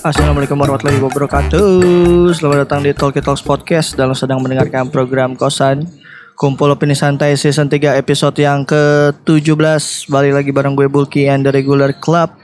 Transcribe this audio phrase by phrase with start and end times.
[0.00, 2.32] Assalamualaikum warahmatullahi wabarakatuh.
[2.32, 4.00] Selamat datang di Talkie Talks Podcast.
[4.00, 6.03] Dalam sedang mendengarkan program Kosan
[6.34, 11.54] Kumpul Opini Santai Season 3 episode yang ke-17 Balik lagi bareng gue Bulky and the
[11.54, 12.34] Regular Club.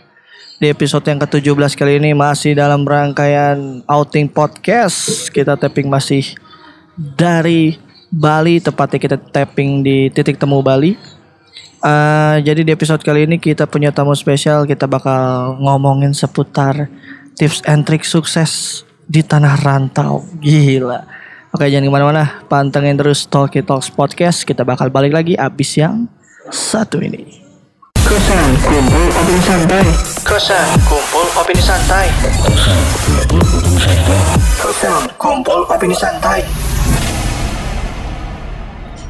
[0.62, 5.26] Di episode yang ke-17 kali ini masih dalam rangkaian outing podcast.
[5.34, 6.22] Kita tapping masih
[6.94, 7.82] dari
[8.14, 10.94] Bali Tepatnya kita tapping di titik temu Bali.
[11.80, 14.70] Eh, jadi di episode kali ini kita punya tamu spesial.
[14.70, 16.86] Kita bakal ngomongin seputar
[17.34, 20.22] tips and trik sukses di tanah rantau.
[20.38, 21.19] Gila.
[21.50, 24.46] Oke jangan ke mana-mana, pantengin terus Talkie Talks Podcast.
[24.46, 26.06] Kita bakal balik lagi abis yang
[26.46, 27.42] satu ini.
[28.06, 29.82] Kosan kumpul opini santai.
[30.22, 32.06] Kosan kumpul opini santai.
[34.62, 36.40] Kosan kumpul opini santai.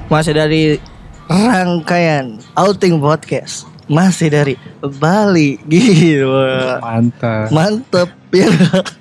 [0.08, 0.80] Masih dari
[1.28, 3.68] rangkaian outing podcast.
[3.90, 5.58] Masih dari Bali.
[5.66, 6.78] Gila.
[6.78, 7.50] Mantap.
[7.50, 8.46] Mantep ya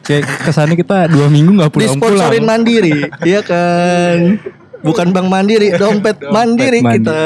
[0.01, 2.17] Kayak kesannya kita dua minggu nggak pulang-pulang.
[2.17, 4.41] disponsorin Mandiri Iya kan
[4.81, 7.03] bukan Bank Mandiri dompet, Mandiri Mandiri.
[7.03, 7.23] kita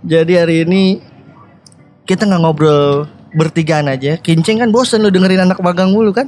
[0.00, 0.84] jadi hari ini
[2.08, 6.26] kita nggak ngobrol bertigaan aja kincing kan bosen lu dengerin anak magang mulu kan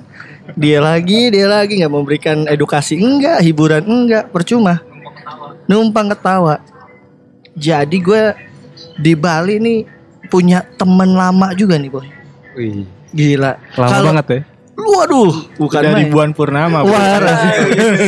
[0.55, 4.79] dia lagi dia lagi nggak memberikan edukasi enggak hiburan enggak percuma
[5.67, 6.63] numpang ketawa
[7.59, 8.23] jadi gue
[9.03, 9.81] di Bali nih
[10.33, 12.09] punya temen lama juga nih boy
[12.57, 14.41] Wih, gila lama Kalau- banget ya.
[14.73, 16.11] Waduh, bukan dari main.
[16.11, 16.81] Buan Purnama.
[16.83, 17.21] Wah,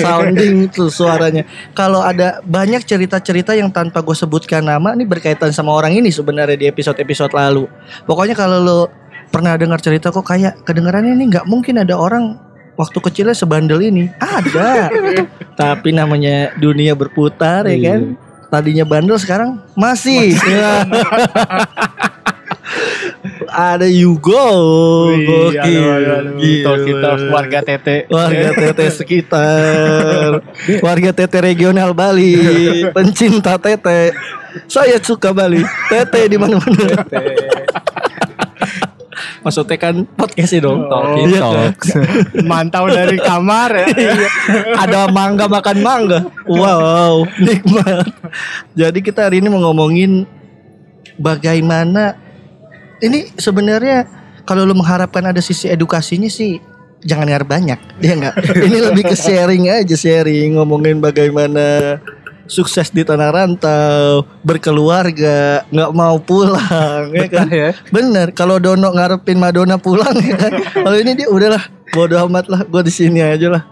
[0.01, 1.45] sounding tuh suaranya.
[1.77, 6.57] Kalau ada banyak cerita-cerita yang tanpa gue sebutkan nama nih berkaitan sama orang ini sebenarnya
[6.57, 7.69] di episode-episode lalu.
[8.09, 8.81] Pokoknya kalau lo
[9.29, 12.41] pernah dengar cerita kok kayak kedengarannya ini nggak mungkin ada orang
[12.81, 14.09] waktu kecilnya sebandel ini.
[14.19, 14.89] Ada.
[15.61, 18.17] Tapi namanya dunia berputar ya kan.
[18.49, 20.33] Tadinya bandel sekarang masih.
[23.55, 24.43] ada Yugo.
[25.15, 25.87] Gokil.
[26.67, 27.97] Talk kita warga tete.
[28.11, 30.43] Warga TT sekitar
[30.83, 32.37] Warga TT regional Bali
[32.91, 34.13] Pencinta TT
[34.67, 37.05] Saya suka Bali TT di mana mana
[39.45, 41.53] Maksudnya kan podcast dong Talkie Iya kan?
[41.71, 41.89] Talks.
[42.49, 43.87] Mantau dari kamar ya.
[43.93, 44.29] Iya.
[44.81, 48.09] Ada mangga makan mangga Wow Nikmat
[48.73, 50.25] Jadi kita hari ini mau ngomongin
[51.21, 52.24] Bagaimana
[53.05, 54.09] Ini sebenarnya
[54.49, 56.57] Kalau lu mengharapkan ada sisi edukasinya sih
[57.05, 58.35] Jangan ngarep banyak Ya enggak
[58.67, 62.01] Ini lebih ke sharing aja Sharing Ngomongin bagaimana
[62.45, 67.73] Sukses di tanah rantau Berkeluarga nggak mau pulang ya kan ya.
[67.89, 70.53] Bener, kalau Dono ngarepin Madonna pulang ya kan.
[70.85, 71.65] Kalau ini dia udahlah,
[71.97, 73.63] bodo amat lah, gue di sini aja lah.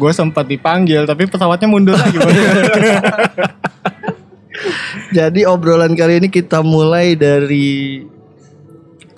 [0.00, 2.18] Gue sempat dipanggil tapi pesawatnya mundur lagi.
[5.16, 8.00] Jadi obrolan kali ini kita mulai dari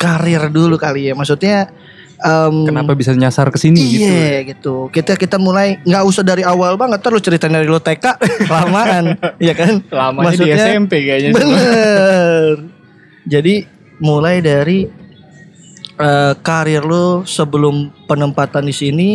[0.04, 1.14] karir dulu kali ya.
[1.16, 1.72] Maksudnya
[2.20, 4.12] em, Kenapa bisa nyasar ke sini gitu?
[4.12, 4.74] Iya gitu.
[4.92, 7.00] Kita kita mulai nggak usah dari awal banget.
[7.00, 8.20] Terus cerita dari lo TK
[8.52, 9.80] lamaan, ya kan?
[9.88, 11.32] Lamanya di SMP kayaknya.
[11.32, 12.52] Bener.
[13.24, 13.54] Jadi
[14.04, 14.84] mulai dari
[15.96, 19.12] eh, karir lo sebelum penempatan di sini,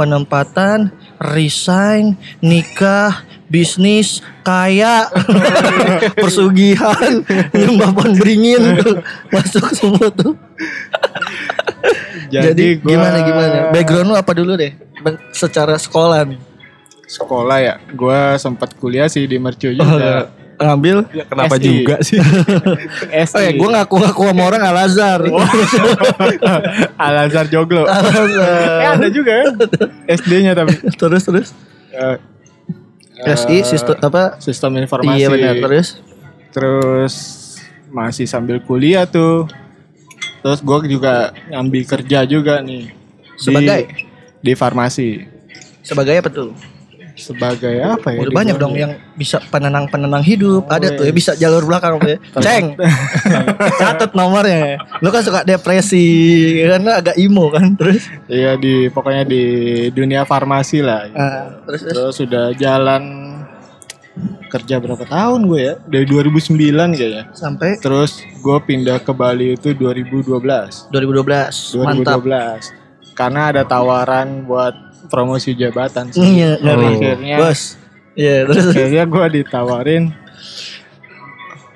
[0.00, 0.88] penempatan,
[1.20, 4.08] resign, nikah, bisnis,
[4.40, 5.12] kaya,
[6.16, 7.20] persugihan,
[7.52, 8.96] nyembah pohon beringin tuh
[9.28, 10.32] masuk semua tuh.
[12.32, 13.56] Jadi, gua gimana gimana?
[13.68, 14.72] Background lu apa dulu deh?
[15.30, 16.40] Secara sekolah nih.
[17.04, 17.74] Sekolah ya.
[17.92, 20.32] Gue sempat kuliah sih di Mercu Oh, juga.
[20.56, 21.64] ngambil Ya, kenapa SI.
[21.66, 22.16] juga sih?
[23.26, 23.34] SD.
[23.34, 25.20] Oh ya, gue ngaku-ngaku sama orang Al Azhar.
[26.96, 27.84] Al Azhar Joglo.
[27.84, 28.56] Al Azhar.
[28.80, 29.44] Eh ada juga ya.
[30.08, 30.72] SD-nya tapi.
[30.94, 31.48] terus terus.
[31.92, 32.16] Eh,
[33.22, 34.36] SI sistem apa?
[34.38, 35.16] sistem informasi.
[35.16, 35.88] Iya benar terus.
[36.52, 37.14] Terus
[37.88, 39.46] masih sambil kuliah tuh.
[40.42, 42.90] Terus gue juga ngambil kerja juga nih.
[42.90, 43.80] Di- Sebagai?
[44.42, 45.22] di farmasi.
[45.82, 46.50] Sebagai apa tuh?
[47.16, 48.18] Sebagai apa ya?
[48.24, 50.68] Udah banyak dong yang bisa penenang-penenang hidup.
[50.68, 52.16] Ada tuh ya bisa jalur belakang ya.
[52.44, 52.76] Ceng.
[53.78, 54.80] Catat nomornya.
[55.04, 56.04] Lu kan suka depresi
[56.64, 58.08] karena agak emo kan terus.
[58.28, 59.44] Iya di pokoknya di
[59.92, 61.08] dunia farmasi lah.
[61.12, 61.94] Ah, terus terus.
[61.94, 63.02] Terus sudah jalan
[64.52, 65.74] kerja berapa tahun gue ya?
[65.88, 67.24] Dari 2009 kayaknya.
[67.32, 70.92] Sampai Terus gue pindah ke Bali itu 2012.
[70.92, 70.92] 2012.
[70.92, 71.80] 2012.
[71.80, 72.20] Mantap.
[73.12, 76.20] Karena ada tawaran buat promosi jabatan sih.
[76.20, 76.86] Iya, ngeri.
[76.98, 77.60] Akhirnya Bos.
[78.12, 80.12] Iya, terus akhirnya gue ditawarin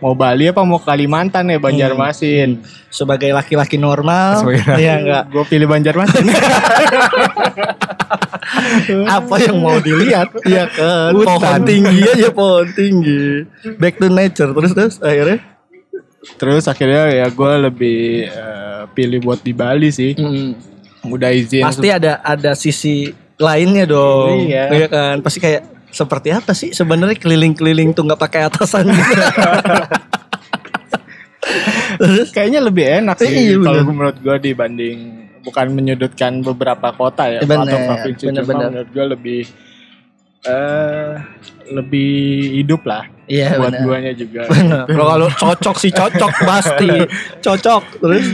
[0.00, 2.60] mau Bali apa mau Kalimantan ya Banjarmasin.
[2.92, 5.24] Sebagai laki-laki normal, Sebagai ya enggak.
[5.28, 6.24] Gue pilih Banjarmasin.
[9.10, 10.32] Apa yang mau dilihat?
[10.46, 11.12] Iya kan.
[11.12, 11.26] Hutan.
[11.40, 13.44] Pohon tinggi aja pohon tinggi.
[13.76, 15.38] Back to nature terus terus akhirnya.
[16.36, 18.00] Terus akhirnya ya gue lebih
[18.30, 20.14] eh, pilih buat di Bali sih.
[21.10, 21.62] Udah izin.
[21.64, 24.48] Pasti ada ada sisi lainnya dong.
[24.48, 24.86] Iya.
[24.88, 25.20] kan.
[25.20, 29.22] Pasti kayak seperti apa sih sebenarnya keliling-keliling tuh nggak pakai atasan gitu.
[31.96, 34.98] Terus Kayaknya lebih enak sih Iya, kalau menurut gue dibanding
[35.46, 38.66] bukan menyudutkan beberapa kota ya bener, atau provinsi bener, cuma bener.
[38.66, 39.40] menurut gue lebih
[40.42, 41.12] eh
[41.70, 42.10] lebih
[42.58, 43.82] hidup lah Iya, buat bener.
[43.86, 44.46] guanya juga.
[44.46, 44.86] Bener.
[45.10, 46.90] Kalau cocok sih cocok pasti.
[47.46, 47.82] Cocok.
[47.98, 48.26] Terus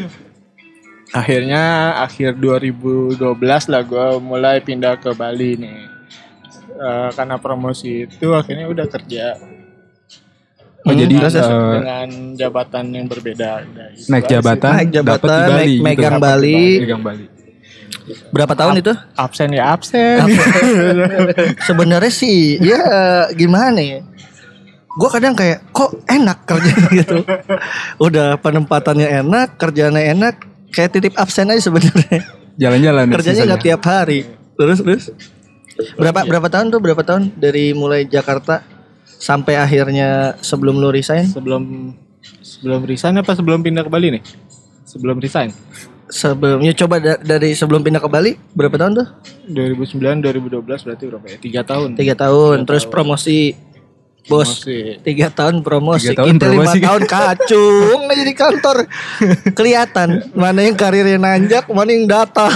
[1.12, 1.62] Akhirnya
[2.00, 3.20] akhir 2012
[3.69, 5.79] lah gue mulai pindah ke Bali nih.
[6.73, 9.37] Eh, karena promosi itu akhirnya udah kerja
[10.82, 11.47] Oh jadi terus, terus.
[11.47, 13.62] eh, dengan jabatan yang berbeda.
[13.62, 15.85] Gitu naik jabatan, Naik jabatan, dapet di Bali, naik- gitu.
[15.85, 16.59] megang Dapet di Bali.
[16.81, 17.25] megang Bali.
[18.29, 18.93] berapa tahun itu?
[19.15, 20.26] Absen ya absen.
[21.69, 22.82] Sebenarnya sih ya
[23.31, 24.00] gimana ya?
[24.91, 27.17] Gue kadang kayak kok enak kerja gitu.
[27.97, 30.35] Udah penempatannya enak, kerjanya enak,
[30.73, 32.21] kayak titip absen aja sebenarnya.
[32.57, 33.05] Jalan-jalan.
[33.09, 34.25] ya Kerjanya nggak tiap hari.
[34.57, 35.05] Terus terus.
[35.97, 36.81] Berapa berapa tahun tuh?
[36.81, 38.61] Berapa tahun dari mulai Jakarta
[39.07, 41.29] sampai akhirnya sebelum lu resign?
[41.31, 41.95] sebelum
[42.43, 44.23] sebelum resign apa sebelum pindah ke Bali nih?
[44.85, 45.51] Sebelum resign.
[46.13, 49.07] Sebelumnya coba da- dari sebelum pindah ke Bali berapa tahun tuh?
[49.49, 51.37] 2009 2012 berarti berapa ya?
[51.41, 51.97] Tiga tahun.
[51.97, 52.69] Tiga tahun.
[52.69, 53.57] Terus promosi
[54.25, 54.63] bos.
[54.63, 55.03] Promosi.
[55.03, 56.07] Tiga tahun promosi.
[56.07, 56.79] Tiga tahun Kita lima promosi.
[56.81, 58.77] tahun kacung aja di kantor.
[59.59, 62.51] Kelihatan mana yang karirnya nanjak, mana yang datar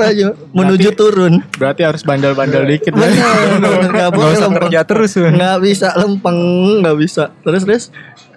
[0.00, 1.42] aja menuju turun.
[1.54, 2.92] Berarti harus bandel-bandel dikit.
[2.92, 4.62] Bener, bener, nggak Nggak boleh usah lempeng.
[4.64, 5.10] kerja terus.
[5.14, 6.38] Nggak bisa lempeng,
[6.80, 7.24] nggak bisa.
[7.42, 7.84] Terus terus.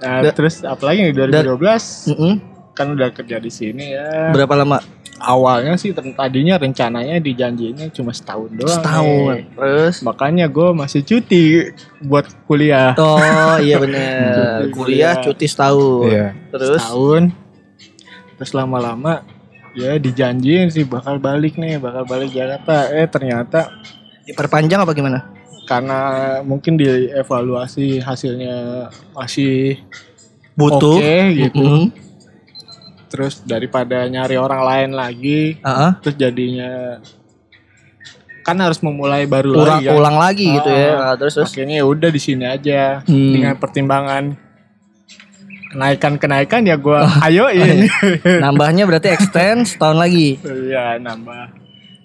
[0.01, 2.33] Nah, terus apalagi nih 2012 Mm-mm.
[2.73, 4.33] kan udah kerja di sini ya.
[4.33, 4.81] Berapa lama?
[5.21, 8.73] Awalnya sih tadinya rencananya dijanjinya cuma setahun doang.
[8.73, 9.33] Setahun.
[9.37, 9.43] nih.
[9.53, 9.95] Terus.
[10.01, 11.69] Makanya gue masih cuti
[12.01, 12.97] buat kuliah.
[12.97, 14.65] Oh iya bener.
[14.65, 16.09] Cuti Kuliah cuti setahun.
[16.09, 16.27] Iya.
[16.49, 16.81] Terus.
[16.81, 17.23] Setahun.
[18.41, 19.21] Terus lama-lama
[19.77, 22.89] ya dijanjiin sih bakal balik nih, bakal balik Jakarta.
[22.91, 23.69] Eh ternyata
[24.25, 25.19] Diperpanjang apa gimana?
[25.61, 25.99] karena
[26.43, 29.79] mungkin dievaluasi hasilnya masih
[30.51, 30.99] Butuh.
[30.99, 31.63] oke gitu.
[31.63, 32.10] Mm-mm.
[33.11, 35.91] Terus daripada nyari orang lain lagi, Ah, ah.
[35.99, 36.97] terus jadinya
[38.41, 39.93] kan harus memulai baru ulang lagi kan.
[39.93, 40.89] ulang lagi gitu ya.
[40.89, 41.51] Ah, Ah, terus terus.
[41.51, 43.31] Akhirnya ya udah di sini aja Hmm.
[43.31, 44.23] dengan pertimbangan
[45.69, 47.87] kenaikan-kenaikan ya gua ayoin.
[48.43, 50.39] Nambahnya berarti extend setahun lagi.
[50.41, 51.59] Iya nambah.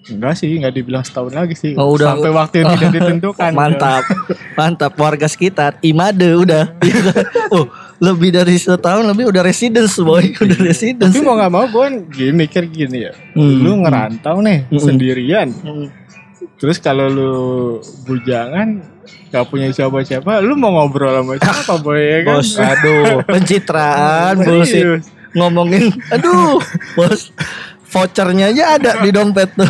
[0.07, 1.75] Enggak sih, enggak dibilang setahun lagi sih.
[1.75, 2.15] Oh, udah.
[2.15, 3.51] Sampai waktu yang tidak ditentukan.
[3.51, 4.07] Mantap.
[4.59, 5.75] Mantap warga sekitar.
[5.81, 6.63] Imade udah.
[6.79, 7.11] Iya
[7.51, 11.13] oh, lebih dari setahun lebih udah residence boy, udah residence.
[11.17, 13.13] Tapi mau nggak mau gue gini mikir gini ya.
[13.33, 13.57] Hmm.
[13.61, 14.81] Lu ngerantau nih Hmm.
[14.81, 15.49] sendirian.
[15.49, 15.89] Hmm.
[16.57, 17.33] Terus kalau lu
[18.05, 18.81] bujangan
[19.29, 22.33] gak punya siapa-siapa, lu mau ngobrol sama siapa boy ya kan?
[22.41, 24.81] Bos, aduh, pencitraan bullshit.
[24.81, 25.05] Serius.
[25.37, 26.57] Ngomongin, aduh,
[26.97, 27.29] bos,
[27.93, 29.69] vouchernya aja ada di dompet tuh.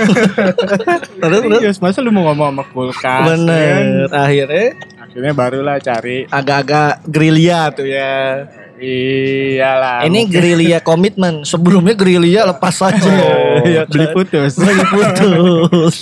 [1.19, 1.77] terus, terus.
[1.83, 3.03] Masa lu mau ngomong sama kulkas?
[3.03, 3.23] ya kan?
[3.35, 4.67] Bener, akhirnya
[5.17, 6.29] Akhirnya barulah cari.
[6.29, 8.45] agak-agak gerilya tuh ya.
[8.77, 10.05] Iyalah.
[10.05, 13.01] Ini gerilya komitmen, sebelumnya gerilya lepas saja.
[13.01, 13.97] Oh, Iya kan?
[13.97, 14.61] beli putus.
[14.61, 15.95] Beli putus.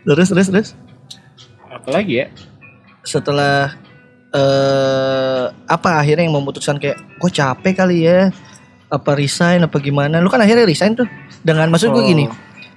[0.00, 0.68] terus, terus, terus.
[1.68, 2.26] Apalagi ya?
[3.02, 3.76] setelah
[4.32, 8.32] eh apa akhirnya yang memutuskan kayak gue capek kali ya
[8.88, 11.04] apa resign apa gimana lu kan akhirnya resign tuh
[11.42, 12.06] dengan maksud gue Oh.
[12.06, 12.24] gini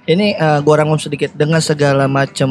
[0.06, 2.50] ini eh, gue rangkum sedikit dengan segala macam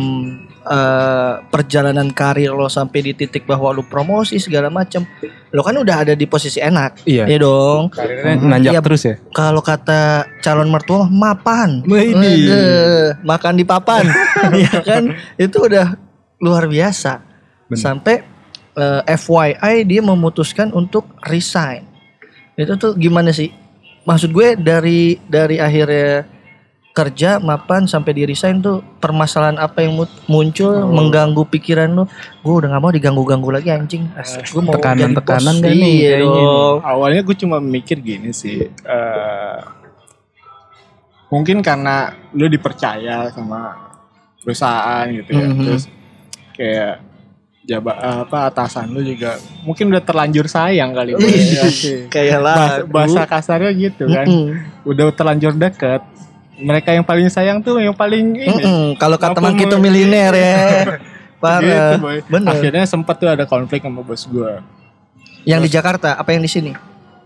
[0.60, 5.08] eh, perjalanan karir lo sampai di titik bahwa lu promosi segala macam
[5.56, 7.24] lo kan udah ada di posisi enak Iya.
[7.32, 8.82] ya dong Karirnya nanjak Iya.
[8.84, 9.16] terus ya.
[9.32, 11.80] kalau kata calon mertua mah, mapan.
[11.88, 14.04] Waduh, makan di papan
[14.68, 15.96] ya kan itu udah
[16.44, 17.24] luar biasa
[17.72, 17.80] Bener.
[17.80, 18.16] sampai
[18.76, 21.88] eh, FYI dia memutuskan untuk resign
[22.60, 23.48] itu tuh gimana sih
[24.04, 26.35] maksud gue dari dari akhirnya
[26.96, 30.88] kerja mapan sampai di resign tuh permasalahan apa yang muncul Oh.
[30.88, 32.08] mengganggu pikiran lu
[32.40, 35.62] gue udah nggak mau diganggu ganggu lagi anjing Asik, gue mau jadi Tekanan-tekanan bos.
[35.62, 36.78] gak nih Iya dong.
[36.82, 38.72] Awalnya gue cuma mikir gini sih.
[38.72, 39.58] eh,
[41.28, 41.96] mungkin karena
[42.32, 43.92] lu dipercaya sama
[44.40, 45.48] perusahaan gitu ya.
[45.48, 45.60] Mhm.
[45.60, 45.84] Terus
[46.54, 46.94] kayak
[47.66, 51.66] jaba apa atasan lu juga mungkin udah terlanjur sayang kali Boy, Ih, ya
[52.08, 54.26] kayak lah bahasa, bahasa kasarnya gitu kan
[54.86, 56.06] udah terlanjur deket
[56.58, 60.56] mereka yang paling sayang tuh yang paling ini Kalau kata teman kita miliner ya.
[61.44, 61.62] Parah.
[61.62, 62.18] Gitu, boy.
[62.26, 62.50] Bener.
[62.50, 64.54] akhirnya sempat tuh ada konflik sama bos gue
[65.44, 66.72] Yang di Jakarta apa yang di sini?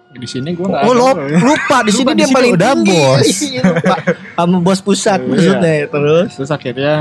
[0.09, 2.89] Di sini gue nggak Oh lo, lupa di sini Lupa, dia paling udah tinggi.
[2.89, 3.27] bos.
[3.45, 3.95] Iya, lupa.
[4.36, 5.29] Sama bos pusat Iya.
[5.29, 6.29] maksudnya terus.
[6.33, 6.93] Terus akhirnya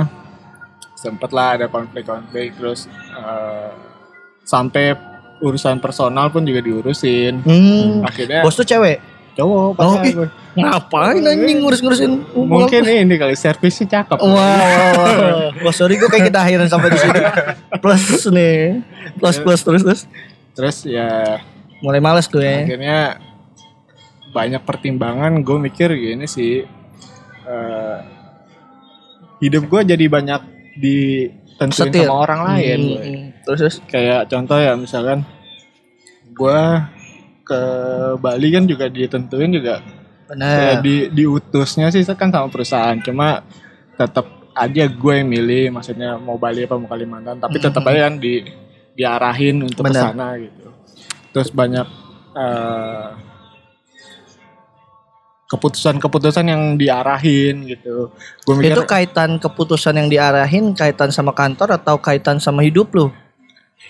[0.93, 3.71] sempet lah ada konflik-konflik terus eh,
[4.43, 4.93] sampai
[5.39, 7.41] urusan personal pun juga diurusin.
[7.41, 8.03] Hmm.
[8.03, 8.99] Akhirnya Bos tuh cewek.
[9.39, 10.13] Cowok Oh, pacar ih.
[10.13, 10.29] gue.
[10.53, 12.11] Ngapain anjing ngurus-ngurusin?
[12.35, 14.19] Mungkin ini kali servisnya cakep.
[14.19, 15.49] Wah, wah, wah.
[15.61, 17.21] Wah, sorry gue kayak kita akhirin sampai di sini.
[17.79, 18.83] Plus nih.
[19.15, 20.03] Plus plus terus terus.
[20.53, 21.39] Terus ya
[21.79, 22.67] Mulai males tuh ya.
[22.67, 23.23] akhirnya
[24.29, 26.67] banyak pertimbangan gue mikir gini sih
[27.45, 27.99] eh,
[29.39, 30.43] hidup gue jadi banyak
[30.77, 32.05] ditentuin Setir.
[32.05, 32.99] sama orang lain Hmm, gue.
[33.01, 33.27] hmm.
[33.41, 33.77] Terus terus.
[33.87, 35.23] kayak contoh ya misalkan
[36.29, 36.61] gue
[37.49, 37.61] ke
[38.21, 39.81] Bali kan juga ditentuin juga.
[40.29, 40.45] Benar.
[40.45, 43.01] kayak di diutusnya sih kan sama perusahaan.
[43.01, 43.41] Cuma
[43.97, 47.41] tetap aja gue yang milih maksudnya mau Bali apa mau Kalimantan.
[47.41, 48.45] Tapi tetap aja kan di
[48.93, 50.69] diarahin untuk ke sana gitu.
[51.33, 51.87] Terus banyak
[52.37, 53.09] eh,
[55.49, 58.13] keputusan-keputusan yang diarahin gitu.
[58.45, 63.09] Gue mikir Itu kaitan keputusan yang diarahin kaitan sama kantor atau kaitan sama hidup lu?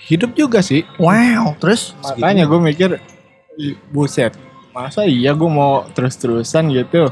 [0.09, 0.89] hidup juga sih.
[0.97, 1.93] Wow, terus?
[2.01, 3.03] Makanya gue mikir "Ih,
[3.91, 4.33] buset
[4.71, 7.11] masa iya gue mau terus-terusan gitu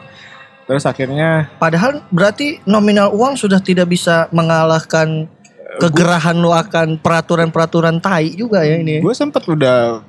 [0.66, 5.26] terus akhirnya padahal berarti nominal uang sudah tidak bisa mengalahkan
[5.76, 9.02] kegerahan lu akan peraturan-peraturan tai juga ya ini.
[9.02, 10.00] gue sempet udah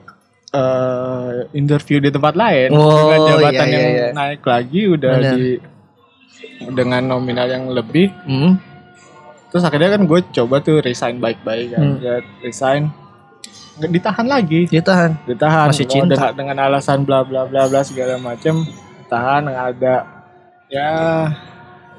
[0.47, 4.07] eh, interview di tempat lain Oh, dengan jabatan iya, iya, yang iya.
[4.13, 5.33] naik lagi udah Benar.
[5.35, 5.45] di
[6.71, 8.55] dengan nominal yang lebih Hmm.
[9.49, 12.21] terus akhirnya kan gue coba tuh resign baik-baik kan Hmm.
[12.39, 12.83] Resign
[13.79, 15.13] ditahan lagi Ditahan.
[15.23, 16.13] ditahan Masih cinta.
[16.13, 18.65] dengan, dengan alasan bla bla bla bla segala macem
[19.05, 19.95] tahan nggak ada
[20.67, 20.91] ya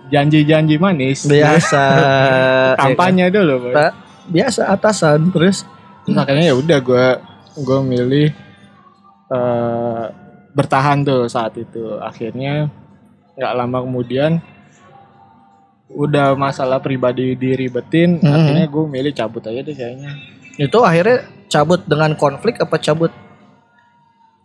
[0.09, 1.85] janji-janji manis Biasa.
[2.81, 3.73] kampanye dulu Boy.
[3.73, 3.93] Pak.
[4.29, 5.65] Biasa atasan terus.
[6.03, 7.07] terus akhirnya ya udah gue
[7.59, 8.29] gue milih
[9.29, 10.05] eh
[10.51, 12.67] bertahan tuh saat itu akhirnya
[13.35, 14.41] nggak lama kemudian
[15.89, 18.27] udah masalah pribadi diribetin Mhm.
[18.27, 20.13] akhirnya gue milih cabut aja deh kayaknya
[20.59, 23.13] Itu akhirnya cabut dengan konflik apa cabut?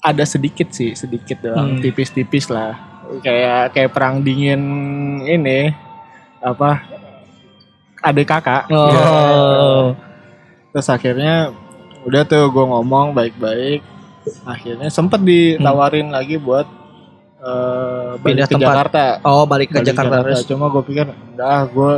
[0.02, 1.80] ada sedikit sih sedikit doang Hmm.
[1.80, 2.76] tipis-tipis lah
[3.18, 4.60] kayak kayak perang dingin
[5.22, 5.72] ini
[6.40, 6.84] apa
[8.02, 9.96] adik kakak Oh.
[10.70, 11.56] terus akhirnya
[12.04, 13.80] udah tuh gue ngomong baik-baik
[14.44, 16.68] akhirnya sempet ditawarin lagi buat
[17.40, 18.68] eh, balik Pindah ke tempat.
[18.70, 20.44] Jakarta Oh, balik ke Balik Jakarta terus.
[20.44, 21.94] cuma gue pikir udah gue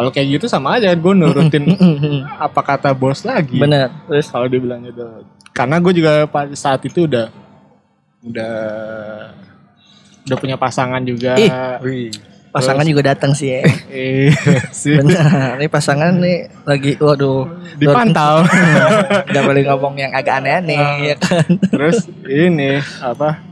[0.00, 1.76] kalau kayak gitu sama aja gue nurutin
[2.40, 3.92] apa kata bos lagi Bener.
[4.08, 5.04] Terus kalau dibilang gitu
[5.52, 7.28] karena gue juga pada saat itu udah
[8.24, 8.56] udah
[10.24, 11.52] udah punya pasangan juga Ih.
[11.84, 12.08] Wih.
[12.48, 13.60] pasangan juga datang sih ya.
[13.92, 14.32] eh
[14.72, 15.60] sih Bener.
[15.60, 17.44] Ini pasangan nih lagi waduh.
[17.76, 18.40] dipantau
[19.28, 21.44] Gak boleh ngomong yang agak aneh-aneh ya kan.
[21.68, 23.49] terus ini apa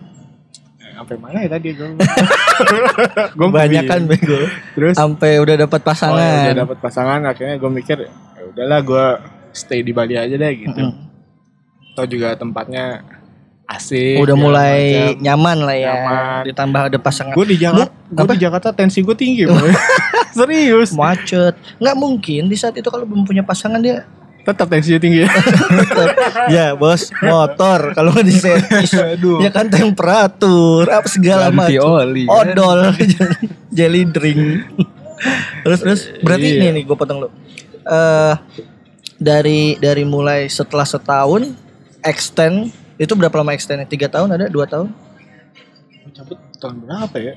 [0.98, 1.88] sampai mana ya tadi gue
[3.38, 4.38] gue Banyak kan bego.
[4.74, 6.42] terus Sampai udah dapat oh, ya, pasangan.
[6.44, 8.10] udah dapat pasangan akhirnya gue mikir ya
[8.44, 9.06] udahlah gue
[9.50, 11.94] stay di Bali aja deh gitu Mm-mm.
[11.94, 13.06] atau juga tempatnya
[13.64, 14.80] asik Udah segala mulai
[15.12, 15.20] macam.
[15.20, 15.92] nyaman lah ya.
[15.92, 16.40] Nyaman.
[16.46, 17.34] Ditambah ada pasangan.
[17.36, 19.70] gue di Jakarta gue di Jakarta tensi gue tinggi boy.
[20.34, 21.52] serius macet.
[21.76, 24.08] Nggak mungkin di saat itu kalau belum punya pasangan dia
[24.48, 25.28] tetap tensinya tinggi.
[26.54, 27.92] Ya bos motor.
[27.92, 28.90] Kalau nggak diservis
[29.44, 32.00] ya kan temperatur apa segala macam.
[32.00, 32.24] oli.
[32.24, 32.96] odol
[33.76, 34.64] jelly drink.
[35.66, 36.72] Terus terus berarti Iya.
[36.72, 37.28] ini nih gue potong lu
[37.84, 38.34] eh
[39.18, 41.52] dari dari mulai setelah setahun
[42.00, 43.84] extend itu berapa lama extendnya?
[43.84, 44.46] Tiga tahun ada?
[44.48, 44.88] Dua tahun?
[46.16, 47.34] Cabut tahun berapa ya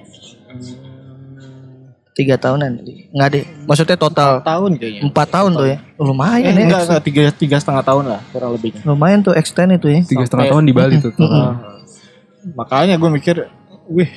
[2.12, 2.84] tiga tahunan
[3.16, 5.02] nggak deh maksudnya total tahun kayaknya.
[5.08, 5.78] empat tahun tuh ya?
[5.96, 9.80] Lumayan eh, ya enggak, enggak, tiga, tiga setengah tahun lah kurang lebihnya lumayan tuh extend
[9.80, 10.00] itu ya.
[10.04, 11.14] Tiga setengah tahun di Bali tuh.
[12.58, 13.36] Makanya gue mikir
[13.88, 14.10] wih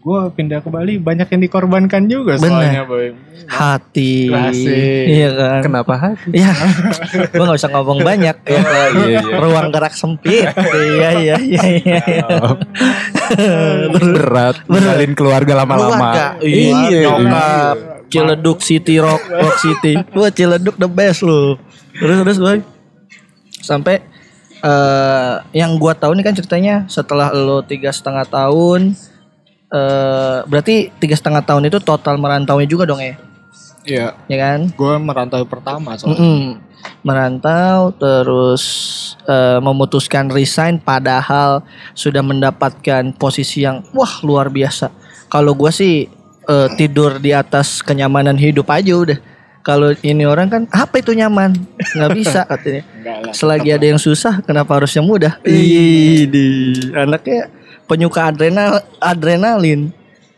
[0.00, 3.12] gue pindah ke Bali banyak yang dikorbankan juga soalnya boy
[3.44, 5.04] hati Asik.
[5.12, 6.30] iya kan Kenapa hati?
[6.32, 6.54] Iya,
[7.34, 8.60] gue gak usah ngomong banyak ya.
[8.62, 9.20] Iya, iya.
[9.42, 10.46] Ruang gerak sempit.
[10.46, 11.98] iya, iya, iya, iya.
[12.06, 12.26] iya.
[13.90, 14.62] Berat.
[14.70, 15.98] Mengalin keluarga lama-lama.
[15.98, 16.26] Keluarga.
[16.46, 17.10] Iya.
[17.10, 17.76] Nyokap.
[18.10, 19.94] Ciledug City Rock, Rock City.
[20.14, 21.58] Wah, Ciledug the best lu.
[21.98, 22.58] Terus terus boy.
[23.60, 24.02] Sampai
[24.60, 28.92] eh yang gua tahu nih kan ceritanya setelah lo tiga setengah tahun
[29.70, 33.14] eh berarti tiga setengah tahun itu total merantaunya juga dong ya?
[33.86, 34.06] Iya.
[34.28, 34.68] Ya kan?
[34.74, 36.20] Gue merantau pertama soalnya.
[36.20, 36.48] Mm-mm.
[37.04, 38.64] merantau terus
[39.28, 41.60] eh, memutuskan resign padahal
[41.92, 44.88] sudah mendapatkan posisi yang wah luar biasa.
[45.28, 46.08] Kalau gua sih
[46.48, 49.18] eh, tidur di atas kenyamanan hidup aja udah.
[49.60, 51.52] Kalau ini orang kan apa itu nyaman?
[51.92, 52.82] Nggak bisa katanya.
[53.28, 53.32] Lah.
[53.36, 55.36] selagi ada yang susah kenapa harus yang mudah?
[55.44, 57.52] Idi anaknya
[57.90, 59.90] penyuka adrenal adrenalin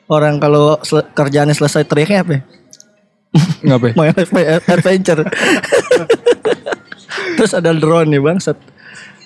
[0.09, 2.43] orang kalau sel- kerjaannya selesai teriaknya apa ya?
[3.69, 3.93] Ngapain?
[4.01, 4.17] main
[4.65, 5.21] adventure
[7.37, 8.57] terus ada drone nih bangsat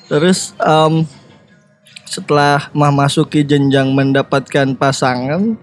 [0.07, 1.07] terus em,
[2.07, 5.59] setelah memasuki jenjang mendapatkan pasangan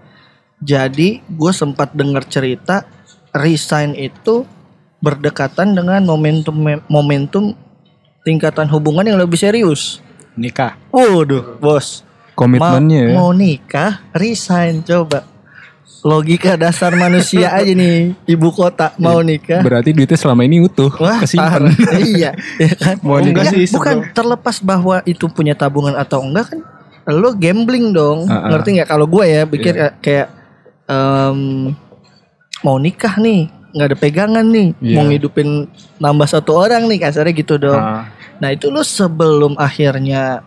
[0.60, 2.84] jadi gue sempat dengar cerita
[3.32, 4.44] resign itu
[5.00, 6.56] berdekatan dengan momentum
[6.88, 7.56] momentum
[8.24, 10.00] tingkatan hubungan yang lebih serius
[10.36, 10.76] Nikah.
[10.92, 13.12] waduh bos Komitmennya ya.
[13.14, 15.22] mau, mau nikah resign coba
[16.02, 20.92] logika dasar manusia aja nih ibu kota mau nikah Berarti duitnya selama ini utuh.
[20.94, 21.72] Wah, kesimpan.
[22.04, 23.00] iya, ya kan?
[23.00, 26.60] Mau nikah Enggak, sih bukan sebelum- terlepas bahwa itu punya tabungan atau enggak kan
[27.06, 28.26] lo gambling dong.
[28.26, 28.50] Ah.
[28.50, 30.28] Ngerti nggak kalau gue ya pikir kayak- kayak
[30.84, 31.72] em,
[32.60, 34.94] mau nikah nih, nggak ada pegangan nih, Iya.
[34.94, 35.48] mau ngidupin
[35.96, 37.76] nambah satu orang nih kasarnya gitu dong.
[37.76, 38.08] Ah.
[38.34, 40.44] Nah, itu lo sebelum akhirnya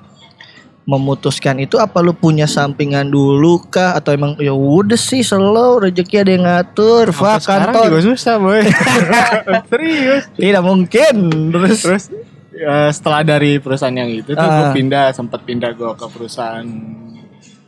[0.88, 3.92] memutuskan itu apa lu punya sampingan dulu kah?
[3.94, 7.12] Atau emang ya udah sih slow rezeki ada yang ngatur.
[7.12, 7.84] Sekarang kantor.
[7.92, 8.64] juga susah boy.
[9.72, 10.24] Serius.
[10.34, 11.16] tidak mungkin.
[11.52, 12.04] Terus Terus
[12.56, 14.72] eh, setelah dari perusahaan yang itu tuh gue Ah.
[14.72, 16.66] pindah sempat pindah gue ke perusahaan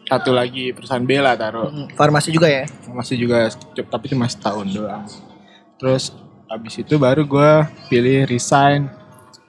[0.02, 1.70] satu lagi perusahaan Bella taruh.
[1.70, 2.66] Mm, farmasi juga ya?
[2.90, 3.52] Masih juga
[3.84, 5.06] tapi cuma setahun doang.
[5.78, 6.16] Terus
[6.48, 7.52] habis itu baru gue
[7.88, 8.90] pilih resign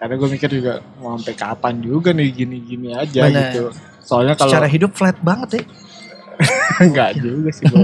[0.01, 3.53] karena gue mikir juga mau sampai kapan juga nih gini-gini aja Bener.
[3.53, 3.65] gitu
[4.01, 5.65] soalnya kalau secara hidup flat banget ya
[6.81, 7.69] enggak juga sih.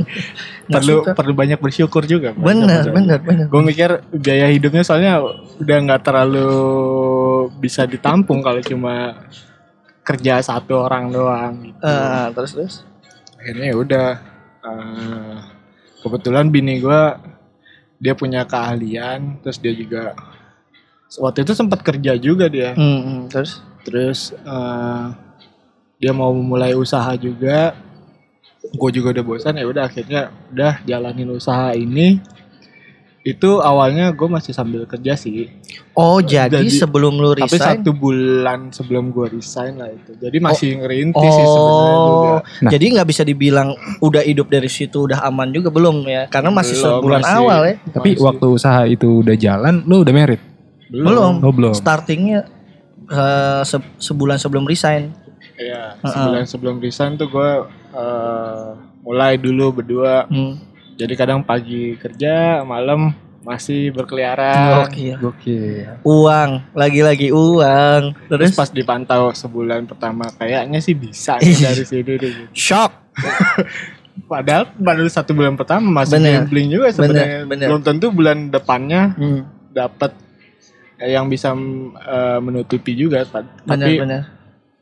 [0.66, 1.10] Nggak perlu suka.
[1.14, 5.22] perlu banyak bersyukur juga bener bener bener gue mikir biaya hidupnya soalnya
[5.62, 6.50] udah nggak terlalu
[7.62, 9.14] bisa ditampung kalau cuma
[10.02, 11.86] kerja satu orang doang gitu.
[11.86, 12.74] Eh, terus terus
[13.38, 14.08] akhirnya ya udah
[14.66, 15.36] eh,
[16.02, 17.02] kebetulan bini gue
[18.02, 20.18] dia punya keahlian terus dia juga
[21.18, 22.72] waktu itu sempat kerja juga dia.
[22.72, 23.60] Hmm, hmm, terus?
[23.82, 25.04] Terus eh,
[25.96, 27.72] dia mau memulai usaha juga.
[28.68, 30.20] Gue juga udah bosan ya udah akhirnya
[30.50, 32.18] udah jalanin usaha ini.
[33.22, 35.50] Itu awalnya gue masih sambil kerja sih.
[35.92, 37.82] Oh jadi, Jadi- sebelum lu tapi resign?
[37.82, 40.14] satu bulan sebelum gue resign lah itu.
[40.14, 42.30] Jadi masih ngerintis sih sebenarnya juga.
[42.30, 42.70] Oh Nah.
[42.70, 45.70] jadi nggak bisa dibilang udah hidup dari situ udah aman juga?
[45.70, 46.26] Belum ya?
[46.26, 47.74] Karena masih Belum, sebulan masih- awal ya?
[47.88, 48.22] Tapi Masih.
[48.22, 50.42] waktu usaha itu udah jalan, lu udah merit?
[50.88, 51.74] Belum, Oh belum.
[51.74, 52.46] startingnya
[53.06, 55.10] eh, se- sebulan sebelum resign
[55.56, 56.12] Iya, Heeh.
[56.12, 57.50] sebulan sebelum resign tuh gue
[57.92, 58.68] eh,
[59.00, 60.54] mulai dulu berdua hmm.
[60.98, 65.16] jadi kadang pagi kerja malam masih berkeliaran Gokil.
[65.22, 66.02] Gokil.
[66.02, 72.02] uang lagi-lagi uang Terus terus pas dipantau sebulan pertama kayaknya sih bisa nih dari sini
[72.02, 72.18] deh.
[72.26, 72.50] gitu.
[72.50, 72.90] shock
[74.26, 77.44] Padahal baru satu bulan pertama masih gambling juga sebenarnya.
[77.46, 79.70] Belum tentu bulan depannya hmm.
[79.70, 80.10] dapat
[80.98, 81.52] yang bisa
[81.98, 83.24] eh, menutupi juga.
[83.28, 84.22] Bener Tapi bener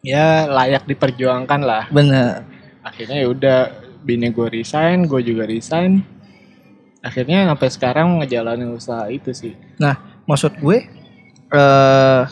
[0.04, 1.84] ya layak diperjuangkan lah.
[1.88, 2.44] bener
[2.84, 3.58] Akhirnya ya udah
[4.04, 6.04] bini gue resign, gue juga resign.
[7.00, 9.56] Akhirnya sampai sekarang ngejalanin usaha itu sih.
[9.76, 10.84] Nah, maksud gue
[11.50, 12.22] eh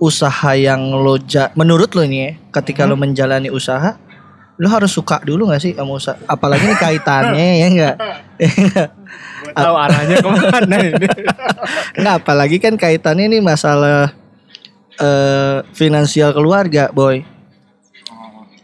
[0.00, 4.00] usaha yang lo ja- menurut lo ini ya, ketika lo menjalani usaha,
[4.56, 6.16] lo harus suka dulu gak sih sama usaha?
[6.24, 7.96] Apalagi ini kaitannya ya enggak?
[9.50, 11.06] Gue tahu arahnya ke mana ini.
[11.98, 14.14] Enggak, apalagi kan kaitannya ini masalah
[15.00, 17.26] eh finansial keluarga, boy.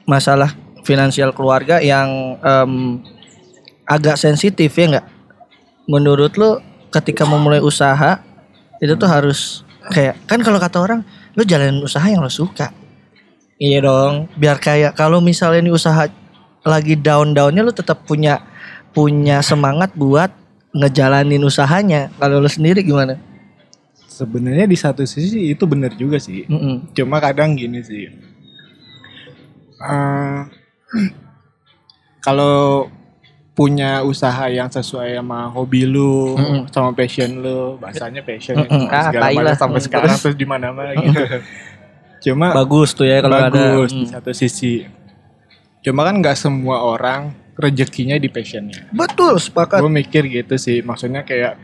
[0.06, 0.54] Masalah
[0.86, 3.02] finansial keluarga yang em,
[3.82, 5.06] agak sensitif ya enggak?
[5.90, 6.62] Menurut lo
[6.94, 8.22] ketika memulai usaha
[8.78, 11.00] itu tuh harus kayak kan kalau kata orang
[11.34, 12.70] lo jalanin usaha yang lo suka.
[13.56, 16.06] Iya dong, biar kayak kalau misalnya ini usaha
[16.66, 18.42] lagi down-downnya lo tetap punya
[18.92, 20.28] punya semangat buat
[20.76, 22.12] ngejalanin usahanya.
[22.14, 23.16] Kalau lo sendiri gimana?
[24.06, 26.44] Sebenarnya di satu sisi itu benar juga sih.
[26.44, 26.92] Mm-mm.
[26.92, 28.08] Cuma kadang gini sih.
[29.76, 30.38] Eh,
[32.22, 32.88] kalau
[33.52, 36.68] punya usaha yang sesuai sama hobi lu, Mm-mm.
[36.68, 38.84] sama passion lu, bahasanya passion Mm-mm.
[38.84, 40.36] itu Ah, segala macam sampai Mm, sekarang terus?
[40.36, 41.20] di mana-mana gitu.
[42.26, 43.48] Cuma Bagus tuh ya kalau ada.
[43.48, 44.12] bagus di Mm.
[44.12, 44.84] satu sisi.
[45.80, 48.92] Cuma kan nggak semua orang rezekinya di passionnya.
[48.92, 49.80] Betul, sepakat.
[49.80, 51.56] Gue mikir gitu sih, maksudnya kayak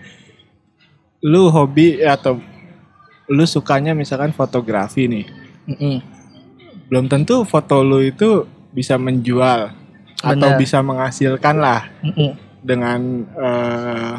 [1.22, 2.42] lu hobi atau
[3.30, 5.26] lu sukanya misalkan fotografi nih
[5.70, 5.96] Mm-mm.
[6.90, 9.70] belum tentu foto lu itu bisa menjual
[10.22, 10.58] atau Benar.
[10.58, 12.34] bisa menghasilkan lah Mm-mm.
[12.60, 13.00] dengan
[13.38, 14.14] eh,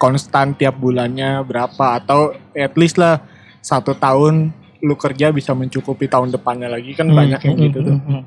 [0.00, 3.20] konstan tiap bulannya berapa atau at least lah
[3.60, 8.22] satu tahun lu kerja bisa mencukupi tahun depannya lagi kan banyak yang gitu tuh Mm-mm.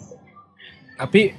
[1.01, 1.33] tapi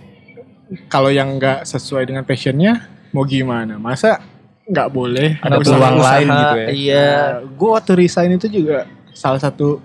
[0.87, 3.75] kalau yang nggak sesuai dengan passionnya mau gimana?
[3.79, 4.23] Masa
[4.71, 5.35] nggak boleh?
[5.43, 6.69] Ada peluang usaha, lain gitu ya.
[6.71, 7.11] Iya.
[7.43, 9.83] gue waktu resign itu juga salah satu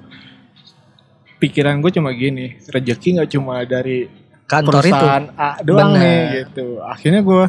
[1.41, 4.07] pikiran gue cuma gini rezeki nggak cuma dari
[4.45, 4.93] Kantor itu.
[4.93, 6.01] perusahaan A doang Bener.
[6.05, 6.65] nih gitu.
[6.85, 7.43] Akhirnya gue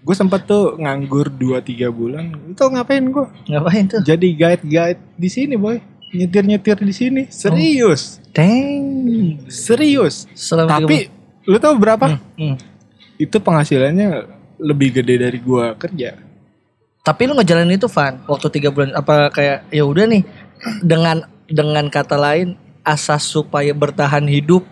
[0.00, 2.34] gue sempet tuh nganggur 2-3 bulan.
[2.50, 4.00] Itu ngapain gue Ngapain tuh?
[4.02, 5.78] jadi guide guide di sini boy.
[6.10, 7.22] Nyetir nyetir di sini.
[7.30, 8.18] Serius.
[8.34, 9.46] Dang.
[9.46, 10.26] serius.
[10.34, 11.06] Selama tapi
[11.50, 12.54] lu tahu berapa Hmm.
[13.16, 16.14] itu penghasilannya lebih gede dari gua kerja
[17.00, 20.22] Tapi lu ngejalanin itu Van waktu tiga bulan apa kayak ya udah nih
[20.78, 24.62] dengan dengan kata lain asas supaya bertahan hidup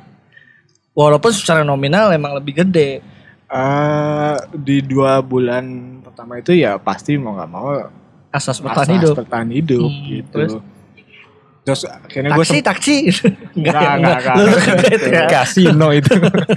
[0.93, 3.01] walaupun secara nominal emang lebih gede.
[3.49, 5.65] Eh, di dua bulan
[5.99, 7.89] pertama itu ya pasti mau nggak mau
[8.29, 9.15] Asas bertahan asas hidup.
[9.17, 10.53] bertahan hidup Hmm, gitu terus?
[11.69, 12.97] Terus, akhirnya gue Taksi taksi.
[13.53, 14.37] Enggak, enggak, enggak.
[15.05, 15.23] Ya.
[15.29, 16.13] Kasino itu.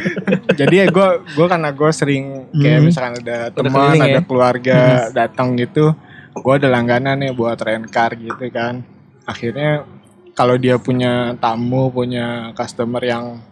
[0.59, 2.85] jadi ya gue gue karena gue sering kayak Hmm.
[2.87, 4.21] misalkan ada teman ada ya?
[4.23, 4.79] keluarga
[5.11, 5.91] datang gitu
[6.31, 8.87] gue ada langganan nih buat rent car gitu kan
[9.27, 9.83] akhirnya
[10.31, 13.43] kalau dia punya tamu punya customer yang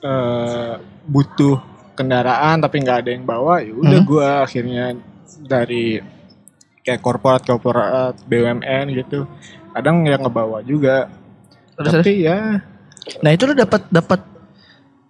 [0.00, 1.56] eh, butuh
[1.92, 4.08] kendaraan tapi nggak ada yang bawa ya udah Hmm.
[4.08, 4.84] gue akhirnya
[5.40, 6.00] dari
[6.80, 9.24] kayak korporat korporat BUMN gitu
[9.74, 11.10] kadang yang ngebawa juga
[11.78, 12.60] Terus, tapi ya
[13.24, 14.20] Nah itu lu dapat dapat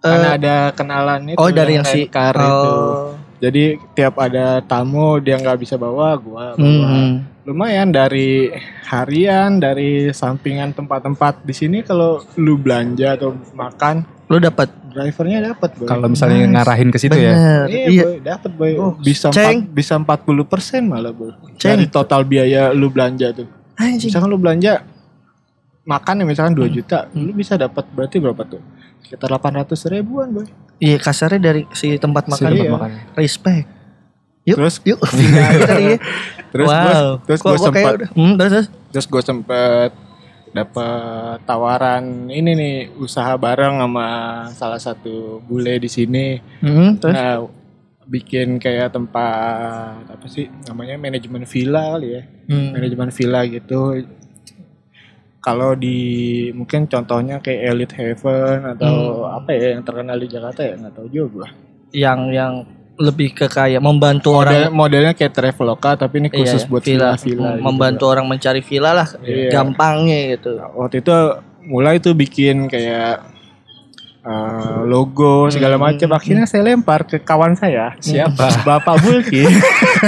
[0.01, 3.13] karena eh, ada kenalan itu oh dari yang si itu oh.
[3.41, 6.85] Jadi tiap ada tamu dia nggak bisa bawa, gua bawa.
[6.93, 7.25] Hmm.
[7.41, 8.53] Lumayan dari
[8.85, 15.75] harian, dari sampingan tempat-tempat di sini kalau lu belanja atau makan, Lu dapat drivernya dapat
[15.75, 15.87] boy.
[15.91, 16.53] Kalau misalnya Nice.
[16.55, 17.31] ngarahin ke situ ya.
[17.67, 18.03] iya, Iya.
[18.07, 18.71] boy, dapat boy.
[18.79, 21.35] Oh, bisa empat, bisa 40% malah boy.
[21.59, 21.75] Ceng.
[21.75, 23.47] Dari total biaya lu belanja tuh.
[23.75, 24.07] Anjing.
[24.07, 24.83] Misalkan lu belanja
[25.81, 26.73] makan ya misalkan 2 Hmm.
[26.73, 28.61] juta, lu bisa dapat berarti berapa tuh?
[29.01, 30.45] Sekitar 800 ribuan boy.
[30.77, 32.71] Iya kasarnya dari si tempat Si makan tempat Iya.
[32.71, 32.91] makan.
[33.15, 33.67] respect.
[34.41, 35.97] Yuk, Terus yuk aja kali ya.
[36.49, 37.09] terus wow.
[37.21, 38.67] terus Gua- gue sempat hmm, terus, terus.
[38.89, 39.91] terus gue sempet
[40.51, 44.07] dapat tawaran ini nih usaha bareng sama
[44.51, 47.13] salah satu bule di sini Hmm, terus.
[47.13, 47.37] nah
[48.11, 52.75] bikin kayak tempat apa sih namanya manajemen villa kali ya Hmm.
[52.75, 54.03] manajemen villa gitu
[55.39, 55.97] kalau di
[56.51, 59.37] mungkin contohnya kayak Elite Heaven atau Hmm.
[59.39, 61.49] apa ya yang terkenal di Jakarta ya nggak tahu juga gua
[61.91, 62.53] Yang yang
[62.95, 67.09] lebih ke kayak membantu Model, orang modelnya kayak Traveloka tapi ini khusus Iya, buat villa,
[67.11, 67.41] Hmm, gitu.
[67.41, 69.49] membantu orang mencari villa lah Iya.
[69.49, 70.55] gampangnya gitu.
[70.55, 71.11] Nah, waktu itu
[71.63, 73.25] mulai tuh bikin kayak
[74.21, 75.85] uh, logo segala Hmm.
[75.87, 78.61] macam akhirnya saya lempar ke kawan saya Siapa?
[78.61, 79.45] Bapak Bulki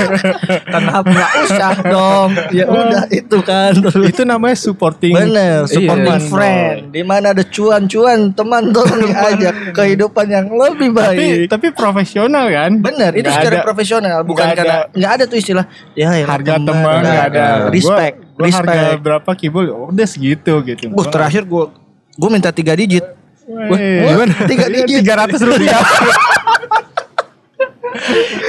[0.66, 2.30] Kenapa nggak usah dong?
[2.50, 3.74] Ya udah itu kan.
[4.04, 6.28] itu namanya supporting Bener, supporting Iya.
[6.28, 6.78] friend.
[6.90, 11.50] Di mana ada cuan-cuan, teman tolong diajak kehidupan yang lebih tapi baik.
[11.50, 15.66] tapi profesional kan Bener, itu secara ada- profesional, bukan nggak karena nggak ada tuh istilah
[15.94, 19.02] ya, ya harga teman nggak ada Respect, Gua- gua harga respect.
[19.02, 21.66] berapa kibul oh, udah segitu gitu Wah, terakhir gue
[22.14, 23.02] gue minta tiga digit.
[23.46, 24.34] Wah, gimana?
[24.46, 24.88] Tiga digit.
[25.00, 25.84] tiga ratus rupiah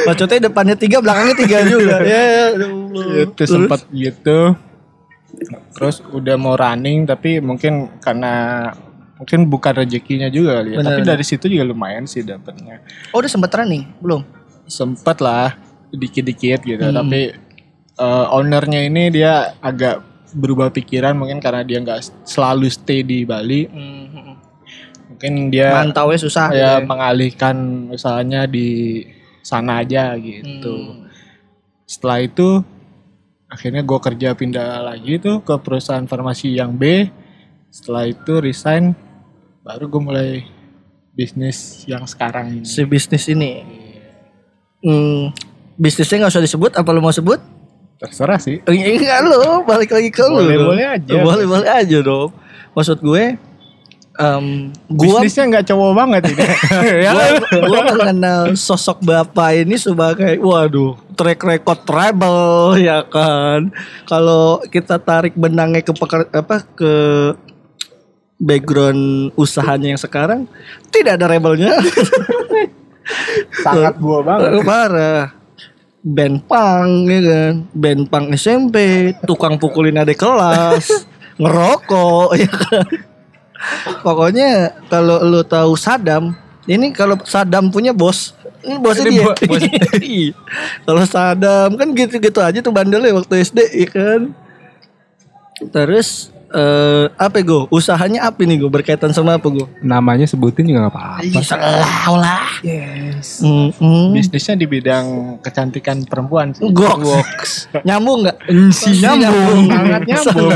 [0.04, 1.96] Maksudnya depannya tiga, belakangnya tiga juga.
[2.00, 2.54] ya,
[3.20, 4.54] itu sempat gitu
[5.74, 8.70] terus udah mau running tapi mungkin karena
[9.16, 11.10] mungkin bukan rezekinya juga kali ya Bener, tapi bener.
[11.10, 12.78] dari situ juga lumayan sih dapatnya
[13.10, 13.82] Oh, udah sempet running?
[13.98, 14.22] Belum?
[14.64, 15.58] sempet lah
[15.90, 16.94] dikit-dikit gitu Hmm.
[16.94, 17.34] tapi
[17.94, 23.66] eh, ownernya ini dia agak berubah pikiran mungkin karena dia nggak selalu stay di Bali
[25.24, 26.52] mungkin dia Mantaunya susah.
[26.52, 27.56] ya gitu mengalihkan
[27.88, 29.00] usahanya di
[29.40, 31.08] sana aja gitu Hmm.
[31.84, 32.60] setelah itu
[33.46, 37.08] akhirnya gue kerja pindah lagi tuh ke perusahaan farmasi yang B
[37.68, 38.92] setelah itu resign
[39.60, 40.30] baru gue mulai
[41.12, 43.64] bisnis yang sekarang ini Si bisnis ini.
[44.80, 45.32] Hmm,
[45.74, 47.40] bisnisnya nggak usah disebut, apa lu mau sebut?
[47.94, 50.36] terserah sih Eh, Enggak lo, balik lagi ke lu.
[50.36, 51.14] Boleh-boleh aja.
[51.16, 52.34] Boleh-boleh aja dong.
[52.74, 53.38] Maksud gue,
[54.14, 56.44] em, gua bisnisnya nggak cowok banget ini.
[57.04, 57.12] Ya.
[57.14, 63.70] Gua, gua mengenal sosok bapak ini sebagai waduh track record treble ya kan?
[64.06, 66.94] Kalau kita tarik benangnya ke peker, apa ke
[68.38, 70.46] background usahanya yang sekarang
[70.90, 71.74] tidak ada rebelnya.
[73.64, 74.62] Sangat gua banget.
[74.62, 75.26] Parah.
[76.04, 77.54] Band pang ya kan?
[77.72, 83.13] Band pang SMP tukang pukulin adik kelas ngerokok ya kan
[84.04, 88.32] pokoknya kalau lu tahu Saddam ini kalau Saddam punya bos
[88.64, 89.62] ini bosnya Ini dia bos.
[90.00, 90.32] Iya.
[90.88, 94.20] kalau Saddam kan gitu-gitu aja tuh bandelnya waktu SD ya kan
[95.72, 97.66] terus eh apa gue?
[97.74, 99.66] Usahanya apa nih gue berkaitan sama apa gue?
[99.82, 101.26] Namanya sebutin juga gak apa-apa.
[101.26, 102.48] Iya, salah lah.
[102.62, 103.42] Yes.
[103.42, 104.06] Mm, mm.
[104.14, 105.06] Bisnisnya di bidang
[105.42, 106.62] kecantikan perempuan sih.
[106.70, 107.74] Goks.
[107.82, 108.38] Nyambung nggak?
[108.70, 109.66] Si nyambung.
[109.66, 110.50] Sangat nyambung.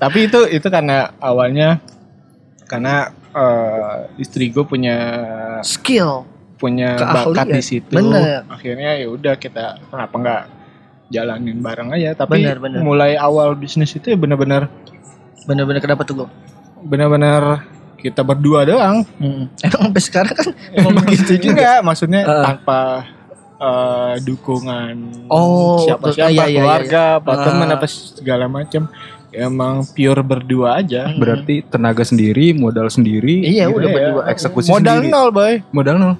[0.00, 1.78] Tapi itu itu karena awalnya
[2.64, 4.96] karena eh, istri gue punya
[5.60, 6.24] Skill.
[6.56, 7.32] punya Keahlian.
[7.32, 7.88] bakat di situ.
[7.90, 8.44] Bener.
[8.46, 10.42] Akhirnya ya udah kita kenapa nggak
[11.08, 12.12] jalanin bareng aja.
[12.14, 12.80] Tapi Bener, bener.
[12.80, 14.68] mulai awal bisnis itu ya benar-benar
[15.42, 16.28] Bener-bener kenapa tuh gue?
[16.80, 17.64] benar-benar
[17.96, 19.04] kita berdua doang.
[19.16, 19.52] Mm.
[19.64, 21.52] Emang sampai sekarang kan emang begitu juga.
[21.52, 22.44] Enggak, maksudnya Uh.
[22.46, 22.80] tanpa
[23.58, 24.96] eh, dukungan
[25.28, 27.44] Oh, siapa-siapa iya, iya, iya, keluarga, apa Ah.
[27.44, 28.88] teman apa segala macam.
[29.30, 31.10] Emang pure berdua aja.
[31.12, 33.96] Berarti tenaga sendiri, modal sendiri, Iya, udah Iya.
[33.96, 34.22] berdua.
[34.26, 35.12] eksekusi Modal sendiri.
[35.12, 35.54] nol, boy.
[35.70, 36.14] Modal nol.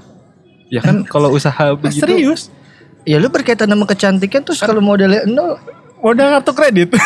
[0.68, 2.00] Ya kan kalau usaha begitu.
[2.00, 2.54] Serius?
[3.02, 5.58] Ya lu berkaitan sama kecantikan terus kalau modelnya nol.
[6.00, 6.90] Modal kartu kredit.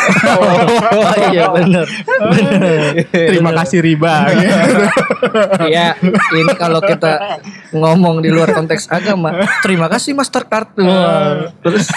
[0.95, 1.85] Oh, iya bener.
[2.07, 3.05] bener.
[3.11, 4.13] Terima kasih riba.
[5.65, 5.97] Iya,
[6.37, 7.41] ini kalau kita
[7.73, 9.33] ngomong di luar konteks agama,
[9.65, 10.77] terima kasih Mastercard.
[10.79, 11.89] Wah, Terus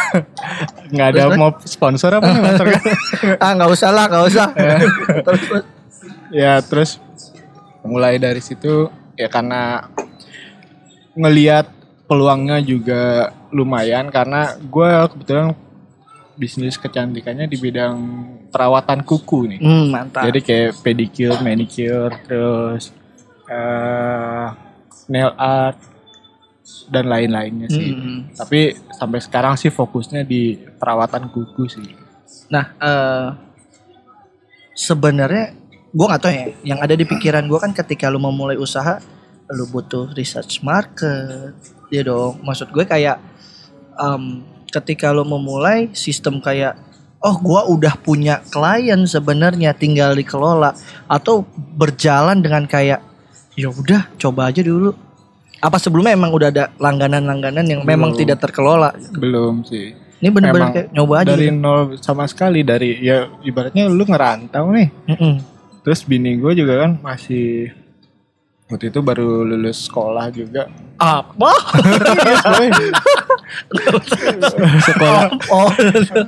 [0.88, 2.84] Nggak ada mau sponsor apa nih Mastercard?
[3.44, 4.46] ah nggak usah lah, nggak usah.
[5.22, 5.64] terus, terus.
[6.32, 6.90] ya terus
[7.84, 9.86] mulai dari situ ya karena
[11.18, 11.68] ngelihat
[12.08, 15.52] peluangnya juga lumayan karena gue kebetulan
[16.38, 17.96] bisnis kecantikannya di bidang
[18.54, 19.60] perawatan kuku nih.
[19.60, 20.22] Hmm, mantap.
[20.30, 22.94] Jadi kayak pedicure, manicure, terus
[23.50, 24.46] eh
[25.10, 25.76] nail art
[26.88, 27.90] dan lain-lainnya sih.
[27.90, 28.30] Hmm.
[28.38, 31.90] Tapi sampai sekarang sih fokusnya di perawatan kuku sih.
[32.48, 33.28] Nah, eh
[34.78, 35.58] sebenarnya
[35.90, 36.46] gue nggak tahu ya.
[36.62, 39.02] Yang ada di pikiran gue kan ketika lu mau mulai usaha,
[39.50, 41.58] lu butuh research market,
[41.90, 42.38] ya dong.
[42.46, 43.18] Maksud gue kayak
[43.98, 46.76] em, ketika lu memulai sistem kayak
[47.24, 50.76] oh gua udah punya klien sebenarnya tinggal dikelola
[51.10, 51.42] atau
[51.74, 53.02] berjalan dengan kayak
[53.58, 54.94] ya udah coba aja dulu
[55.58, 58.20] apa sebelumnya emang udah ada langganan-langganan yang memang Belum.
[58.22, 59.90] tidak terkelola Belum sih.
[60.22, 61.58] ini bener-bener kayak nyoba aja dari gitu.
[61.58, 65.34] nol sama sekali dari ya ibaratnya lu ngerantau nih Mm-mm.
[65.82, 67.74] terus bini gue juga kan masih
[68.68, 70.68] waktu itu baru lulus sekolah juga.
[70.96, 71.48] Apa.
[74.84, 75.22] Sekolah.
[75.48, 75.68] Oh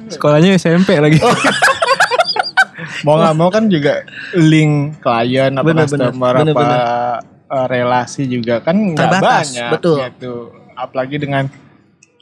[0.09, 1.20] sekolahnya SMP lagi.
[3.05, 6.81] mau nggak mau kan juga link klien apa Bener, customer bener, apa bener,
[7.48, 9.96] eh, relasi juga kan nggak Terbatas, banyak betul.
[10.00, 10.35] gitu.
[10.74, 11.44] Apalagi dengan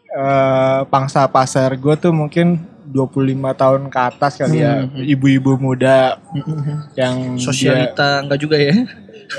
[0.09, 3.21] eh, pangsa pasar gue tuh mungkin 25
[3.55, 4.81] tahun ke atas kali ya.
[4.83, 4.97] Hmm.
[4.97, 6.17] ibu-ibu muda
[6.97, 8.73] yang dia- sosialita enggak juga ya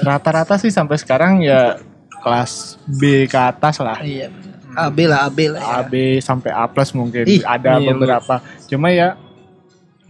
[0.06, 1.82] rata-rata sih sampai sekarang ya
[2.22, 4.00] kelas B ke atas lah.
[4.02, 4.30] Iya
[4.78, 5.76] AB lah AB lah ya.
[5.84, 7.26] AB sampai A plus mungkin.
[7.26, 8.40] Ih, ada iya, beberapa.
[8.70, 9.18] Cuma ya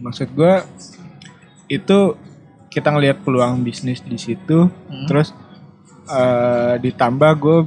[0.00, 0.54] maksud gue
[1.70, 1.98] itu
[2.70, 5.06] kita ngelihat peluang bisnis di situ Hmm.
[5.08, 5.34] terus
[6.10, 7.58] eh, ditambah gue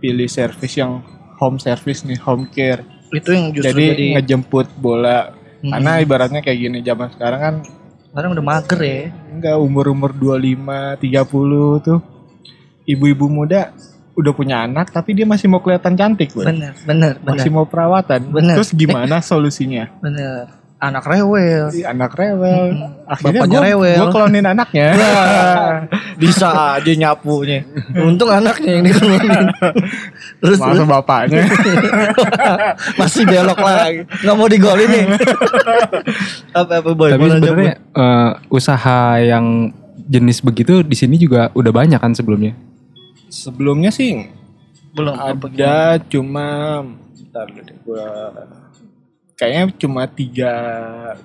[0.00, 1.04] pilih service yang
[1.38, 2.82] home service nih home care.
[3.10, 5.36] Itu yang justru jadi, jadi, ngejemput bola.
[5.60, 5.76] Hmm.
[5.76, 7.54] karena ibaratnya kayak gini zaman sekarang kan
[8.10, 9.00] sekarang udah mager ya.
[9.30, 11.98] Enggak umur-umur 25 30 tuh.
[12.84, 13.70] Ibu-ibu muda
[14.18, 16.44] udah punya anak tapi dia masih mau kelihatan cantik Boy.
[16.44, 18.20] bener bener bener masih mau perawatan.
[18.28, 18.58] Bener.
[18.60, 19.88] terus gimana solusinya?
[20.02, 21.68] Bener anak rewel.
[21.68, 22.96] Si anak rewel.
[23.04, 23.96] Akhirnya Bapaknya gue rewel.
[24.00, 24.88] gue klonin anaknya.
[26.22, 27.68] Bisa aja nyapunya.
[28.00, 29.52] Untung anaknya yang dikeluarin
[30.40, 30.88] terus, masa terus.
[30.88, 31.44] bapaknya.
[33.00, 34.08] Masih belok lagi.
[34.24, 35.04] Nggak mau digolin nih.
[36.58, 39.70] Apa apa boy Tapi sebenarnya eh, usaha yang
[40.10, 42.56] jenis begitu di sini juga udah banyak kan sebelumnya.
[43.30, 44.26] sebelumnya sih
[44.90, 46.82] belum ada cuma
[47.14, 48.34] bentar deh gua
[49.40, 50.52] kayaknya cuma tiga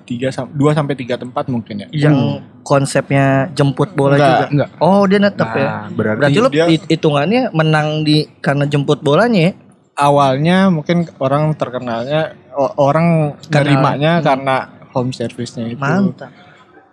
[0.08, 2.08] tiga dua sampai tiga tempat mungkin ya.
[2.08, 4.46] Yang konsepnya jemput bola Enggak, juga?
[4.48, 4.70] enggak.
[4.80, 5.66] oh dia netep ya?
[5.68, 6.48] Nah, berarti, berarti lu
[6.88, 9.54] hitungannya menang di karena jemput bolanya ya?
[9.96, 12.36] awalnya mungkin orang terkenalnya
[12.76, 14.24] orang Karena- nerimanya hmm.
[14.24, 14.56] karena
[14.92, 15.80] home service-nya itu.
[15.80, 16.45] Mantap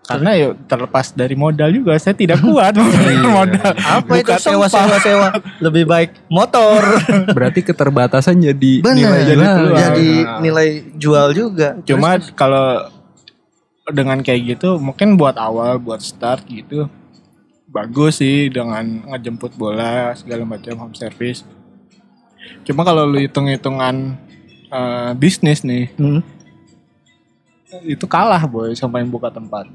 [0.03, 2.75] karena ya terlepas dari modal juga saya tidak kuat
[3.39, 3.71] modal.
[3.73, 4.31] Apa itu?
[4.35, 5.29] Sewa sewa sewa.
[5.59, 6.83] Lebih baik motor.
[7.35, 8.95] Berarti keterbatasan jadi bener.
[8.99, 9.71] nilai jadi, jual.
[9.73, 10.39] jadi Nah.
[10.39, 11.69] nilai jual juga.
[11.83, 12.91] Cuma kalau
[13.89, 16.87] dengan kayak gitu mungkin buat awal buat start gitu
[17.67, 21.43] bagus sih dengan ngejemput bola segala macam home service.
[22.63, 24.15] Cuma kalau lu hitung-hitungan
[24.67, 26.21] eh, bisnis nih Hmm.
[27.83, 29.65] Itu kalah boy sama yang buka tempat.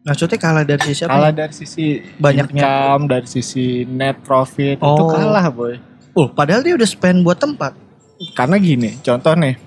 [0.00, 2.60] maksudnya kalah dari sisi apa Kalah dari sisi Banyaknya.
[2.60, 5.08] income, dari sisi net profit itu Oh.
[5.08, 5.80] kalah boy.
[6.12, 7.72] oh padahal dia udah spend buat tempat
[8.30, 9.58] Karena gini, contoh nih,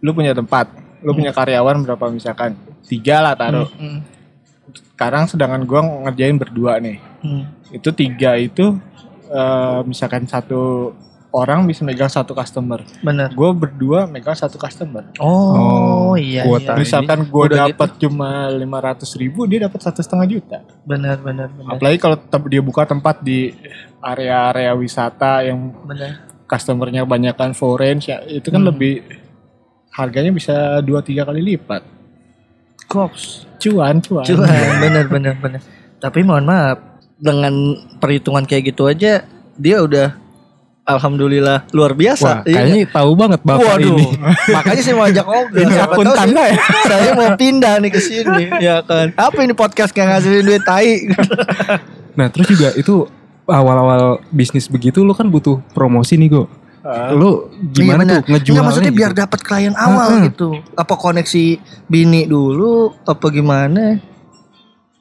[0.00, 3.68] lu punya tempat, lu punya karyawan berapa misalkan tiga lah taruh.
[3.70, 4.00] Hmm.
[4.86, 7.44] sekarang sedangkan gue ngerjain berdua nih Hmm.
[7.70, 8.76] itu tiga itu
[9.26, 10.92] eh, misalkan satu
[11.34, 13.26] orang bisa megang satu customer Bener.
[13.28, 16.46] gue berdua megang satu customer Oh, iya.
[16.46, 16.72] kuota.
[16.72, 16.78] iya.
[16.78, 21.68] misalkan gue dapat cuma lima ratus ribu dia dapat satu setengah juta Bener, bener, bener.
[21.68, 22.16] apalagi kalau
[22.46, 23.50] dia buka tempat di
[23.98, 26.22] area-area wisata yang Bener.
[26.46, 28.70] customernya kebanyakan foreign ya itu kan Hmm.
[28.70, 29.02] lebih
[29.90, 31.82] harganya bisa dua tiga kali lipat
[32.84, 33.48] Koks.
[33.58, 34.46] cuan cuan Cuman,
[34.82, 35.60] bener, bener, bener.
[35.96, 36.78] Tapi mohon maaf,
[37.16, 37.54] dengan
[37.96, 39.24] perhitungan kayak gitu aja,
[39.56, 40.12] dia udah
[40.84, 42.22] Alhamdulillah luar biasa.
[42.22, 44.06] Wah, Iya kayaknya tahu banget bapak Waduh, ini.
[44.56, 45.62] makanya saya mau ajak ngobrol.
[45.62, 46.64] Ini akun tanda saya- ya?
[46.92, 49.06] Saya mau pindah nih ke sini, ya kan.
[49.14, 51.08] Apa ini podcast kayak ngasilin duit tai?
[52.12, 53.08] Nah terus juga itu
[53.44, 56.42] awal-awal bisnis begitu lo kan butuh promosi nih go.
[56.80, 57.08] Ah.
[57.10, 58.44] Lo gimana Iya, tuh ngejualnya?
[58.44, 59.00] Nggak, maksudnya gitu?
[59.00, 60.22] biar dapat klien awal Heeh.
[60.28, 60.48] gitu.
[60.74, 61.44] Apa koneksi
[61.86, 63.98] bini dulu, apa gimana?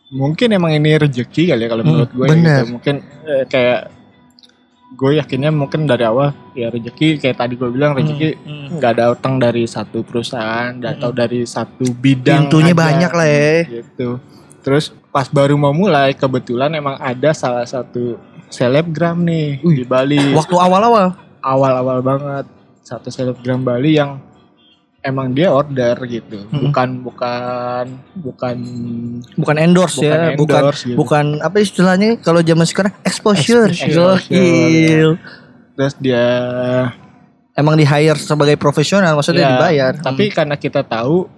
[0.09, 2.61] mungkin emang ini rezeki kali ya kalau Hmm, menurut gue bener.
[2.61, 2.71] gitu.
[2.71, 3.89] mungkin eh, kayak
[4.93, 9.37] gue yakinnya mungkin dari awal ya rezeki kayak tadi gue bilang rezeki Hmm, nggak datang
[9.37, 13.53] dari satu perusahaan atau dari satu bidang Pintunya aja, banyak lah ya.
[13.73, 14.09] gitu
[14.61, 18.15] terus pas baru mau mulai kebetulan emang ada salah satu
[18.47, 21.17] selebgram nih di Bali Waktu awal-awal.
[21.39, 22.45] awal-awal banget
[22.79, 24.21] satu selebgram Bali yang
[25.03, 26.71] emang dia order gitu Hmm.
[26.71, 27.85] bukan bukan
[28.15, 28.55] bukan
[29.35, 30.95] bukan endorse Bukan ya, bukan endorse gitu.
[30.95, 33.67] bukan apa istilahnya kalau zaman sekarang exposure.
[33.67, 34.17] Exposure.
[34.23, 35.09] Gokil.
[35.73, 36.25] terus dia
[37.53, 39.93] Emang di hire sebagai profesional maksudnya Ya, dibayar.
[39.93, 41.29] Tapi karena kita tahu,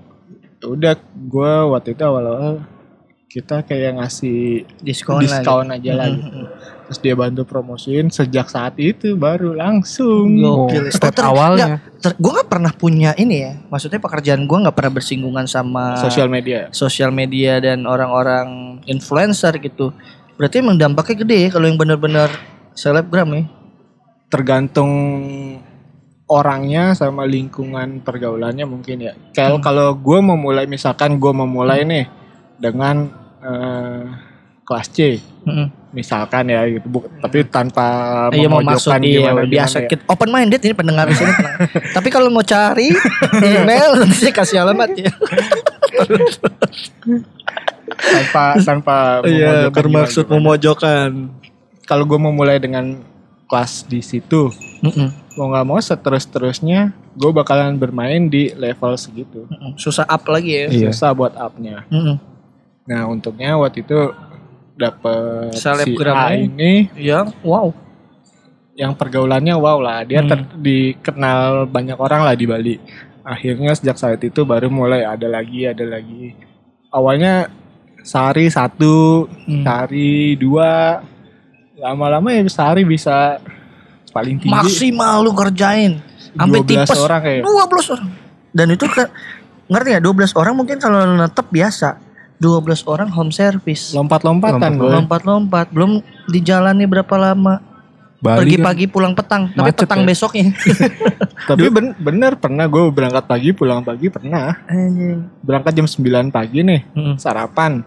[0.55, 2.63] ya udah gue waktu itu awal-awal
[3.27, 5.75] kita kayak ngasih diskon, diskon, lah.
[5.75, 6.39] aja lah gitu.
[6.85, 10.37] Terus dia bantu promosiin sejak saat itu baru langsung.
[10.37, 10.93] Gokil.
[10.93, 11.81] step ter- awalnya.
[12.21, 13.53] Gue nggak pernah punya ini ya.
[13.73, 16.69] Maksudnya pekerjaan gue nggak pernah bersinggungan sama Sosial media.
[16.69, 19.89] sosial media dan orang-orang influencer gitu.
[20.37, 22.29] Berarti emang dampaknya gede ya kalau yang benar-benar
[22.77, 23.43] selebgram ya.
[24.29, 24.91] Tergantung
[26.25, 29.13] orangnya sama lingkungan pergaulannya mungkin ya.
[29.33, 32.05] Kalau kalau gue mau mulai misalkan gue mau mulai nih
[32.61, 33.09] dengan
[33.41, 34.03] eh,
[34.65, 35.69] kelas C Mm-mm.
[35.91, 37.85] misalkan ya gitu Bu- tapi tanpa
[38.29, 39.87] Iya mau memojokkan iya gimana biasa ya.
[39.87, 41.31] kita open minded ini pendengar di sini.
[41.95, 42.89] Tapi kalau mau cari
[43.47, 45.11] email nanti saya kasih alamat ya.
[47.95, 51.29] tanpa tanpa Iya bermaksud memojokkan.
[51.83, 52.97] kalau gue mau mulai dengan
[53.45, 54.49] kelas di situ
[54.81, 55.37] Mm-mm.
[55.37, 59.77] mau nggak mau seterus terusnya gue bakalan bermain di level segitu Mm-mm.
[59.77, 60.67] Susah up lagi ya.
[60.67, 60.89] Iya.
[60.89, 62.17] susah buat upnya Mm-mm.
[62.83, 64.11] nah untuknya waktu itu
[64.75, 66.91] dapet si Selebgram A ini.
[66.93, 67.71] Yang wow.
[68.75, 70.27] yang pergaulannya wow lah dia Hmm.
[70.27, 72.75] ter- dikenal banyak orang lah di Bali
[73.23, 76.35] akhirnya sejak saat itu baru mulai ada lagi ada lagi
[76.91, 77.47] awalnya
[78.03, 79.63] sehari satu Hmm.
[79.63, 80.99] sehari dua
[81.75, 83.39] lama-lama ya sehari bisa
[84.11, 85.99] paling tinggi Maksimal lu kerjain.
[86.31, 86.99] Sampai 12 tipes.
[86.99, 88.09] orang kayak 12 orang.
[88.51, 89.07] Dan itu kan
[89.67, 91.99] ngerti ya 12 orang mungkin kalau netep biasa.
[92.37, 93.91] 12 orang home service.
[93.91, 97.63] lompat-lompatan gue Lompat-lompat, belum dijalani berapa lama.
[98.17, 100.07] Bali Pergi kan pagi pulang petang, tapi Macet petang ya?
[100.07, 100.45] besoknya.
[101.49, 105.29] tapi ben- bener pernah gue berangkat pagi pulang pagi pernah Anjing.
[105.39, 107.15] berangkat jam 9 pagi nih Mm.
[107.15, 107.85] sarapan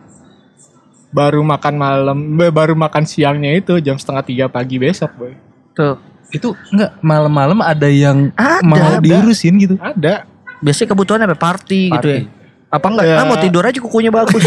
[1.09, 5.33] baru makan malam eh, baru makan siangnya itu jam setengah tiga pagi besok boy
[5.73, 5.97] Tuh.
[6.29, 9.01] itu enggak malam-malam ada yang Ada, mau ada.
[9.01, 9.75] diurusin gitu.
[9.77, 11.35] ada Biasanya kebutuhan apa?
[11.35, 12.21] Party, gitu ya.
[12.69, 13.05] Apa enggak?
[13.05, 13.17] Ya.
[13.17, 14.45] Ah mau tidur aja kukunya bagus.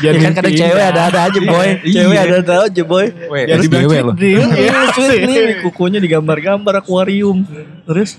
[0.00, 1.68] biar ya kan kadang cewek ada-ada aja boy.
[1.80, 2.00] Iya.
[2.00, 3.06] Cewek ada-ada aja boy.
[3.28, 4.14] Weh, Biar terus cewek loh.
[4.14, 4.48] dream.
[4.56, 7.44] Iya, Iya, nih kukunya digambar-gambar akuarium.
[7.84, 8.16] Terus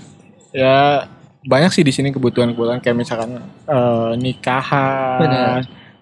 [0.50, 1.04] ya
[1.42, 5.60] banyak sih di sini kebutuhan-kebutuhan kayak misalkan eh, nikahan Benar.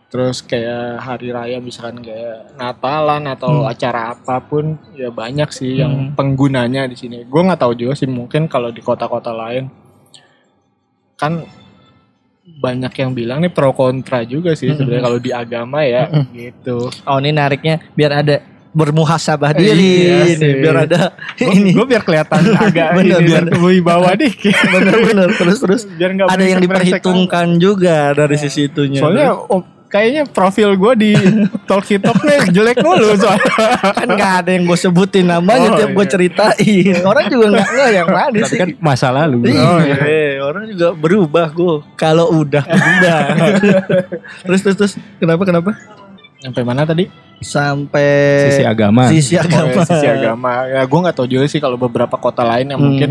[0.09, 3.68] terus kayak hari raya misalkan kayak Natalan atau Hmm.
[3.68, 6.11] acara apa pun ya banyak sih yang Hmm.
[6.14, 9.68] penggunanya di sini gue nggak tahu juga sih mungkin kalau di kota-kota lain
[11.14, 11.44] kan
[12.44, 14.76] banyak yang bilang nih pro kontra juga sih Hmm.
[14.76, 16.28] sebenarnya kalau di agama ya Hmm.
[16.30, 16.88] gitu.
[17.02, 18.37] Oh ini nariknya biar ada
[18.70, 19.94] bermuhasabah Iya diri
[20.26, 20.35] sih.
[20.35, 21.00] ini biar ada
[21.38, 21.70] ini.
[21.72, 23.61] gue biar kelihatan agak Bener, ini biar bener.
[23.61, 24.50] wibawa dikit.
[24.74, 25.83] Bener-bener terus terus.
[25.87, 28.98] Biar nggak ada yang diperhitungkan juga dari sisi itunya.
[28.98, 29.30] Soalnya
[29.95, 31.11] kayaknya profil gue di
[31.71, 33.55] Talkie Talk nih jelek mulu soalnya.
[33.95, 36.11] kan nggak ada yang gue sebutin namanya Oh, tiap gue iya.
[36.11, 39.38] ceritain orang juga nggak nggak yang mana Tapi sih kan masa lalu.
[39.47, 39.97] Iya, Oh, iya.
[40.40, 43.19] orang juga berubah gue kalau udah berubah
[44.45, 45.71] terus terus terus kenapa kenapa
[46.37, 47.09] Sampai mana tadi?
[47.40, 48.11] sampai
[48.45, 49.09] Sisi agama.
[49.09, 50.53] sisi Oh, agama ya, sisi agama.
[50.67, 52.88] Ya gue nggak tahu juga sih kalau beberapa kota lain yang Hmm.
[52.90, 53.11] mungkin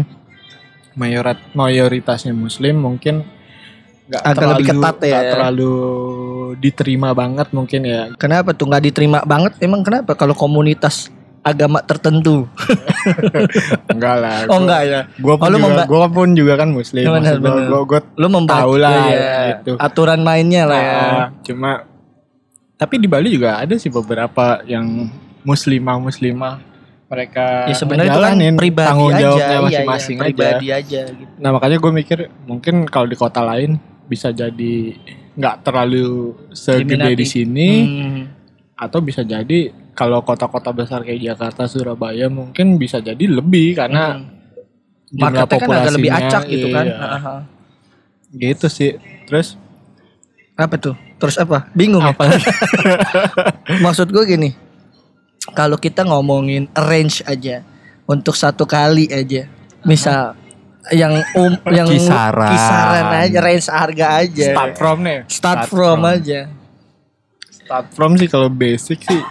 [0.93, 3.25] mayorat mayoritasnya Muslim mungkin
[4.03, 5.09] nggak Agak terlalu lebih ketat ya.
[5.09, 5.75] nggak terlalu
[6.55, 9.57] diterima banget mungkin ya Kenapa tuh nggak diterima banget?
[9.59, 11.09] Emang kenapa kalau komunitas
[11.41, 12.47] agama tertentu?
[13.91, 14.99] enggak lah Oh enggak ya.
[15.11, 17.67] gue pun Oh, juga memba- gua pun juga kan muslim Bener, bener.
[17.67, 19.71] gue gue Lu membaca Tahu lah, ya, gitu.
[19.77, 21.03] aturan mainnya lah ya.
[21.43, 21.83] cuma
[22.73, 25.07] tapi di Bali juga ada sih beberapa yang
[25.41, 26.55] muslimah muslimah
[27.05, 30.23] mereka Ya sebenarnya itu kan pribadi tanggung iya, iya, masing-masing aja.
[30.25, 31.31] pribadi aja gitu.
[31.37, 34.97] Nah makanya gue mikir mungkin kalau di kota lain bisa jadi
[35.33, 38.21] nggak terlalu segede di sini Hmm.
[38.75, 44.25] atau bisa jadi kalau kota-kota besar kayak Jakarta, Surabaya mungkin bisa jadi lebih karena Hmm.
[45.09, 46.85] jumlah Marketnya kan agak lebih acak gitu kan.
[46.85, 47.33] iya.
[48.33, 48.91] Gitu sih.
[49.25, 49.57] Terus
[50.53, 50.93] Apa tuh?
[51.17, 51.65] Terus apa?
[51.73, 52.13] Bingung ya?
[52.13, 52.29] apa?
[53.85, 54.53] Maksud gue gini,
[55.53, 57.65] kalau kita ngomongin range aja
[58.05, 59.49] untuk satu kali aja,
[59.81, 60.37] misal
[60.91, 62.51] yang um yang Kisaran.
[62.51, 64.47] kisaran aja range harga aja.
[64.51, 65.19] Start from nih.
[65.31, 66.39] Start from aja.
[67.47, 69.23] Start from sih kalau basic sih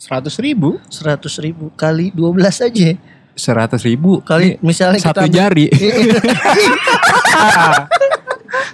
[0.00, 0.80] seratus ribu.
[0.88, 2.40] seratus ribu kali 12
[2.72, 2.88] aja.
[3.36, 4.24] Seratus ribu.
[4.24, 5.68] Kali misalnya satu kita jari.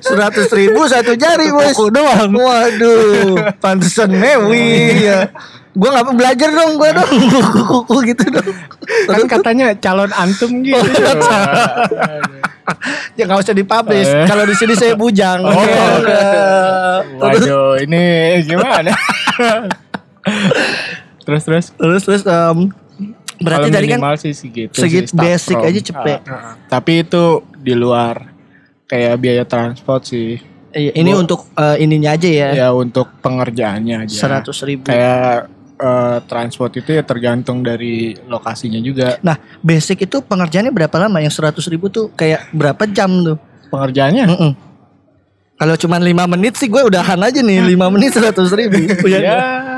[0.07, 2.31] seratus ribu satu jari bos doang.
[2.31, 5.35] Waduh pantesan mewi ya
[5.73, 7.11] gue nggak belajar dong gue dong
[7.65, 8.49] kuku gitu dong
[8.83, 10.77] Kan katanya calon antum gitu.
[13.15, 14.27] ya nggak usah dipublish Eh.
[14.27, 15.57] kalau di sini saya bujang Oh.
[17.19, 18.03] Waduh, ini
[18.43, 18.93] gimana?
[21.21, 22.69] terus terus terus terus em,
[23.39, 25.69] berarti tadi kan sih segitu segit sih, start basic from.
[25.69, 26.21] aja cepet.
[26.23, 26.55] Ah, ah.
[26.69, 27.25] Tapi itu
[27.57, 28.31] di luar
[28.85, 30.39] kayak biaya transport sih.
[30.73, 34.17] Iya, ini Gua- untuk eh, ininya aja ya Ya untuk pengerjaannya aja.
[34.17, 35.52] seratus ribu Kayak
[35.83, 39.19] eh, transport itu ya tergantung dari lokasinya juga.
[39.19, 43.39] nah basic itu pengerjaannya berapa lama yang seratus ribu tuh kayak berapa jam tuh
[43.73, 44.53] Pengerjaannya Mm-mm.
[45.57, 48.77] Kalau cuma lima menit sih gue udahan aja nih lima menit seratus ribu.
[49.09, 49.73] ya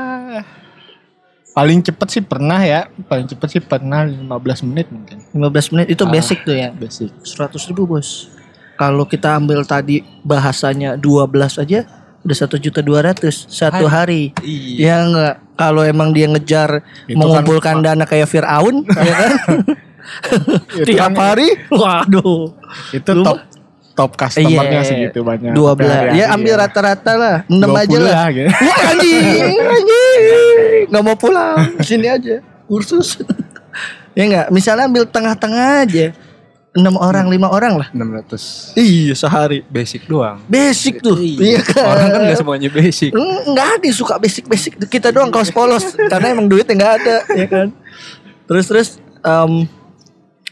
[1.55, 2.91] paling cepet sih pernah ya.
[3.07, 5.23] Paling cepet sih pernah 15 menit mungkin.
[5.31, 6.11] 15 menit itu Ah.
[6.11, 6.69] basic tuh ya.
[6.75, 7.09] Basic.
[7.23, 8.27] Seratus ribu bos.
[8.75, 11.87] Kalau kita ambil tadi bahasanya 12 aja
[12.25, 14.33] udah satu juta dua ratus satu hari.
[14.41, 14.75] Iya.
[14.81, 15.35] Ya enggak.
[15.55, 19.31] Kalau emang dia ngejar Itu mengumpulkan dana kayak Fir'aun, ya kan?
[20.75, 22.51] Itu Tiap kan- hari, waduh.
[22.91, 23.37] Itu Lu top
[23.95, 25.55] top customernya Iya, segitu banyak.
[25.55, 26.11] Dua belas.
[26.11, 28.27] Ya ambil rata-rata lah, enam 20 aja lah.
[28.29, 28.49] gitu.
[28.51, 30.83] Wah anjing, anjing.
[30.91, 31.57] Nggak mau pulang.
[31.79, 32.43] Sini aja.
[32.65, 33.23] Kursus.
[34.17, 36.05] ya enggak, misalnya ambil tengah-tengah aja.
[36.75, 37.87] Enam orang, lima orang lah.
[37.89, 39.63] 600 Iya, sehari.
[39.65, 40.43] basic doang.
[40.45, 41.15] Basic tuh.
[41.15, 41.87] Iya kan.
[41.87, 43.15] Orang kan gak semuanya basic.
[43.15, 44.83] Enggak ada yang suka basic-basic.
[44.85, 45.95] Kita doang kaos polos.
[46.11, 47.67] Karena emang duitnya enggak ada, ya kan.
[48.45, 48.87] Terus terus
[49.23, 49.71] em,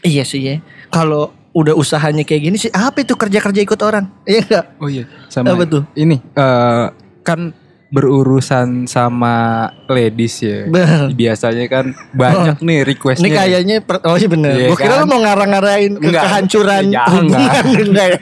[0.00, 0.56] iya sih ya.
[0.88, 4.08] Kalau udah usahanya kayak gini sih apa itu kerja-kerja ikut orang?
[4.24, 4.64] Iya enggak?
[4.80, 5.84] Oh iya, sama Apa tuh?
[5.92, 6.86] ini eh,
[7.20, 7.52] kan
[7.94, 10.64] berurusan sama ladies ya.
[10.66, 11.12] Bang.
[11.12, 13.22] Biasanya kan banyak nih requestnya.
[13.22, 14.52] Ini kayaknya per- oh iya bener.
[14.52, 15.00] Iya Gue kira kan?
[15.00, 16.22] lu mau ngarang-ngarain Enggak.
[16.24, 18.18] kehancuran Ya, hubungan enggak ya?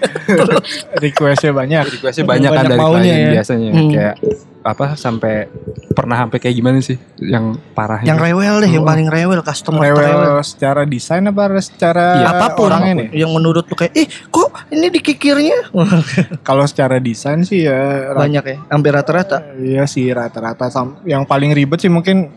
[0.95, 1.85] Requestnya banyak.
[1.91, 3.31] requestnya banyak, kan Banyak dari maunya klien ya.
[3.33, 3.91] biasanya Hmm.
[3.91, 4.17] kayak
[4.63, 5.51] apa sampai
[5.91, 8.07] pernah sampai kayak gimana sih yang parahnya?
[8.07, 9.99] yang rewel deh, yang paling rewel customer rewel.
[9.99, 12.27] Rewel secara desain apa secara Iya.
[12.33, 13.09] Apa pun orangnya nih?
[13.17, 15.67] yang menurut lu kayak, "Ih, kok ini dikikirnya?"
[16.41, 19.43] Kalau secara desain sih ya Banyak ya, hampir rata-rata.
[19.57, 20.71] Iya sih rata-rata
[21.03, 22.29] yang paling ribet sih mungkin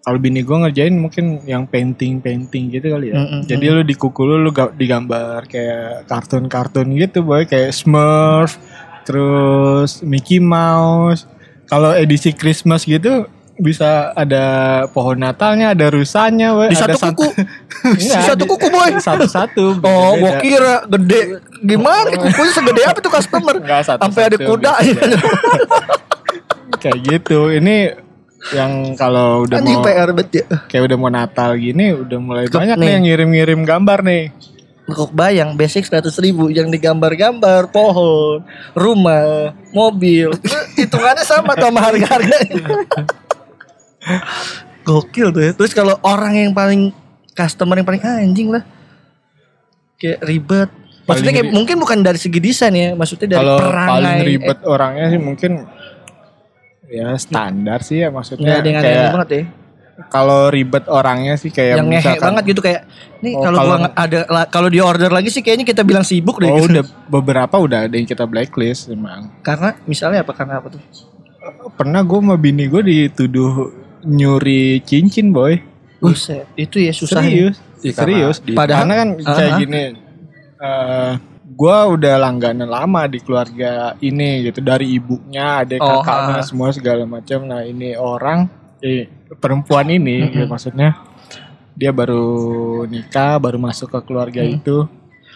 [0.00, 3.14] kalau bini gue ngerjain mungkin yang painting painting gitu kali ya.
[3.16, 8.56] Mm-mm, Jadi lu di kuku lu lu ga- digambar kayak kartun-kartun gitu boy kayak Smurf,
[9.04, 11.26] terus Mickey Mouse.
[11.66, 14.42] Kalau edisi Christmas gitu bisa ada
[14.88, 16.66] pohon Natalnya, ada rusanya, boy.
[16.66, 17.28] Di ada satu sant- kuku.
[17.92, 18.90] Di Iya, satu di- kuku, boy.
[18.96, 19.64] Satu-satu.
[19.80, 20.40] Oh, gua beda-beda.
[20.40, 21.20] kira gede.
[21.62, 23.54] Gimana kukunya segede apa tuh customer?
[23.54, 24.72] Enggak, satu-satu Sampai ada kuda.
[26.80, 27.52] kayak gitu.
[27.52, 27.76] Ini
[28.56, 30.46] yang kalau udah Anjing mau PR bet ya.
[30.64, 32.86] kayak udah mau Natal gini udah mulai Cep banyak nih.
[32.88, 34.22] nih yang ngirim-ngirim gambar nih.
[34.90, 38.42] Kok bayang basic 100 ribu yang digambar-gambar pohon,
[38.74, 40.34] rumah, mobil.
[40.80, 42.66] Hitungannya sama tuh sama harga-harganya.
[44.88, 45.52] Gokil tuh ya.
[45.54, 46.90] Terus kalau orang yang paling
[47.38, 48.66] customer yang paling anjing lah.
[49.94, 50.70] Kayak ribet.
[51.06, 55.20] Maksudnya kayak mungkin bukan dari segi desain ya, maksudnya dari Kalau paling ribet orangnya sih
[55.22, 55.70] mungkin
[56.90, 59.42] ya standar sih ya maksudnya ada yang kayak aneh banget ya.
[60.08, 62.82] kalau ribet orangnya sih kayak yang ngehe banget gitu kayak
[63.20, 66.36] nih Oh, kalau gua ada la- kalau di order lagi sih kayaknya kita bilang sibuk
[66.36, 66.72] deh oh gitu.
[66.72, 69.28] udah beberapa udah ada yang kita blacklist emang.
[69.40, 70.82] Karena misalnya apa karena apa tuh?
[71.72, 73.70] Pernah gue sama bini gue dituduh
[74.02, 75.60] nyuri cincin boy.
[76.00, 77.20] Buset, itu ya susah.
[77.20, 77.52] ya.
[77.52, 78.36] Serius, Iya, serius.
[78.50, 79.58] Padahal- Karena kan kayak Aha.
[79.58, 79.82] gini,
[80.58, 81.12] eh
[81.60, 87.04] gua udah langganan lama di keluarga ini gitu dari ibunya, ada Oh, kakaknya semua segala
[87.04, 87.44] macam.
[87.44, 88.48] Nah ini orang
[88.80, 89.04] eh,
[89.36, 90.32] perempuan ini Mm-mm.
[90.32, 90.96] gitu, maksudnya
[91.76, 92.24] dia baru
[92.88, 94.56] nikah, baru masuk ke keluarga Mm.
[94.56, 94.88] itu.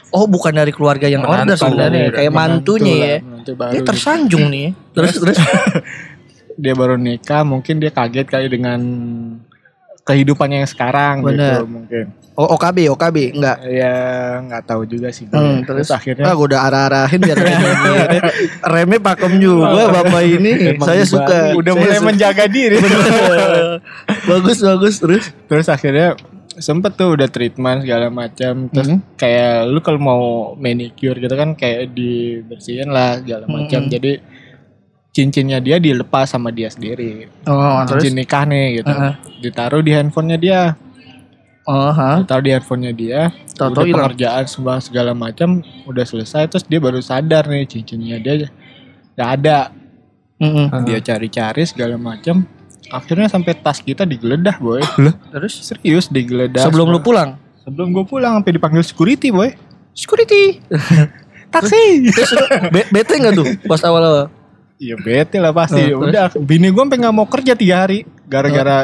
[0.08, 3.16] Oh bukan dari keluarga yang order Menantu, sebenarnya menantu kayak mantunya ya.
[3.20, 3.88] menantu baru Dia gitu.
[3.92, 4.68] tersanjung nih.
[4.96, 5.36] Terus terus.
[6.62, 8.78] dia baru nikah mungkin dia kaget kali dengan
[10.04, 11.58] kehidupannya yang sekarang Bener.
[11.58, 13.62] gitu mungkin Oh OKB OKB enggak.
[13.62, 13.94] ya
[14.42, 15.22] nggak tahu juga sih.
[15.24, 17.38] Hmm, terus, akhirnya Ah, gue udah arah-arahin biar
[18.74, 20.74] remnya, pakem juga bapak ini.
[20.74, 21.54] Emang Saya suka.
[21.54, 22.08] Udah Saya mulai suka.
[22.10, 22.74] menjaga diri
[24.24, 25.24] bagus bagus terus.
[25.46, 26.18] terus akhirnya
[26.54, 28.98] sempet tuh udah treatment segala macam terus Hmm.
[29.14, 30.22] kayak lu kalau mau
[30.56, 33.90] manicure gitu kan kayak dibersihin lah segala macam Hmm.
[33.90, 34.22] jadi
[35.14, 37.30] cincinnya dia dilepas sama dia sendiri.
[37.46, 38.02] Oh terus.
[38.02, 38.90] cincin nikah nih gitu.
[38.90, 39.12] Heeh.
[39.46, 40.60] ditaruh di handphonenya dia.
[41.64, 42.20] Oh ha.
[42.26, 43.20] ditaruh di handphonenya dia.
[43.54, 48.50] Tahu-tahu pengerjaan semua segala macam udah selesai terus dia baru sadar nih cincinnya dia
[49.14, 49.70] nggak ada.
[50.42, 50.66] Mm-mm.
[50.82, 52.42] dia cari-cari segala macam.
[52.90, 54.82] Akhirnya sampai tas kita digeledah boy.
[55.30, 55.62] Terus?
[55.62, 57.38] Serius digeledah sebelum lu pulang.
[57.64, 59.54] sebelum gue pulang sampai dipanggil security boy.
[59.94, 60.58] Security.
[61.54, 62.10] taksi.
[62.10, 62.34] Terus
[62.74, 64.26] be- bete nggak tuh pas awal-awal?
[64.76, 65.80] Iya bete lah pasti.
[65.80, 65.98] Terus?
[66.00, 68.78] udah bini gue sampai nggak mau kerja tiga hari gara-gara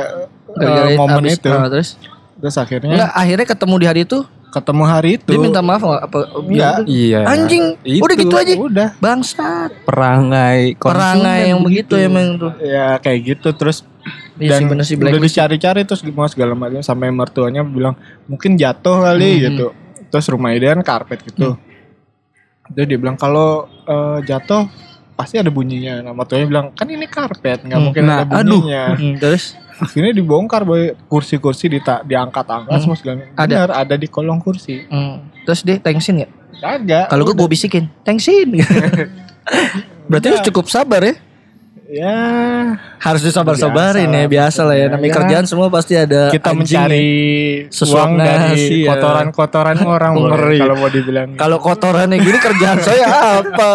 [0.47, 1.49] uh, Gara-gara momen abis- itu.
[1.49, 1.89] Ah, terus?
[2.37, 2.91] Terus akhirnya?
[2.91, 4.19] Enggak akhirnya ketemu di hari itu?
[4.51, 5.31] Ketemu hari itu.
[5.31, 6.03] Dia minta maaf nggak?
[6.03, 6.75] Apa Enggak.
[6.85, 7.21] Iya.
[7.25, 8.03] anjing Itu.
[8.03, 8.53] udah gitu aja.
[8.57, 8.89] udah.
[8.99, 9.71] Bangsat.
[9.85, 12.03] Perangai perangai yang begitu gitu.
[12.03, 13.87] emang tuh ya kayak gitu terus.
[14.35, 15.37] Iya sih, dan bener sih, udah blacklist.
[15.37, 16.81] dicari-cari terus semua segala macam.
[16.81, 19.43] Sampai mertuanya bilang mungkin jatuh kali Hmm.
[19.45, 19.67] gitu.
[20.09, 21.55] Terus rumah dia kan karpet gitu.
[22.67, 24.67] Terus dia bilang kalau eh, jatuh
[25.21, 26.01] pasti ada bunyinya.
[26.01, 27.87] Nah mertuanya bilang kan ini karpet nggak Hmm.
[27.87, 28.57] mungkin Nah, ada aduh.
[28.57, 28.83] bunyinya.
[28.95, 29.45] Mm, terus?
[29.77, 30.93] Akhirnya dibongkar boy.
[31.07, 32.83] Kursi-kursi dita- diangkat-angkat Hmm.
[32.83, 33.45] semua segala Ada.
[33.59, 34.85] benar ada di kolong kursi.
[34.87, 37.07] Mm, terus dia thanksin nggak kagak.
[37.07, 37.85] Kalau gue gue bisikin.
[38.01, 38.49] Thanksin
[40.05, 41.15] berarti lu cukup sabar ya
[41.91, 42.17] ya
[42.97, 45.17] harus disabar-sabarin Biasa ya biasa lah ya namanya Ya.
[45.19, 47.11] kerjaan semua pasti ada kita mencari
[47.67, 47.85] ya.
[47.85, 48.95] Uang dari ya.
[48.95, 50.59] kotoran-kotoran orang boy, Ngeri.
[50.59, 53.07] kalau mau dibilang Kalau kotorannya gini kerjaan saya
[53.43, 53.73] apa?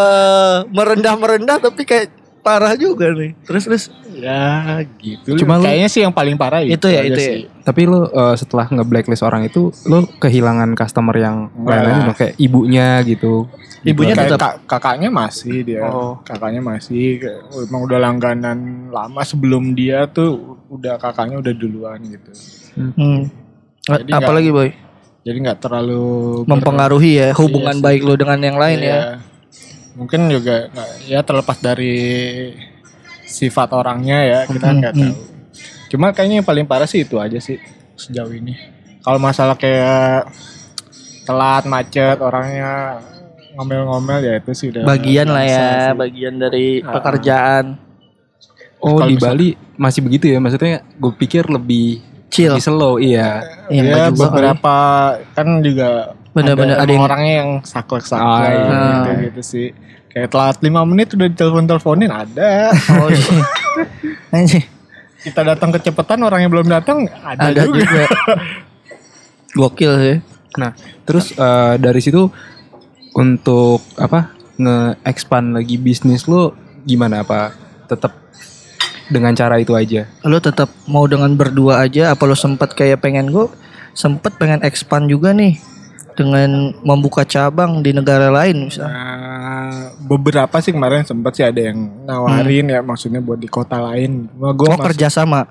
[0.70, 2.08] Merendah-merendah tapi kayak
[2.46, 3.34] parah juga nih.
[3.42, 3.84] Terus terus
[4.16, 5.36] Ya gitu.
[5.36, 7.28] Cuma lu- kayaknya sih yang paling parah Itu ya, itu ya.
[7.28, 7.38] sih.
[7.62, 13.04] Tapi lu eh, setelah nge-blacklist orang itu, lu kehilangan customer yang lain-lain dong, kayak ibunya
[13.04, 13.50] gitu.
[13.84, 15.84] Ibunya Kayak tetap- kak- kakaknya masih dia.
[15.84, 16.18] Oh.
[16.24, 20.32] Kakaknya masih kayak, emang udah langganan lama sebelum dia tuh
[20.70, 22.32] udah kakaknya udah duluan gitu.
[22.96, 23.20] hmm.
[23.84, 24.70] Jadi apalagi boy
[25.22, 26.06] Jadi nggak terlalu
[26.46, 29.00] mempengaruhi ya hubungan Iya baik lu dengan yang lain ya.
[29.96, 30.68] Mungkin juga
[31.04, 31.96] ya terlepas dari
[33.26, 35.02] sifat orangnya ya kita Hmm, nggak hmm.
[35.02, 35.16] tahu.
[35.88, 37.56] Cuma kayaknya yang paling parah sih itu aja sih
[37.96, 38.54] sejauh ini.
[39.00, 40.28] Kalau masalah kayak
[41.24, 43.00] telat macet orangnya
[43.54, 45.98] ngomel-ngomel ya itu sih udah Bagian lah ya, sih.
[45.98, 46.92] bagian dari Ah.
[46.92, 47.66] pekerjaan.
[48.78, 50.38] Oh di misal- Bali masih begitu ya?
[50.38, 52.52] Maksudnya gue pikir lebih Chill.
[52.52, 53.42] lebih slow, iya.
[53.66, 54.20] Iya, ya kali.
[54.20, 54.76] beberapa
[55.32, 58.60] kan juga Bener-bener ada emang yang- orangnya yang saklek-saklek Ah, iya.
[58.92, 59.68] gitu, gitu sih.
[60.12, 62.52] Kayak telat 5 menit udah ditelepon-teleponin ada.
[63.00, 63.32] Oh iya.
[65.26, 67.82] Kita datang kecepatan orang yang belum datang ada, ada juga.
[67.82, 68.04] juga.
[69.58, 70.18] Gokil sih.
[70.56, 70.72] Nah,
[71.04, 72.30] terus eh, dari situ
[73.12, 77.52] untuk apa nge-expand lagi bisnis lo gimana apa
[77.88, 78.14] tetap
[79.08, 80.06] dengan cara itu aja?
[80.22, 83.50] Lu tetap mau dengan berdua aja apa lu sempat kayak pengen gue
[83.92, 85.56] sempet pengen expand juga nih
[86.16, 88.96] dengan membuka cabang di negara lain misalnya.
[88.96, 89.72] Nah,
[90.08, 94.32] beberapa sih kemarin sempat sih ada yang nawarin ya maksudnya buat di kota lain.
[94.32, 95.46] Cuma gue Oh kerjasama.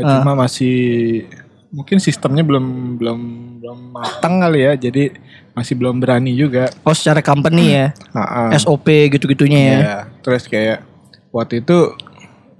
[0.00, 1.28] cuma masih
[1.68, 3.20] mungkin sistemnya belum belum
[3.60, 4.72] belum matang kali ya.
[4.80, 5.12] Jadi
[5.52, 6.72] masih belum berani juga.
[6.82, 7.86] Oh secara company ya,
[8.16, 8.48] Ah, ah.
[8.56, 9.76] SOP gitu-gitunya ya.
[9.78, 9.98] Iya.
[10.24, 10.82] Terus kayak
[11.28, 11.92] waktu itu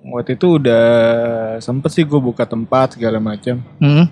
[0.09, 0.85] waktu itu udah
[1.65, 3.65] sempet sih gue buka tempat segala macam.
[3.81, 4.07] Hmm.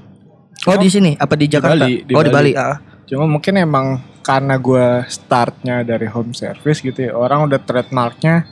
[0.66, 1.84] Oh di sini apa di Jakarta?
[1.84, 2.53] Bali, di oh di Bali.
[2.57, 2.95] Bali.
[3.07, 7.13] Cuma mungkin emang karena gue startnya dari home service gitu ya.
[7.15, 8.43] Orang udah trademarknya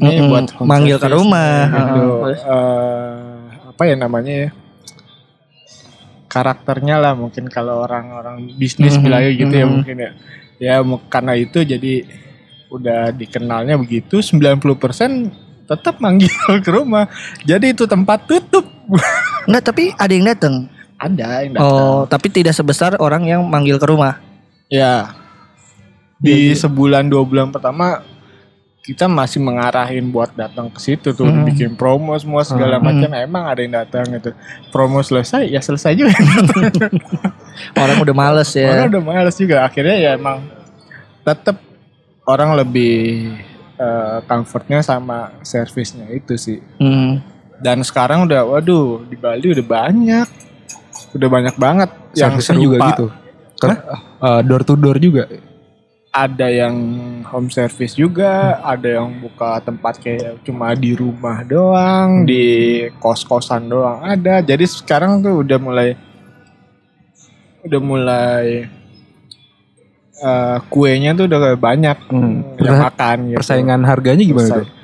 [0.00, 1.56] ini Mm-mm, buat home manggil ke service, rumah.
[1.68, 1.76] Gitu.
[1.76, 2.40] Heeh, terus?
[2.48, 4.48] Eh, apa ya namanya ya?
[6.32, 9.72] Karakternya lah mungkin kalau orang-orang bisnis Mhm, bilangnya gitu ya mhm.
[9.76, 10.10] mungkin ya.
[10.56, 10.74] Ya
[11.12, 11.94] karena itu jadi
[12.72, 15.28] udah dikenalnya begitu 90%
[15.68, 16.32] tetap manggil
[16.64, 17.04] ke rumah.
[17.44, 18.64] Jadi itu tempat tutup.
[19.44, 20.72] Enggak tapi ada yang datang.
[20.96, 21.68] Ada yang datang.
[21.68, 24.18] Oh tapi tidak sebesar orang yang manggil ke rumah.
[24.66, 25.12] Ya.
[26.16, 28.00] Di sebulan dua bulan pertama
[28.80, 31.46] kita masih mengarahin buat datang ke situ tuh Hmm.
[31.46, 32.90] bikin promo semua segala Hmm.
[32.90, 34.34] macam emang ada yang datang gitu
[34.70, 36.10] promo selesai ya selesai juga
[37.78, 38.90] Orang udah males orang ya.
[38.90, 40.42] udah males juga akhirnya ya emang
[41.22, 41.62] tetap
[42.24, 43.30] orang lebih
[43.74, 46.58] eh, comfortnya sama servisnya itu sih.
[46.78, 47.22] Hmm.
[47.58, 50.26] Dan sekarang udah waduh di Bali udah banyak.
[51.12, 52.86] Udah banyak banget yang juga serupa.
[52.90, 53.06] gitu.
[54.18, 55.28] Eh, door to door juga.
[56.08, 56.76] Ada yang
[57.24, 62.44] home service juga, ada yang buka tempat kayak cuma di rumah doang, di
[62.98, 64.40] kos-kosan doang ada.
[64.40, 65.88] Jadi sekarang tuh udah mulai
[67.62, 68.66] udah mulai
[70.14, 72.44] eh, kuenya tuh udah banyak Hmm.
[72.56, 73.38] yang Persa- makan gitu.
[73.40, 74.80] Persaingan harganya gimana Persaing- tuh?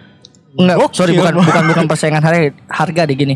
[0.59, 3.35] Enggak, sorry bukan bukan bukan persaingan harga harga deh gini.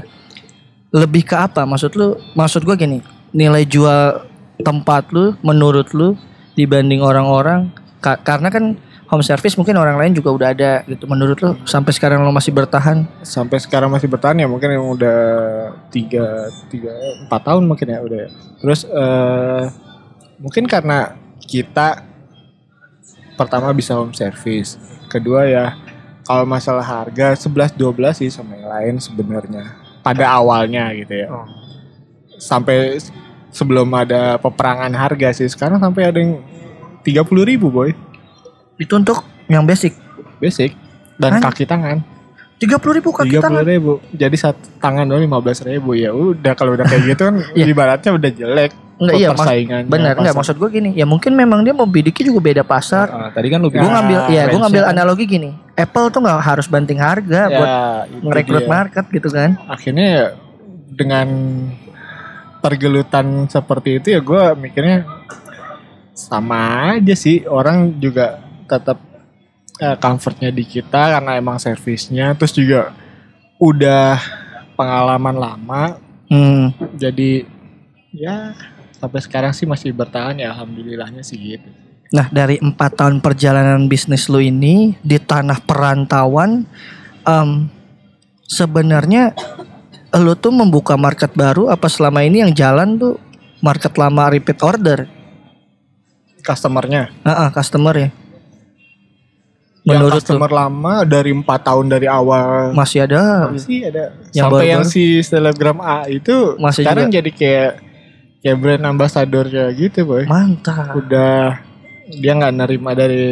[0.93, 1.65] Lebih ke apa?
[1.65, 3.01] Maksud lu maksud gua gini,
[3.33, 4.29] nilai jual
[4.61, 6.15] tempat lu menurut lu
[6.53, 8.77] dibanding orang-orang ka- karena kan
[9.09, 11.09] home service mungkin orang lain juga udah ada gitu.
[11.09, 13.09] Menurut lu sampai sekarang lu masih bertahan?
[13.25, 15.19] sampai sekarang masih bertahan ya mungkin yang udah
[15.89, 16.93] tiga tiga
[17.25, 18.31] empat tahun mungkin ya udah ya.
[18.61, 19.65] terus eh
[20.37, 22.05] mungkin karena kita
[23.35, 24.77] pertama bisa home service
[25.09, 25.67] kedua ya
[26.23, 31.29] kalau masalah harga 11 12 sih sama yang lain sebenarnya pada awalnya gitu ya
[32.37, 32.99] sampai
[33.49, 36.43] sebelum ada peperangan harga sih sekarang sampai ada yang
[37.03, 37.91] 30 ribu boy
[38.75, 39.95] Itu untuk yang basic.
[40.39, 40.75] basic
[41.17, 41.43] dan Hah?
[41.45, 42.03] kaki tangan
[42.59, 43.59] 30 ribu kaki tiga tangan.
[43.59, 47.23] puluh ribu jadi satu tangan doang lima belas ribu ya udah kalau udah kayak gitu
[47.27, 47.67] kan Iya.
[47.69, 48.71] ibaratnya udah jelek
[49.03, 50.91] Enggak iya, persaingannya benar enggak maksud gue gini.
[50.95, 53.11] Ya mungkin memang dia mau bidiknya juga beda pasar.
[53.11, 56.21] Ah, tadi kan lu gue bilang ngambil Ah, ya gue ngambil analogi gini Apple tuh
[56.23, 57.69] nggak harus banting harga ya, buat
[58.47, 58.69] dia.
[58.69, 60.27] market gitu kan akhirnya ya
[60.93, 61.29] dengan
[62.63, 65.09] pergelutan seperti itu ya gue mikirnya
[66.15, 68.39] sama aja sih orang juga
[68.69, 69.01] tetap
[69.83, 72.95] eh, comfortnya di kita karena emang servisnya terus juga
[73.59, 74.21] udah
[74.79, 75.83] pengalaman lama
[76.31, 76.95] hmm.
[76.95, 77.49] jadi
[78.13, 78.55] ya
[79.03, 81.67] sampai sekarang sih masih bertahan ya alhamdulillahnya sih gitu.
[82.15, 86.63] Nah dari empat tahun perjalanan bisnis lu ini di tanah perantauan
[87.27, 87.67] em,
[88.47, 89.35] sebenarnya
[90.23, 93.19] lu tuh membuka market baru apa selama ini yang jalan tuh
[93.59, 95.11] market lama repeat order?
[96.47, 97.11] Customernya?
[97.27, 98.11] Heeh, customer ya.
[99.83, 100.19] Yang menurut lu?
[100.23, 102.71] customer lama dari empat tahun dari awal.
[102.71, 103.51] Masih ada.
[103.51, 104.15] Masih ada.
[104.31, 104.95] Yang sampai yang baru-baru?
[104.95, 107.19] si selebgram A itu Masih sekarang juga?
[107.19, 107.73] jadi kayak
[108.43, 111.63] kayak brand ambassadornya gitu boy mantap udah
[112.13, 113.25] dia nggak nerima dari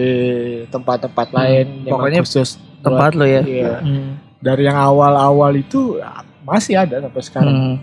[0.66, 1.90] tempat-tempat lain Hmm.
[1.90, 3.74] Pokoknya khusus buat- tempat lo ya iya.
[3.76, 4.16] Hmm.
[4.38, 6.10] dari yang awal-awal itu ya,
[6.42, 7.76] masih ada sampai sekarang Hmm.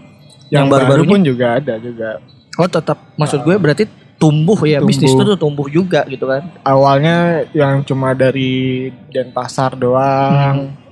[0.47, 1.11] yang, Yang baru baru-barunya?
[1.11, 2.09] pun juga ada juga
[2.55, 3.83] oh tetap maksud gue berarti
[4.17, 4.89] tumbuh ya Tumbuh.
[4.89, 7.15] bisnis itu tuh tumbuh juga gitu kan awalnya
[7.51, 10.86] yang cuma dari Denpasar doang Hmm.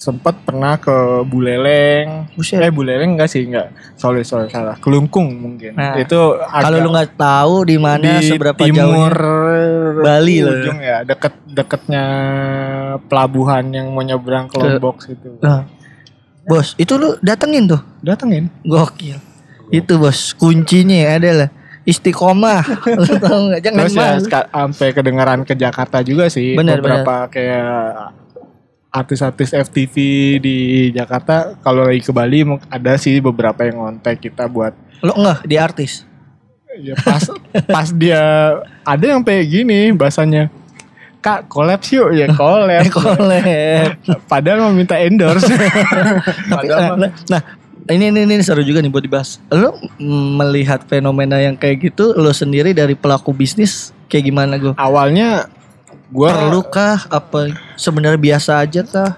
[0.00, 2.56] Sempet pernah ke Buleleng Buset.
[2.56, 7.12] eh Buleleng enggak sih enggak sorry sorry salah Kelungkung mungkin Nah, itu Kalau lu nggak
[7.14, 10.56] tahu di mana di seberapa timur jauhnya Bali loh.
[10.56, 12.04] ujung ya deket deketnya
[13.04, 15.68] pelabuhan yang mau nyebrang ke Lombok situ Nah,
[16.42, 17.80] bos, itu lu datengin tuh.
[18.00, 19.20] datengin Gokil.
[19.68, 22.64] Itu bos, kuncinya adalah istiqomah.
[22.98, 23.60] lu tahu nggak?
[23.60, 24.10] Jangan terus ya
[24.48, 28.16] sampai kedengaran ke Jakarta juga sih Benar, beberapa kayak
[28.90, 29.94] artis-artis FTV
[30.42, 30.56] di
[30.90, 35.56] Jakarta kalau lagi ke Bali ada sih beberapa yang ngontek kita buat Lu enggak di
[35.56, 36.04] artis.
[36.70, 37.22] ya pas
[37.74, 38.22] pas dia
[38.86, 40.46] ada yang kayak gini bahasanya
[41.20, 43.98] Kak collab yuk ya collab Collab.
[44.30, 45.50] padahal mau minta endorse
[46.50, 47.42] Tapi, Padahal nah, nah,
[47.90, 49.42] ini, ini ini seru juga nih buat dibahas.
[49.50, 54.72] Lu mm, melihat fenomena yang kayak gitu, lu sendiri dari pelaku bisnis kayak gimana gue?
[54.78, 55.50] awalnya
[56.10, 57.40] gua Perlukah apa
[57.74, 59.12] sebenarnya biasa aja kah?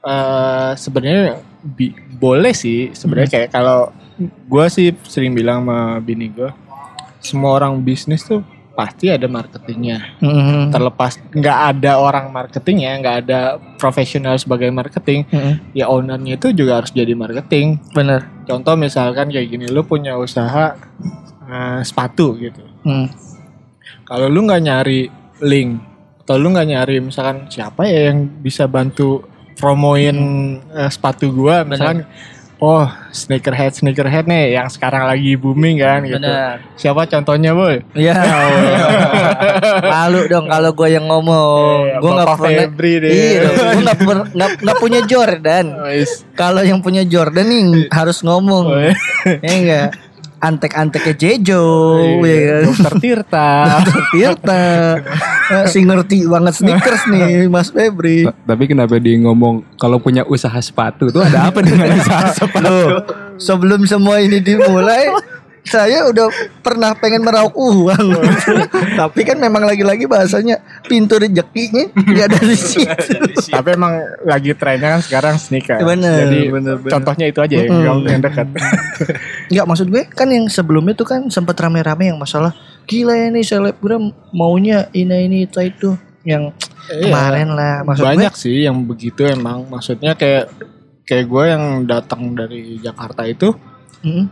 [0.00, 3.36] eh, sebenarnya bi- boleh sih sebenarnya Hmm.
[3.38, 3.94] kayak kalau
[4.44, 6.50] gua sih sering bilang sama bini gua
[7.18, 8.42] semua orang bisnis tuh
[8.72, 10.72] pasti ada marketingnya Mhm.
[10.72, 13.40] terlepas nggak ada orang marketingnya nggak ada
[13.76, 15.52] profesional sebagai marketing Mhm.
[15.72, 18.26] ya ownernya itu juga harus jadi marketing Bener.
[18.42, 20.74] contoh misalkan kayak gini lu punya usaha
[21.44, 23.06] eh, sepatu gitu Hmm.
[24.02, 25.06] kalau lu nggak nyari
[25.38, 25.91] link
[26.22, 29.26] atau lu nggak nyari misalkan siapa ya yang bisa bantu
[29.58, 30.16] promoin
[30.70, 32.06] eh, sepatu gua misalkan
[32.62, 36.62] oh sneakerhead sneakerhead nih yang sekarang lagi booming kan gitu Bener.
[36.78, 38.78] siapa contohnya boy Ya Allah.
[39.92, 41.90] Malu dong kalau gue yang ngomong.
[41.90, 42.62] Iya, gue nggak pernah.
[43.10, 45.66] Iya, gue nggak nggak punya Jordan.
[45.90, 46.22] Wis.
[46.38, 48.64] Kalau yang punya Jordan nih harus ngomong.
[48.70, 48.94] Oh, iya.
[49.42, 49.88] Ya enggak.
[50.42, 51.64] Antek-anteknya Jejo,
[52.18, 52.62] Iya, ya kan.
[52.66, 53.50] Dokter Tirta
[54.10, 54.64] Tirta.
[55.48, 58.26] Eh, si ngerti banget sneakers nih, Mas Febri.
[58.26, 62.58] Ta- Tapi kenapa dia ngomong kalau punya usaha sepatu tuh ada apa dengan usaha sepatu?
[62.64, 65.14] Loh, sebelum semua ini dimulai,
[65.62, 66.26] saya udah
[66.58, 68.06] pernah pengen meraup uang.
[69.00, 70.58] Tapi kan memang lagi-lagi bahasanya
[70.92, 73.08] pintu rezekinya nggak dari situ.
[73.48, 75.80] Tapi emang lagi trennya kan sekarang sneaker.
[75.80, 76.92] Bener, Jadi bener, bener.
[76.92, 77.80] contohnya itu aja ya, Mm-mm.
[77.80, 78.46] yang yang dekat.
[79.52, 82.52] Nggak maksud gue kan yang sebelumnya tuh kan sempat rame-rame yang masalah
[82.84, 85.90] gila ya nih selebgram maunya ini ini itu itu
[86.22, 87.08] yang Iya.
[87.08, 89.64] kemarin lah maksud Banyak sih yang begitu emang.
[89.64, 90.50] Maksudnya kayak
[91.02, 93.54] kayak gue yang datang dari Jakarta itu
[94.02, 94.24] gue mm,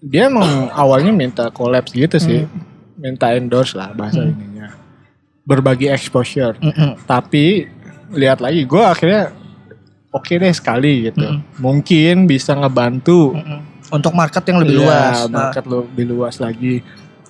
[0.00, 2.44] dia emang awalnya minta collab gitu sih.
[2.94, 4.30] Minta endorse lah bahasa Hmm.
[4.30, 4.57] ininya.
[5.48, 6.60] Berbagi exposure.
[6.60, 7.64] mm, mm, Tapi
[8.12, 9.32] lihat lagi gue akhirnya
[10.10, 11.24] oke deh sekali gitu.
[11.24, 11.56] Mm-mm.
[11.56, 13.60] Mungkin bisa ngebantu mm, mm.
[13.88, 16.84] untuk market yang lebih Iya, luas Nah, market lebih luas lagi.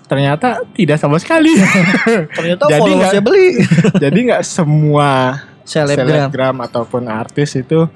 [0.04, 1.54] Ternyata tidak sama sekali.
[2.36, 3.46] ternyata Jadi followersnya beli
[4.02, 7.86] Jadi nggak semua selebgram selebgram ataupun artis itu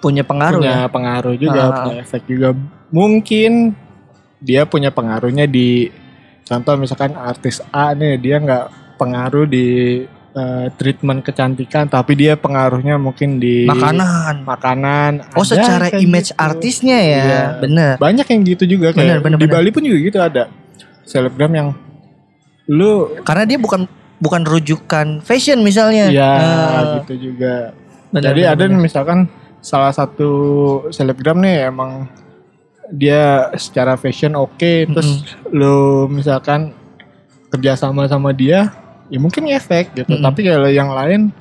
[0.00, 1.72] punya pengaruh punya ya pengaruh juga, Ah.
[1.86, 2.52] punya efek juga.
[2.90, 3.76] Mungkin
[4.40, 5.92] dia punya pengaruhnya di
[6.42, 8.64] contoh misalkan artis A nih dia nggak
[9.00, 9.66] pengaruh di
[10.30, 15.12] eh, treatment kecantikan, tapi dia pengaruhnya mungkin di makanan makanan.
[15.32, 16.38] oh Ada secara image gitu.
[16.38, 17.42] artisnya ya Iya.
[17.58, 19.54] bener Banyak yang gitu juga Bener, kayak bener, di bener.
[19.56, 20.42] Bali pun juga gitu ada
[21.02, 21.68] selebgram yang
[22.68, 23.90] lu karena dia bukan
[24.20, 27.74] bukan rujukan fashion misalnya ya Nah, gitu juga.
[28.10, 28.78] bener, Jadi bener, ada bener.
[28.78, 29.18] misalkan
[29.58, 30.30] salah satu
[30.88, 32.06] selebgram nih emang
[32.88, 34.54] dia secara fashion oke
[34.88, 36.70] terus lu misalkan
[37.48, 38.70] kerja sama sama dia
[39.10, 40.24] ya mungkin efek gitu Mm-mm.
[40.24, 41.34] tapi kalau yang lain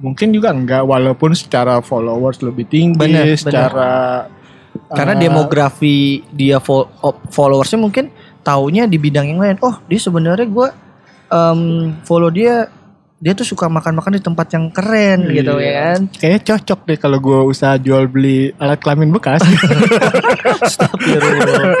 [0.00, 3.36] mungkin juga enggak walaupun secara followers lebih tinggi Bener, bener.
[3.36, 3.92] secara
[4.94, 6.62] karena eh, demografi dia
[7.28, 8.08] followersnya mungkin
[8.40, 10.68] taunya di bidang yang lain oh dia sebenarnya gue
[12.06, 12.70] follow dia
[13.20, 15.72] dia tuh suka makan-makan di tempat yang keren gitu ya Iya.
[15.76, 16.00] kan?
[16.10, 19.44] Kayaknya cocok deh kalau gue usaha jual beli alat kelamin bekas.
[20.64, 21.76] Astagfirullah.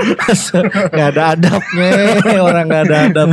[0.90, 1.90] Gak ada adabnya
[2.38, 3.28] Orang gak ada adab.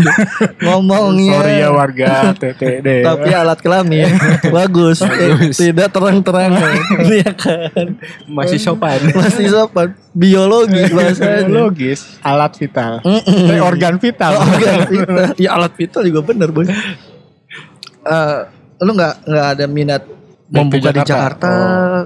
[0.57, 1.33] Ngomongnya.
[1.35, 4.07] Sorry ya warga TTD Tapi alat kelamin
[4.47, 6.55] Bagus, Eh, Tidak terang-terang.
[7.11, 7.99] Iya kan?
[8.25, 9.03] Masih sopan.
[9.11, 9.99] Masih sopan.
[10.11, 11.45] Biologi bahasanya.
[11.45, 13.03] Logis alat vital.
[13.03, 13.51] Mm-mm.
[13.51, 14.39] Eh, organ vital.
[14.39, 15.25] Organ vital.
[15.35, 16.65] Ya alat vital juga bener boy
[18.07, 18.39] Eh,
[18.77, 20.03] Lu gak, nggak ada minat
[20.47, 21.51] Membuka di Jakarta.
[21.51, 21.51] Jakarta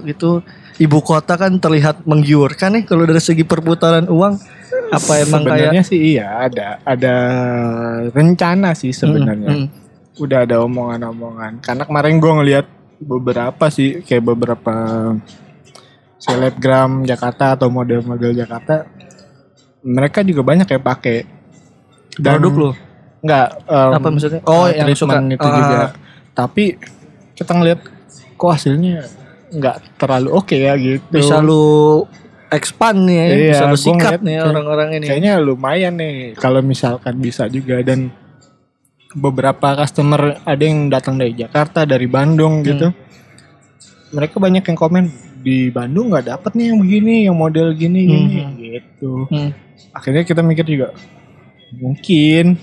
[0.08, 0.42] gitu.
[0.82, 4.34] Ibu kota kan terlihat menggiurkan nih Kalau dari segi perputaran uang
[4.90, 7.16] Apa emang kayak sebenarnya sih iya ada ada
[8.12, 9.52] rencana sih sebenarnya.
[9.52, 10.20] Mm, mm.
[10.20, 11.64] udah ada omongan-omongan.
[11.64, 12.66] Karena kemarin gue ngelihat
[13.00, 14.76] beberapa sih kayak beberapa
[16.18, 18.90] selebgram Jakarta atau model-model Jakarta
[19.86, 21.18] mereka juga banyak yang pakai.
[22.20, 22.70] Produk lu
[23.22, 24.42] nggak em, Apa maksudnya?
[24.44, 25.54] Oh, eh, yang suka- itu ah.
[25.54, 25.78] juga
[26.32, 26.78] tapi
[27.34, 27.80] kita ngelihat
[28.34, 29.06] kok hasilnya
[29.52, 32.08] nggak terlalu oke ya gitu bisa lu
[32.50, 35.06] expand nih ya, Iya, bisa lu sikat ngeliat nih orang-orang ini.
[35.08, 38.12] Kayaknya lumayan nih kalau misalkan bisa juga dan
[39.12, 42.92] beberapa customer ada yang datang dari Jakarta, dari Bandung gitu.
[44.12, 45.04] Mereka banyak yang komen
[45.40, 48.54] di Bandung nggak dapet nih yang begini, yang model gini gini Hmm.
[48.60, 49.12] gitu.
[49.28, 49.52] Hmm.
[49.92, 50.92] Akhirnya kita mikir juga
[51.72, 52.60] mungkin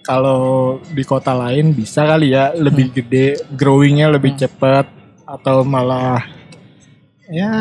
[0.00, 4.88] kalau di kota lain bisa kali ya lebih gede, growingnya lebih cepat
[5.28, 6.24] atau malah
[7.30, 7.52] ya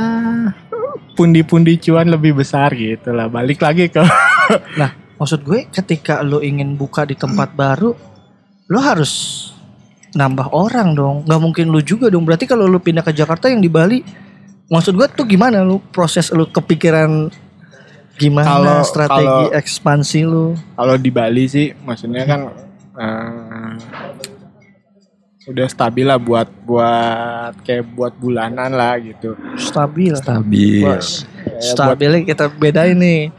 [1.13, 3.29] pundi-pundi cuan lebih besar gitu lah.
[3.29, 4.01] Balik lagi ke
[4.81, 4.89] Nah,
[5.21, 7.93] maksud gue ketika lu ingin buka di tempat baru,
[8.71, 9.45] lu harus
[10.17, 11.17] nambah orang dong.
[11.27, 12.25] Nggak mungkin lu juga dong.
[12.25, 14.01] Berarti kalau lu pindah ke Jakarta yang di Bali,
[14.73, 17.29] maksud gue tuh gimana lu proses lu kepikiran
[18.19, 20.45] gimana Kalau- strategi kalau- ekspansi lu?
[20.75, 22.41] kalau di Bali sih maksudnya kan
[22.93, 23.73] eh,
[25.47, 29.33] udah stabil lah buat buat kayak buat bulanan lah gitu.
[29.57, 30.13] Stabil.
[30.13, 30.85] Stabil.
[30.85, 31.25] Bos.
[31.57, 33.33] Ya, Stabilnya kita bedain nih.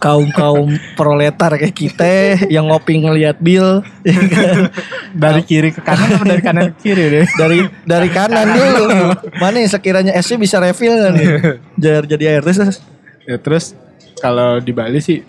[0.00, 0.64] Kaum kaum
[0.96, 2.08] proletar kayak kita
[2.48, 4.72] yang ngopi ngeliat bill ya kan?
[5.12, 7.26] dari kiri ke kanan apa dari kanan ke kiri deh?
[7.36, 11.28] dari dari kanan dulu mana yang sekiranya SC bisa refill kan nih
[11.76, 12.80] jadi jadi air terus
[13.28, 13.76] Ya terus
[14.20, 15.24] kalau di Bali sih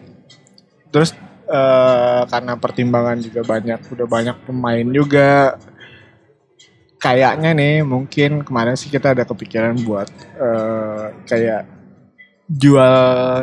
[0.88, 1.16] terus
[1.48, 5.56] eh, karena pertimbangan juga banyak udah banyak pemain juga.
[6.96, 10.06] Kayaknya nih mungkin kemarin sih kita ada kepikiran buat
[10.38, 11.66] eh, kayak
[12.46, 12.96] jual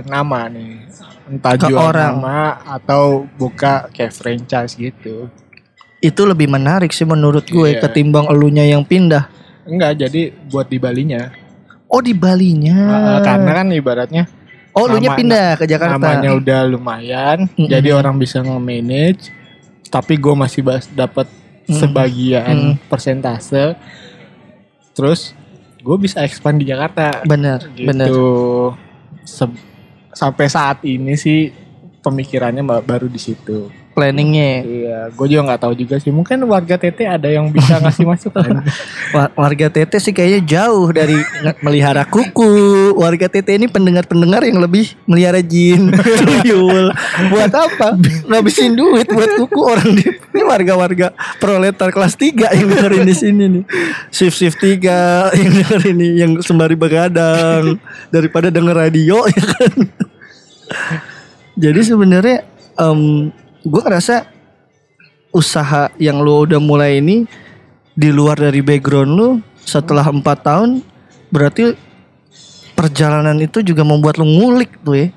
[0.06, 0.86] nama nih.
[1.26, 2.14] Entah Ke jual orang.
[2.16, 5.26] nama atau buka kayak franchise gitu.
[5.98, 7.82] Itu lebih menarik sih menurut gue Iya.
[7.82, 9.26] ketimbang elunya yang pindah.
[9.66, 11.34] Enggak jadi buat di Balinya.
[11.90, 12.78] Oh di Balinya.
[13.18, 14.24] Eh, karena kan ibaratnya
[14.78, 17.66] oh elunya nama- pindah ke Jakarta namanya udah lumayan Mm-mm.
[17.66, 19.34] jadi orang bisa nge-manage
[19.88, 21.26] tapi gue masih dapat
[21.64, 21.74] Mm.
[21.74, 22.56] sebagian
[22.86, 23.76] persentase
[24.92, 25.36] terus
[25.78, 28.08] gue bisa expand di Jakarta bener gitu bener
[29.22, 29.60] Se-
[30.10, 31.52] sampai saat ini sih
[32.00, 33.68] pemikirannya ba- baru di situ.
[33.98, 34.52] Planningnya.
[34.62, 36.14] Iya, gue juga nggak tahu juga sih.
[36.14, 38.62] Mungkin warga TT ada yang bisa ngasih masukan.
[39.10, 41.18] Wa- Warga TT sih kayaknya jauh dari
[41.58, 42.46] melihara kuku.
[42.94, 45.90] Warga TT ini pendengar-pendengar yang lebih melihara jin,
[46.46, 46.94] tuyul.
[47.28, 47.98] Buat apa?
[48.24, 53.44] Ngabisin duit buat kuku orang di ini warga-warga proletar kelas 3 yang dengerin di sini
[53.50, 53.64] nih.
[54.14, 59.74] Shift-shift 3 yang dengerin ini yang sembari begadang daripada denger radio ya kan.
[61.58, 62.46] Jadi sebenarnya
[62.78, 63.32] em
[63.68, 64.26] gue ngerasa
[65.30, 67.28] usaha yang lu udah mulai ini
[67.92, 69.28] di luar dari background lu
[69.60, 70.80] setelah empat tahun
[71.28, 71.76] berarti
[72.72, 75.08] perjalanan itu juga membuat lu ngulik tuh ya.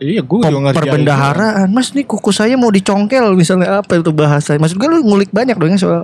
[0.00, 0.80] Iya, gue juga ngerjain.
[0.80, 1.68] perbendaharaan.
[1.68, 4.56] mas nih kuku saya mau dicongkel misalnya apa itu bahasa?
[4.56, 6.02] Maksud gue lu ngulik banyak dong ya soal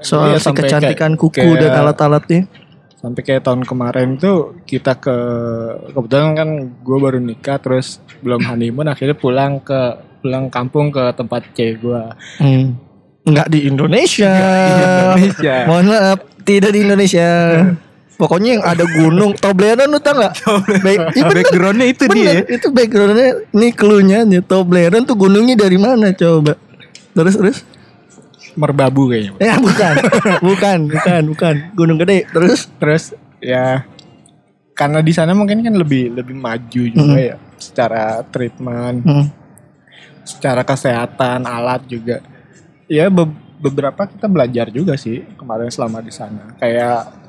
[0.00, 2.40] soal Iya, si kecantikan kayak- kuku dan kayak- alat-alatnya.
[3.00, 5.16] Sampai kayak tahun kemarin tuh kita ke
[5.96, 11.42] kebetulan kan gue baru nikah terus belum honeymoon akhirnya pulang ke pulang kampung ke tempat
[11.56, 12.02] cewek gue.
[12.40, 12.66] hmm.
[13.20, 14.32] nggak di Indonesia
[15.12, 15.56] Indonesia.
[15.68, 17.28] mohon maaf tidak di Indonesia
[18.20, 21.08] pokoknya yang ada gunung Toblerone lu tau gak bener.
[21.32, 22.44] Backgroundnya itu dia.
[22.44, 26.56] Bener, itu backgroundnya nih cluenya nih Toblerone tuh gunungnya dari mana coba
[27.16, 27.58] terus terus
[28.50, 29.32] Merbabu kayaknya.
[29.40, 29.94] ya bukan
[30.48, 33.04] bukan bukan bukan gunung gede terus Terus
[33.40, 33.86] ya
[34.74, 39.26] karena di sana mungkin kan lebih lebih maju juga ya secara treatment, hmm.
[40.24, 42.20] Secara kesehatan, alat juga.
[42.90, 46.56] Ya be- beberapa kita belajar juga sih kemarin selama di sana.
[46.56, 47.20] Kayak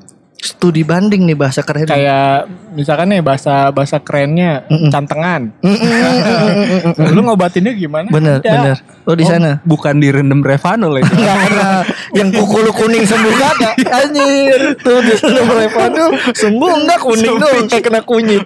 [0.42, 5.54] studi banding nih bahasa keren kayak misalkan nih bahasa bahasa kerennya cantengan.
[5.62, 7.14] Mm, mm, mm, mm, mm.
[7.14, 8.10] Lu ngobatinnya gimana?
[8.10, 8.50] bener Ada.
[8.50, 8.76] bener
[9.06, 11.14] oh di sana Bukan direndam Revanol itu.
[11.14, 11.78] Enggak pernah
[12.18, 17.34] yang kuku lu kuning sembuh kagak anjir tuh di sana mereka tuh sembuh enggak kuning
[17.38, 18.42] dong kayak kena kunyit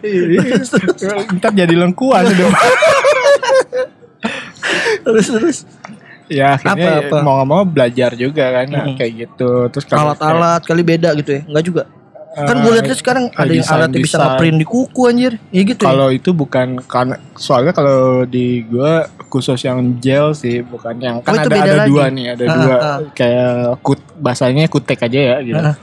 [1.41, 2.53] Ntar jadi lengkuan dong.
[5.03, 5.59] terus terus
[6.27, 7.19] ya akhirnya Apa-apa?
[7.21, 8.95] mau nggak mau belajar juga kan Mm-mm.
[8.95, 9.51] kayak gitu.
[9.69, 11.85] Terus alat-alat kali beda gitu ya enggak juga
[12.37, 15.81] kan gue lihat sekarang ada yang desain- alatnya bisa ngeprint di kuku anjir ya gitu
[15.81, 21.17] ya Kalau itu bukan karena soalnya kalau di gua khusus yang gel sih bukan yang
[21.21, 21.89] kan Oh, ada ada lagi.
[21.89, 22.99] dua nih ada Ah, dua ah.
[23.11, 25.57] kayak kut bahasanya kutek aja ya gitu.
[25.57, 25.81] Ah.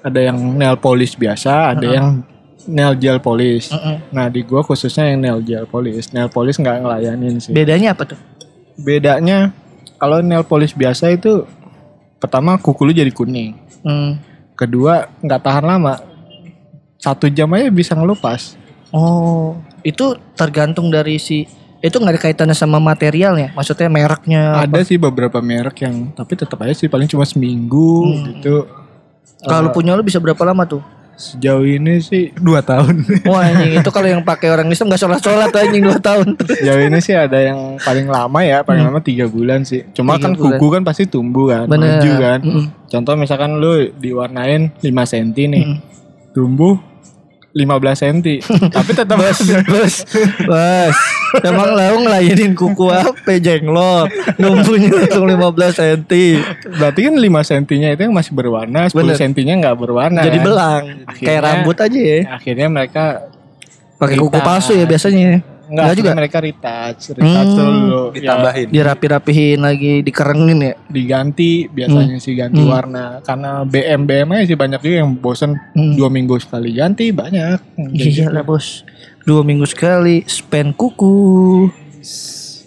[0.00, 2.24] Ada yang nail polish biasa, ada yang
[2.64, 3.70] nail gel polish.
[3.70, 3.98] Mm-mm.
[4.10, 6.10] Nah di gua khususnya yang nail gel polish.
[6.10, 7.52] Nail polish nggak ngelayanin sih.
[7.52, 8.18] bedanya apa tuh
[8.74, 9.52] Bedanya
[9.96, 11.46] kalau nail polish biasa itu
[12.16, 13.54] pertama kuku lu jadi kuning.
[13.82, 14.18] Hmm.
[14.54, 15.98] Kedua nggak tahan lama.
[16.96, 18.54] Satu jam aja bisa ngelupas.
[18.94, 21.48] Oh, itu tergantung dari si
[21.82, 24.62] itu nggak ada kaitannya sama materialnya, maksudnya mereknya.
[24.62, 28.22] Ada sih beberapa merek yang tapi tetap aja sih paling cuma seminggu Hmm.
[28.38, 28.56] gitu.
[29.42, 30.82] Kalau punya lu bisa berapa lama tuh?
[31.14, 33.04] Sejauh ini sih Dua tahun.
[33.30, 36.26] Wah anjing itu kalau yang pakai orang Islam nggak sholat sholat anjing 2 tahun.
[36.40, 39.86] sejauh ini sih ada yang paling lama ya paling lama tiga bulan sih.
[39.92, 40.18] Cuma Hmm.
[40.18, 40.58] Tiga kan bulan.
[40.58, 41.98] kuku kan pasti tumbuh kan, Bener.
[41.98, 42.38] maju kan.
[42.40, 42.64] Mm-mm.
[42.86, 45.78] Contoh misalkan lu diwarnain 5 cm nih, Mm.
[46.30, 46.76] tumbuh
[47.52, 48.18] 15 cm.
[48.76, 49.94] tapi tetap Bos, bos,
[50.42, 50.96] bos.
[51.40, 55.40] Emang lau ngelayanin kuku apa jenglot Numpunya langsung 15
[55.72, 56.00] cm
[56.72, 59.16] berarti kan 5 cm-nya itu yang masih berwarna, 10 Bener.
[59.16, 60.20] cm-nya nggak berwarna.
[60.20, 60.44] Jadi kan.
[60.44, 63.04] belang Akhirnya- Kayak rambut aja ya Akhirnya mereka
[63.96, 66.12] Pakai kuku palsu ya biasanya Enggak, juga?
[66.12, 67.56] mereka retouch, retouch Hmm.
[67.56, 68.02] dulu.
[68.04, 68.66] Ya, Ditambahin.
[68.68, 72.68] Dirapi-rapihin lagi Dikerengin ya diganti biasanya sih ganti Hmm.
[72.68, 75.96] warna karena BM BM aja sih banyak juga yang bosen Hmm.
[75.96, 77.58] dua minggu sekali ganti banyak
[77.90, 78.84] Iya lah bos
[79.22, 81.70] Dua minggu sekali Spend kuku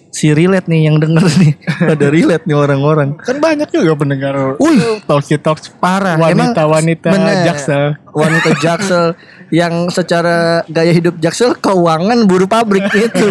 [0.09, 1.53] Si relate nih yang denger nih
[1.91, 5.03] Ada relate nih orang-orang kan banyak juga pendengar Wih.
[5.03, 7.11] talkie talks Parah Emang wanita wanita
[7.43, 9.05] jaksel Wanita jaksel
[9.47, 13.29] Yang secara gaya hidup jaksel Keuangan buruh pabrik gitu.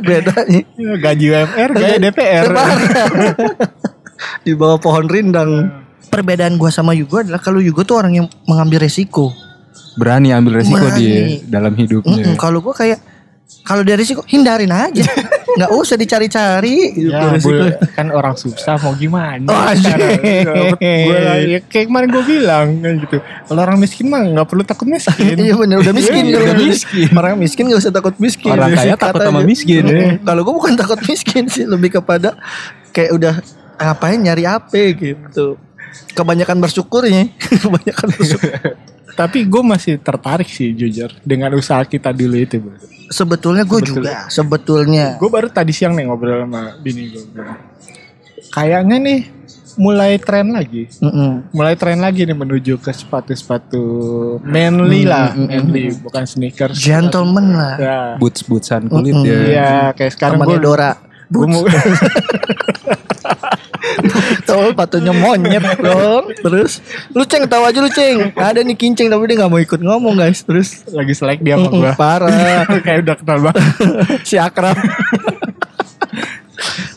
[0.00, 0.60] Bedanya.
[0.74, 2.46] Ya, gaji UMR gaya DPR
[4.42, 5.70] Di bawah pohon rindang.
[6.04, 9.34] Perbedaan gua sama Yugo adalah Kalau Yugo tuh orang yang mengambil resiko.
[9.94, 10.98] Berani ambil resiko Berani.
[10.98, 12.22] dia dalam hidupnya.
[12.24, 12.98] Mm-mm, Kalau gua kayak
[13.62, 15.06] kalau dari resiko hindarin aja,
[15.56, 16.98] nggak usah dicari-cari.
[16.98, 19.70] gitu ya kan orang susah mau gimana Oh,
[20.74, 21.14] gue
[21.46, 25.36] ya, kayak kemarin gue bilang kan gitu kalau orang miskin mah nggak perlu takut miskin
[25.46, 27.08] Iya bener udah miskin Iya, udah miskin.
[27.20, 28.50] Orang miskin gak usah takut miskin.
[28.50, 29.82] Orang kaya takut sama miskin.
[29.86, 32.34] Mm, Kalau gue bukan takut miskin sih, lebih kepada
[32.90, 33.34] kayak udah
[33.78, 35.54] ngapain nyari apa gitu.
[36.16, 38.50] Kebanyakan bersyukurnya, kebanyakan bersyukur.
[39.14, 42.76] Tapi gue masih tertarik sih jujur dengan usaha kita dulu itu bro.
[43.04, 45.14] Sebetulnya gue juga, sebetulnya.
[45.20, 47.22] gue baru tadi siang nih ngobrol sama bini gue
[48.50, 49.20] kayaknya nih
[49.74, 50.86] mulai tren lagi.
[51.02, 51.50] Mm-mm.
[51.50, 53.82] Mulai tren lagi nih menuju ke sepatu-sepatu
[54.46, 56.78] manly lah, Mm, mm, mm, manly bukan sneakers.
[56.78, 57.74] Gentleman lah.
[57.78, 57.98] Ya.
[58.18, 59.26] boots bootsan kulit Mm-mm.
[59.26, 59.38] ya.
[59.42, 60.94] Iya, kayak sekarang gue Dora.
[61.26, 61.66] Gue mau
[64.44, 66.28] Tahu patunya monyet dong.
[66.34, 66.78] Terus
[67.10, 68.30] lu ceng tahu aja lu ceng.
[68.32, 70.42] Ada nih kinceng tapi dia nggak mau ikut ngomong guys.
[70.42, 71.92] Terus lagi selek dia sama gue.
[71.94, 72.64] parah.
[72.84, 73.64] kayak udah kenal banget.
[74.28, 74.76] si akrab.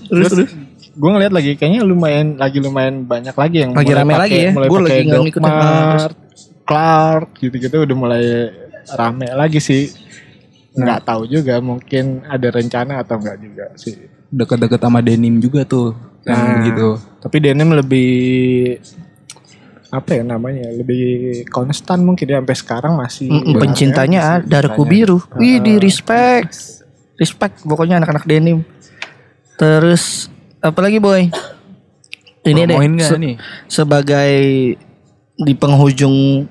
[0.08, 0.50] terus terus.
[0.94, 4.38] gue ngeliat lagi kayaknya lumayan lagi lumayan banyak lagi yang Lagi mulai rame pakai- lagi
[4.38, 4.50] ya.
[4.52, 6.12] mulai Gua pakai lagi nggak ngikutin.
[6.64, 8.24] Clark gitu-gitu udah mulai
[8.90, 9.84] rame lagi sih
[10.74, 13.96] nggak tahu juga mungkin ada rencana atau enggak juga sih
[14.28, 15.96] Deket-deket sama denim juga tuh.
[16.28, 16.60] Nah.
[16.60, 16.88] begitu.
[17.18, 18.12] tapi denim lebih
[19.88, 24.32] apa ya namanya lebih konstan mungkin ya sampai sekarang masih banyak pencintanya sih.
[24.44, 25.24] ada Darku biru.
[25.40, 26.84] Wih di respect.
[27.16, 28.68] Respect pokoknya anak-anak denim.
[29.56, 30.28] Terus
[30.60, 31.32] apalagi boy?
[32.44, 33.36] Ini deh se- nih?
[33.68, 34.36] sebagai
[35.38, 36.48] di penghujung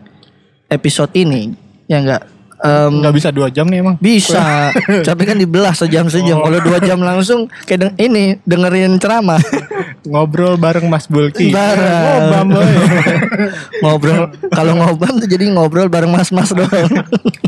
[0.69, 1.53] episode ini
[1.87, 2.25] ya enggak
[2.57, 3.97] Em, nggak bisa dua jam nih emang.
[4.01, 4.73] Bisa.
[5.09, 6.41] Tapi kan dibelah sejam sejam.
[6.41, 9.37] Kalau dua jam langsung kayak deng- ini dengerin ceramah.
[10.09, 12.33] Ngobrol bareng Mas Bulki Bareng.
[12.33, 12.73] ngobam boy.
[13.85, 16.89] Ngobrol kalau ngobam tuh jadi ngobrol bareng mas-mas doang.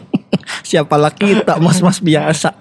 [0.68, 2.52] Siapalah kita mas-mas biasa.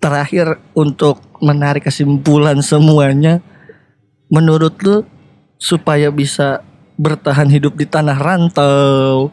[0.00, 3.38] Terakhir untuk menarik kesimpulan semuanya
[4.32, 5.04] menurut lu
[5.60, 6.64] supaya bisa
[6.96, 9.28] bertahan hidup di tanah rantau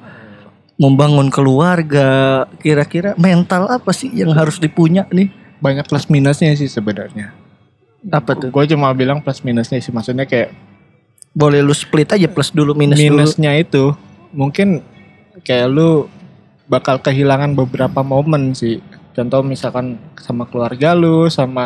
[0.78, 5.34] membangun keluarga kira-kira mental apa sih yang harus dipunya nih?
[5.58, 7.34] Banyak plus minusnya sih sebenarnya.
[8.14, 8.54] Apa tuh?
[8.54, 10.54] Gue cuma bilang plus minusnya sih maksudnya kayak
[11.34, 13.22] boleh lu split aja plus dulu minus, dulu.
[13.22, 13.94] minusnya itu
[14.34, 14.82] mungkin
[15.46, 16.10] kayak lu
[16.70, 18.82] bakal kehilangan beberapa momen sih.
[19.18, 21.66] Contoh misalkan sama keluarga lu sama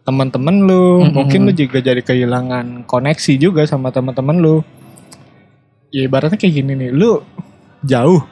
[0.00, 1.12] teman-teman lu Mm-mm.
[1.12, 4.56] mungkin lu juga jadi kehilangan koneksi juga sama teman-teman lu.
[5.92, 7.20] Ya ibaratnya kayak gini nih lu
[7.86, 8.22] jauh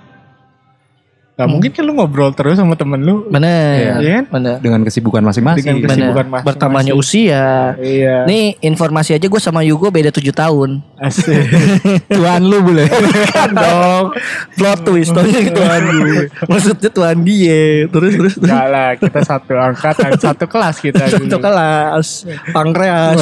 [1.35, 1.51] Gak Hmm.
[1.51, 4.25] mungkin kan lu ngobrol terus sama temen lu bener Iya kan?
[4.31, 5.67] bener Dengan kesibukan masing-masing.
[5.67, 6.47] Dengan kesibukan masing-masing.
[6.47, 11.37] bertambahnya usia Iya Nih informasi aja gue sama Yugo beda 7 tahun Asik.
[12.17, 12.89] Tuan lu boleh.
[13.55, 14.17] Dong.
[14.55, 17.85] Plot twist Taunya tuan gue Maksudnya tuan dia.
[17.87, 18.35] Terus terus.
[18.35, 21.45] Terus Enggak lah kita satu angkatan Satu kelas kita Satu dulu.
[21.45, 22.09] kelas.
[22.51, 23.21] Pankreas.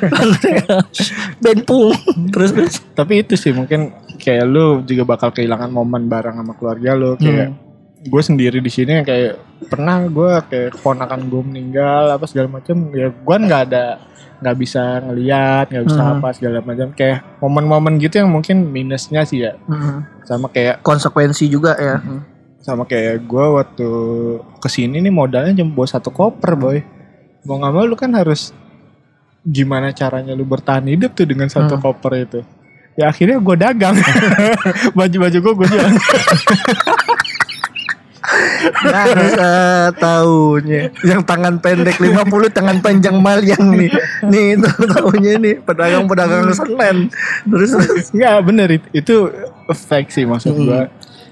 [0.00, 0.96] Pankreas.
[1.38, 1.92] Benpung
[2.30, 2.74] Terus terus.
[2.92, 7.14] Tapi itu sih mungkin Kayak lu juga bakal kehilangan momen bareng sama keluarga lu.
[7.16, 7.64] Kayak Hmm.
[8.06, 9.34] gue sendiri di sini kayak
[9.66, 13.98] pernah gue kayak keponakan gue meninggal apa segala macam ya gue nggak ada
[14.36, 16.12] nggak bisa ngeliat nggak bisa Hmm.
[16.16, 16.92] apa segala macam.
[16.92, 19.56] Kayak momen-momen gitu yang mungkin minusnya sih ya.
[20.22, 22.00] Sama kayak Konsekuensi juga ya.
[22.60, 23.88] Sama kayak gue waktu
[24.58, 26.78] ke sini nih modalnya cuma bawa satu koper boy.
[27.42, 28.50] Mau nggak mau lu kan harus
[29.40, 31.82] gimana caranya lu bertahan hidup tuh dengan satu Hmm.
[31.84, 32.40] koper itu.
[32.96, 33.94] Ya akhirnya gue dagang.
[34.98, 35.86] Baju-baju gue gue jual
[39.16, 39.50] Bisa
[39.94, 43.90] tahunya Yang tangan pendek 50 Tangan panjang Maliang nih.
[44.26, 46.96] Nih itu tahunya nih Pedagang-pedagang Senen.
[47.44, 48.06] Terus terus.
[48.10, 49.14] Nggak bener itu, itu
[49.68, 50.64] fake sih maksud Hmm.
[50.64, 50.82] gue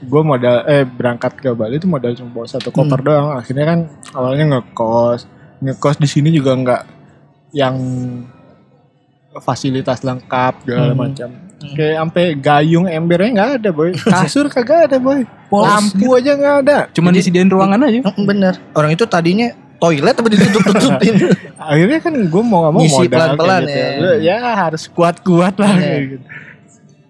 [0.05, 3.07] gue modal eh berangkat ke Bali itu modal cuma bawa satu koper Hmm.
[3.07, 3.28] doang.
[3.34, 3.78] Akhirnya kan
[4.12, 5.24] awalnya ngekos.
[5.59, 6.82] Ngekos di sini juga nggak
[7.51, 7.74] yang
[9.36, 11.01] fasilitas lengkap segala Hmm.
[11.01, 11.28] macam.
[11.64, 13.90] Kayak sampai gayung embernya nggak ada boy.
[14.12, 15.24] Kasur kagak ada boy
[15.61, 18.00] lampu aja nggak ada Cuman disediain ruangan aja.
[18.18, 21.14] Bener Orang itu tadinya Toilet tapi ditutup-tutupin
[21.70, 23.78] akhirnya kan gue mau nggak mau Ngisi modal pelan-pelan gitu.
[24.22, 24.36] ya.
[24.38, 25.82] Ya harus kuat-kuat lah Iya.
[25.82, 26.26] kayak gitu.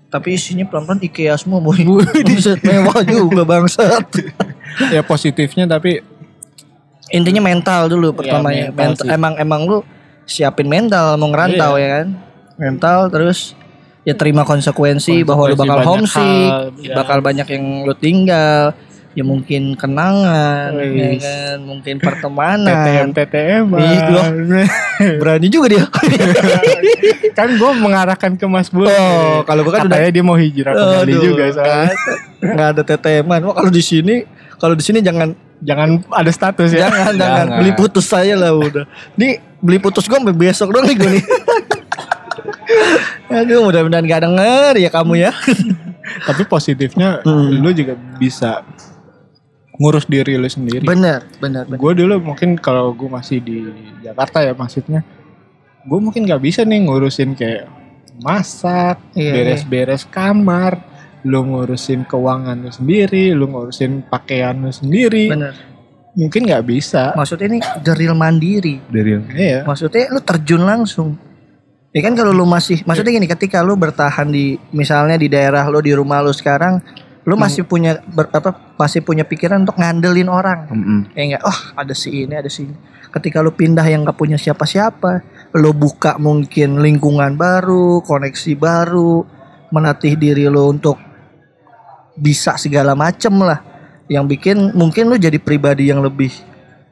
[0.09, 1.79] Tapi isinya pelan-pelan Ikea semua boy
[2.27, 4.05] Buset mewah juga bangsat
[4.89, 6.03] ya positifnya tapi
[7.07, 9.13] Intinya mental dulu pertamanya mental Mental- sih.
[9.13, 9.79] Emang emang lu
[10.25, 12.09] siapin mental mau ngerantau ya kan
[12.57, 13.53] Mental terus
[14.05, 16.95] ya terima konsekuensi, bahwa lu Konsekuensi bakal homesick, hal, ya.
[16.95, 18.77] bakal banyak yang lu tinggal,
[19.17, 21.17] ya mungkin kenangan, ya Wih.
[21.21, 23.07] kan, mungkin TTM pertemanan.
[23.11, 24.27] TTM loh.
[25.25, 25.85] Berani juga dia.
[27.39, 28.87] kan gue mengarahkan ke Mas Bul.
[28.87, 31.93] Oh, kalau gua kan Katanya dia mau hijrah ke Bali Aduh, juga soalnya.
[32.45, 33.41] nggak ada teteman.
[33.49, 34.23] Wah kalau di sini,
[34.61, 35.33] kalau di sini jangan
[35.65, 36.93] Jangan ada status ya.
[36.93, 37.57] jangan, jangan Jangan.
[37.57, 38.85] beli putus saya lah udah.
[39.17, 41.25] Nih beli putus gue besok dong nih gue nih.
[43.27, 45.33] Aduh mudah-mudahan gak denger ya kamu ya.
[46.29, 47.49] Tapi positifnya Hmm.
[47.55, 48.61] lu juga bisa
[49.75, 50.85] ngurus diri lu sendiri.
[50.85, 51.79] bener, bener, bener.
[51.81, 53.67] Gue dulu mungkin kalau gue masih di
[54.01, 55.03] Jakarta ya maksudnya,
[55.83, 57.67] gue mungkin nggak bisa nih ngurusin kayak
[58.17, 60.79] masak, Iya, beres-beres kamar,
[61.27, 65.59] lu ngurusin keuangan lu sendiri, lu ngurusin pakaian lu sendiri, Bener.
[66.15, 67.11] mungkin nggak bisa.
[67.13, 67.59] Maksudnya ini
[67.91, 68.79] real mandiri.
[68.87, 69.67] Dari Iya.
[69.67, 71.19] Maksudnya lu terjun langsung.
[71.95, 75.79] Ya kan kalau lu masih maksudnya gini ketika lu bertahan di misalnya di daerah lu
[75.79, 76.83] di rumah lu sekarang
[77.25, 80.69] lu masih punya ber- apa masih punya pikiran untuk ngandelin orang.
[80.69, 81.01] Mm-mm.
[81.17, 82.77] Ya enggak, oh ada si ini, ada si ini.
[83.09, 85.25] Ketika lu pindah yang gak punya siapa-siapa,
[85.57, 89.25] lu buka mungkin lingkungan baru, koneksi baru,
[89.73, 91.01] melatih diri lu untuk
[92.19, 93.63] bisa segala macem lah.
[94.11, 96.29] Yang bikin mungkin lu jadi pribadi yang lebih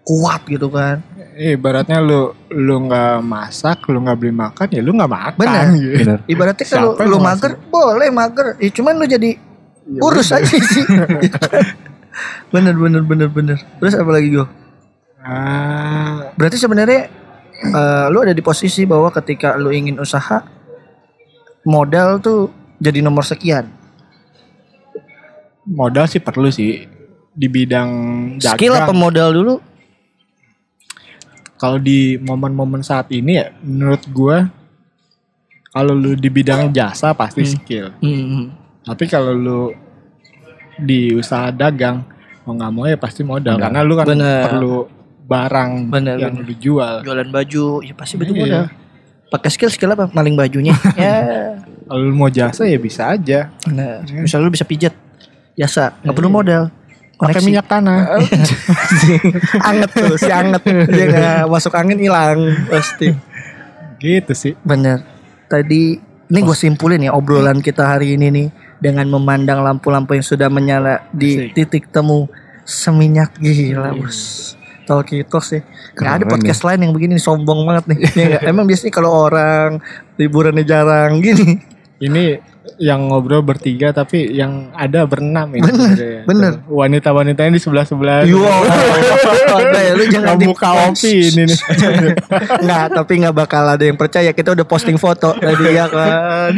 [0.02, 0.98] kuat gitu kan.
[1.38, 5.38] Eh, ibaratnya lu lu nggak masak, lu nggak beli makan, ya lu nggak makan.
[5.38, 5.66] Bener.
[5.78, 5.96] gitu.
[6.02, 6.18] Bener.
[6.26, 8.46] Ibaratnya kalau lu mager, boleh mager.
[8.58, 9.30] Ya cuman lu jadi
[10.02, 10.84] urus aja sih.
[12.52, 13.58] bener bener bener bener.
[13.80, 14.46] Terus apa lagi gue?
[15.22, 17.06] Ah, Berarti sebenarnya
[17.62, 20.42] eh, lu ada di posisi bahwa ketika lu ingin usaha
[21.62, 22.50] modal tuh
[22.82, 23.70] jadi nomor sekian.
[25.62, 26.90] modal sih perlu sih
[27.32, 27.90] di bidang
[28.42, 28.58] dagang.
[28.58, 29.54] Skill apa modal dulu?
[31.62, 34.50] Kalau di momen-momen saat ini ya, menurut gua
[35.70, 37.94] kalau lu di bidang jasa pasti skill.
[38.02, 38.50] Hmm.
[38.82, 39.62] Tapi kalau lu
[40.74, 42.02] di usaha dagang
[42.42, 43.62] mau nggak mau ya pasti modal Modal.
[43.62, 44.42] karena lu kan Bener.
[44.42, 44.74] perlu
[45.22, 46.44] barang Bener, yang bener.
[46.44, 46.94] lu jual.
[47.06, 48.42] Jualan baju, ya pasti butuh Iya.
[48.42, 48.64] modal.
[49.30, 50.10] Pakai skill skill apa?
[50.10, 50.74] Maling bajunya.
[50.98, 51.16] ya.
[51.86, 53.48] Kalau lu mau jasa ya bisa aja.
[53.70, 54.92] Nah, misalnya lu bisa pijat,
[55.54, 56.68] jasa, nggak perlu modal.
[57.22, 58.18] Pakai minyak tanah.
[59.70, 60.62] anget tuh, si anget.
[60.66, 63.14] Dia nggak masuk angin hilang pasti.
[64.02, 64.58] gitu sih.
[64.66, 65.06] Bener.
[65.46, 68.48] Tadi ini gue simpulin ya obrolan kita hari ini nih
[68.82, 71.54] dengan memandang lampu-lampu yang sudah menyala di Asik.
[71.54, 72.26] titik temu
[72.66, 74.52] seminyak gila bos.
[74.82, 75.60] Talkie Talks ya.
[75.94, 77.98] Gak ada podcast lain yang begini sombong banget nih.
[78.18, 78.42] Ya nggak?
[78.50, 79.78] Emang biasanya kalau orang
[80.18, 81.62] liburannya jarang gini.
[82.02, 82.42] Ini
[82.82, 85.62] yang ngobrol bertiga tapi yang ada berenam ini.
[85.62, 86.22] Bener, sebenarnya.
[86.26, 86.52] bener.
[86.66, 88.26] Wanita-wanitanya di sebelah-sebelah.
[88.26, 91.58] Ada ya, lu jangan buka opi ini nih.
[92.66, 94.34] Nggak, tapi nggak bakal ada yang percaya.
[94.34, 96.50] Kita udah posting foto tadi ya kan.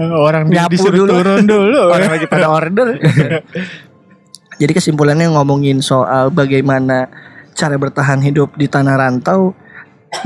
[0.00, 1.12] Orang Nyapu disuruh dulu.
[1.22, 1.80] turun dulu.
[1.94, 2.98] Orang lagi pada order.
[4.60, 7.08] Jadi kesimpulannya ngomongin soal bagaimana
[7.54, 9.56] cara bertahan hidup di tanah rantau,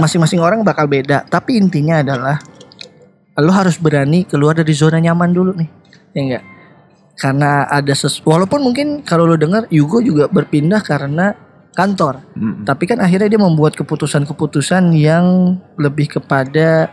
[0.00, 1.22] masing-masing orang bakal beda.
[1.28, 2.38] Tapi intinya adalah
[3.34, 5.68] lo harus berani keluar dari zona nyaman dulu nih,
[6.14, 6.44] ya enggak?
[7.14, 11.34] Karena ada ses, walaupun mungkin kalau lo dengar Yugo juga berpindah karena
[11.74, 12.62] kantor, Mm.
[12.66, 16.90] tapi kan akhirnya dia membuat keputusan-keputusan yang lebih kepada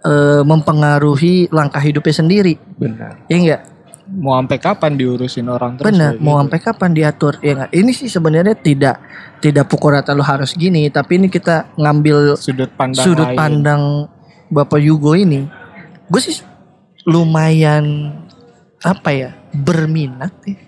[0.00, 3.20] eh, mempengaruhi langkah hidupnya sendiri, Benar.
[3.28, 3.62] ya enggak?
[4.10, 5.86] Mau sampai kapan diurusin orang terus?
[5.94, 6.40] Benar, mau gitu.
[6.42, 7.32] sampai kapan diatur?
[7.38, 7.70] Ya nggak?
[7.70, 8.96] Ini sih sebenarnya tidak
[9.38, 13.38] tidak pukul rata lo harus gini, tapi ini kita ngambil sudut pandang sudut lain.
[13.38, 13.82] pandang
[14.50, 15.46] Bapak Yugo ini.
[16.10, 16.36] Gue sih
[17.06, 18.12] lumayan
[18.82, 20.58] apa ya berminat ya.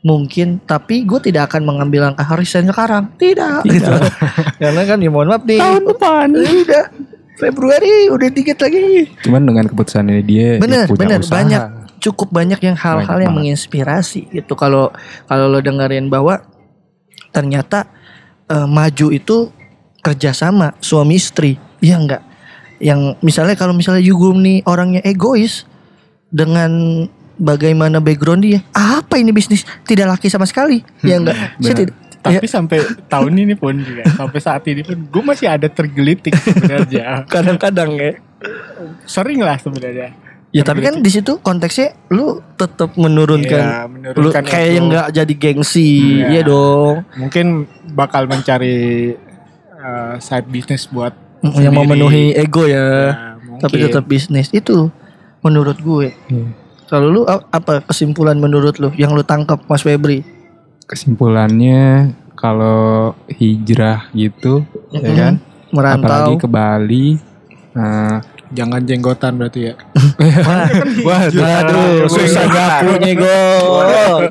[0.00, 3.12] Mungkin, tapi gue tidak akan mengambil langkah resign sekarang.
[3.20, 3.92] Tidak, gitu.
[4.60, 5.60] Karena kan ya mohon maaf nih.
[5.60, 6.26] Tahun depan.
[6.40, 6.84] Udah
[7.36, 9.08] Februari udah dikit lagi.
[9.24, 11.36] Cuman dengan keputusan ini dia, dia Bener, punya bener usaha.
[11.36, 11.62] banyak
[12.00, 13.52] cukup banyak yang hal-hal yang banget.
[13.52, 14.56] menginspirasi gitu.
[14.56, 14.88] Kalau
[15.24, 16.48] kalau lo dengerin bahwa
[17.28, 17.84] ternyata
[18.48, 19.52] eh, maju itu
[20.00, 22.24] kerjasama suami istri, ya enggak?
[22.80, 25.68] Yang misalnya kalau misalnya Yugum nih orangnya egois
[26.32, 27.04] dengan
[27.36, 31.36] bagaimana background dia, apa ini bisnis tidak laki sama sekali, ya enggak?
[31.60, 31.94] Saya tidak.
[32.24, 32.78] ya, Tapi sampai
[33.08, 37.22] tahun ini pun juga, sampai saat ini pun gue masih ada tergelitik sebenarnya.
[37.32, 38.12] kadang-kadang ya.
[39.04, 40.16] Sering lah sebenarnya.
[40.50, 44.74] Ya tapi kan di situ konteksnya lu tetap menurunkan lu menurunkan kayak ego.
[44.74, 46.26] yang nggak jadi gengsi, Iya.
[46.26, 47.06] iya dong.
[47.14, 47.46] Mungkin
[47.94, 49.14] bakal mencari
[49.78, 51.76] uh, side business buat yang sendiri.
[51.76, 52.86] memenuhi ego ya,
[53.16, 54.88] Ya, tapi tetap bisnis itu
[55.40, 56.12] menurut gue.
[56.28, 56.46] Iya.
[56.90, 60.26] Kalau lu apa kesimpulan menurut lu yang lu tangkap Mas Febri?
[60.90, 65.16] Kesimpulannya kalau hijrah gitu, ya Mm-mm.
[65.16, 65.34] kan?
[65.70, 66.08] Merantau.
[66.08, 67.06] Apalagi ke Bali.
[67.76, 68.18] Nah,
[68.50, 69.74] jangan jenggotan berarti ya.
[70.42, 70.66] Wah,
[71.30, 73.38] Waduh, susah nyapunya go.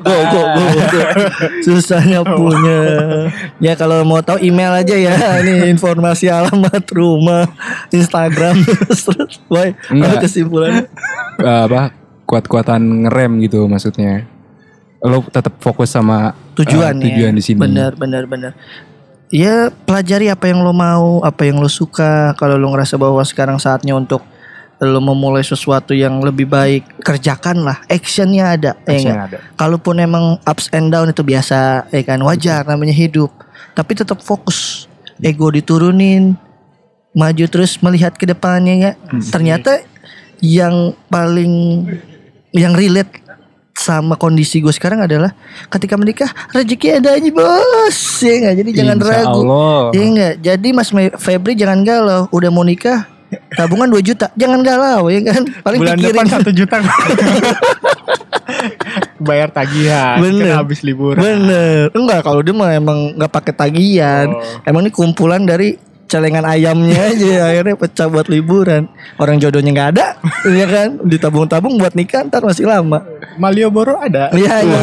[0.04, 0.42] go, go,
[0.86, 1.02] go.
[1.64, 2.80] Susah nyapunya.
[3.58, 5.14] Ya kalau mau tahu email aja ya.
[5.40, 7.48] Ini informasi alamat rumah,
[7.88, 9.08] Instagram terus.
[9.48, 10.20] Apa Enggak.
[10.28, 10.84] kesimpulannya?
[11.40, 11.96] eh, apa
[12.28, 14.28] kuat-kuatan ngerem gitu maksudnya.
[15.00, 17.38] Lo tetap fokus sama Tujuan eh, tujuan ya.
[17.40, 17.56] di sini.
[17.56, 18.52] Benar, benar, benar.
[19.30, 22.34] Ya pelajari apa yang lo mau, apa yang lo suka.
[22.34, 24.26] Kalau lo ngerasa bahwa sekarang saatnya untuk
[24.80, 27.84] lo memulai sesuatu yang lebih baik, kerjakanlah.
[27.86, 29.28] Actionnya ada, ya Action nggak?
[29.28, 29.38] ada.
[29.54, 33.28] Kalaupun emang ups and down itu biasa, ya kan wajar namanya hidup.
[33.76, 34.88] Tapi tetap fokus,
[35.20, 36.34] ego diturunin,
[37.12, 38.92] maju terus melihat ke depannya ya.
[39.30, 39.84] Ternyata
[40.40, 41.84] yang paling
[42.56, 43.19] yang relate
[43.72, 45.32] sama kondisi gue sekarang adalah
[45.68, 49.80] ketika menikah rezeki ada aja bos ya nggak jadi jangan Insya ragu Allah.
[49.90, 53.08] ya nggak jadi Mas Febri jangan galau udah mau nikah
[53.52, 56.76] tabungan 2 juta jangan galau ya kan paling Bulan pikirin depan satu juta.
[59.20, 60.18] Bayar tagihan.
[60.18, 60.50] Bener.
[60.50, 61.20] Kan habis liburan.
[61.20, 64.42] bener enggak kalau dia mah emang nggak pakai tagihan Oh.
[64.64, 65.76] emang ini kumpulan dari
[66.10, 68.90] celengan ayamnya aja akhirnya pecah buat liburan
[69.22, 70.06] orang jodohnya nggak ada
[70.50, 73.00] ya kan ditabung-tabung buat nikah ntar masih lama
[73.40, 74.28] Malioboro ada.
[74.36, 74.80] Iya iya.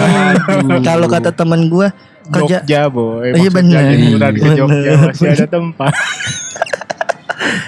[0.82, 1.94] Kalau kata teman gua
[2.28, 3.32] kerja Jogja boy.
[3.38, 3.50] Iya,
[3.94, 4.50] liburan ke.
[4.58, 5.94] Jogja masih ada tempat.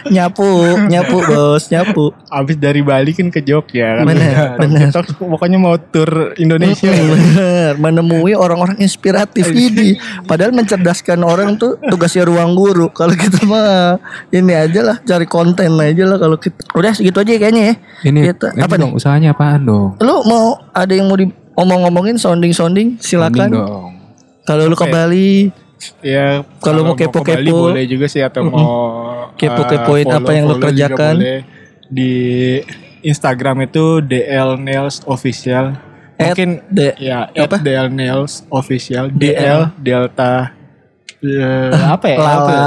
[0.10, 0.48] nyapu,
[0.88, 2.12] nyapu bos, nyapu.
[2.32, 4.06] Abis dari Bali kan ke Jogja kan.
[4.08, 4.58] Bener,
[4.94, 5.30] Talk bener.
[5.38, 6.90] Pokoknya mau tur Indonesia.
[6.90, 10.00] Bener, menemui orang-orang inspiratif ini.
[10.26, 12.90] Padahal mencerdaskan orang tuh tugasnya ruang guru.
[12.92, 14.00] Kalau kita mah
[14.32, 16.60] ini aja lah, cari konten aja lah kalau kita.
[16.76, 17.76] Udah segitu aja kayaknya ya.
[18.10, 19.00] Ini, Kita- ini apa dong, nih?
[19.00, 19.90] usahanya apaan dong?
[20.02, 21.28] Lu mau ada yang mau di
[21.60, 23.52] omong-omongin sounding-sounding silakan.
[24.48, 24.88] Kalau lu ke.
[24.90, 25.52] Bali
[26.04, 27.72] Ya Kalau mau ke kepo-kepo.
[27.72, 28.68] Boleh juga sih atau mau
[29.40, 31.16] Kepo-kepoin eh, apa yang lo juga kerjakan.
[31.88, 32.14] Di
[33.02, 35.74] Instagram itu DL Nails Official.
[36.16, 37.56] At Mungkin the- ya apa?
[37.56, 39.08] at DL Nails Official.
[39.10, 39.32] DL.
[39.32, 40.52] DL Delta
[41.20, 42.18] eh, apa ya?
[42.18, 42.66] Lala.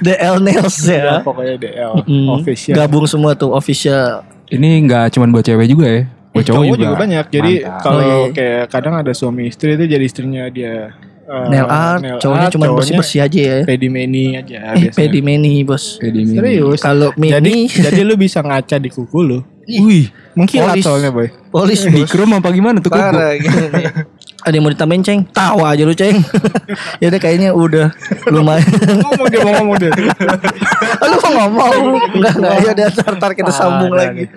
[0.00, 1.14] DL Nails Ya, ya.
[1.20, 2.74] pokoknya DL Hmm, Official.
[2.74, 4.24] Gabung semua tuh official.
[4.46, 6.02] Ini nggak cuma buat cewek juga ya?
[6.32, 6.96] Buat Eh, cowok juga.
[6.96, 7.26] banyak.
[7.28, 7.70] Jadi Mantap.
[7.70, 8.32] Oh, kalau iya.
[8.32, 10.92] kayak kadang ada suami istri itu jadi istrinya dia
[11.24, 13.56] eh, nail art, nail cowoknya art, cuma bersih-bersih aja ya.
[13.64, 14.92] Pedimeni aja Eh, biasanya.
[14.94, 15.96] pedi meni bos.
[15.96, 16.36] Pedi mini.
[16.36, 16.78] Serius.
[16.78, 17.20] Kalau Jadi
[17.50, 19.38] mini jadi lu bisa ngaca di kuku lu.
[19.64, 20.84] Wih, Mengkilat Polis.
[20.84, 21.24] soalnya boy.
[21.48, 23.00] polis di krum apa gimana tuh kuku?
[23.00, 23.32] Parah.
[24.44, 25.20] Ada yang mau ditambahin ceng?
[25.26, 26.20] Tawa aja lu ceng.
[27.00, 27.88] ya udah kayaknya udah
[28.28, 28.68] lumayan.
[29.00, 29.88] ngomong dia mau ngomong dia.
[31.08, 31.72] lu mau ngomong?
[32.12, 32.52] Enggak enggak.
[32.54, 34.28] Ya udah ntar, ntar kita sambung lagi.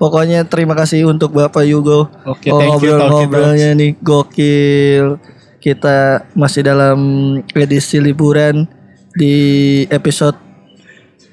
[0.00, 2.08] Pokoknya terima kasih untuk Bapak Yugo.
[2.24, 5.20] Oke, Oh, thank you, ngobrol-ngobrolnya nih gokil.
[5.60, 6.98] Kita masih dalam
[7.52, 8.64] edisi liburan
[9.12, 10.34] di episode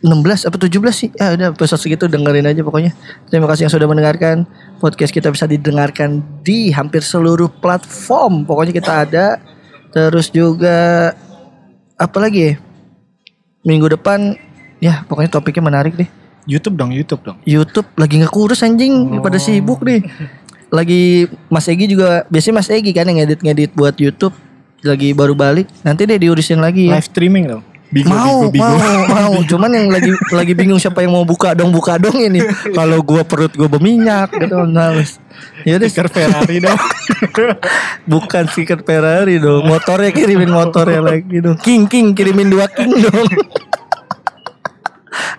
[0.04, 1.10] 16 apa 17 sih?
[1.16, 2.92] Ya udah episode segitu dengerin aja pokoknya.
[3.32, 4.46] Terima kasih yang sudah mendengarkan.
[4.78, 8.46] Podcast kita bisa didengarkan di hampir seluruh platform.
[8.46, 9.26] Pokoknya kita ada.
[9.96, 11.12] Terus juga
[11.98, 12.54] apa lagi ya?
[13.66, 14.38] Minggu depan
[14.78, 16.10] ya pokoknya topiknya menarik deh.
[16.48, 17.38] YouTube dong, YouTube dong.
[17.44, 20.00] YouTube lagi nggak kurus anjing pada sibuk nih
[20.70, 24.36] lagi Mas Egi juga biasanya Mas Egi kan yang ngedit ngedit buat YouTube
[24.84, 25.68] lagi baru balik.
[25.82, 27.00] Nanti deh diurusin lagi ya.
[27.00, 27.64] Live streaming dong.
[27.88, 28.68] Bigo, mau bigo, bigo.
[28.68, 29.34] mau mau.
[29.56, 32.44] Cuman yang lagi lagi bingung siapa yang mau buka dong buka dong ini.
[32.76, 34.56] Kalau gua perut gua berminyak gitu.
[34.68, 35.24] Males
[35.64, 35.88] ya udah.
[35.88, 36.80] Stiker Ferrari dong.
[38.12, 39.64] bukan stiker Ferrari dong.
[39.64, 41.56] Motornya kirimin motornya lagi dong.
[41.64, 43.28] King king kirimin dua king dong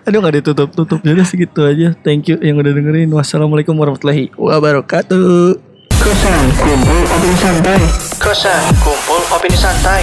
[0.07, 1.95] Aduh gak ditutup tutup jadi segitu aja.
[2.01, 3.09] Thank you yang udah dengerin.
[3.11, 5.59] Wassalamualaikum warahmatullahi wabarakatuh.
[5.99, 7.81] Kosan kumpul opini santai.
[8.17, 10.01] Kosan kumpul opini santai.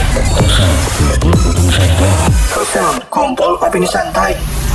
[2.52, 4.65] Kosan kumpul opini santai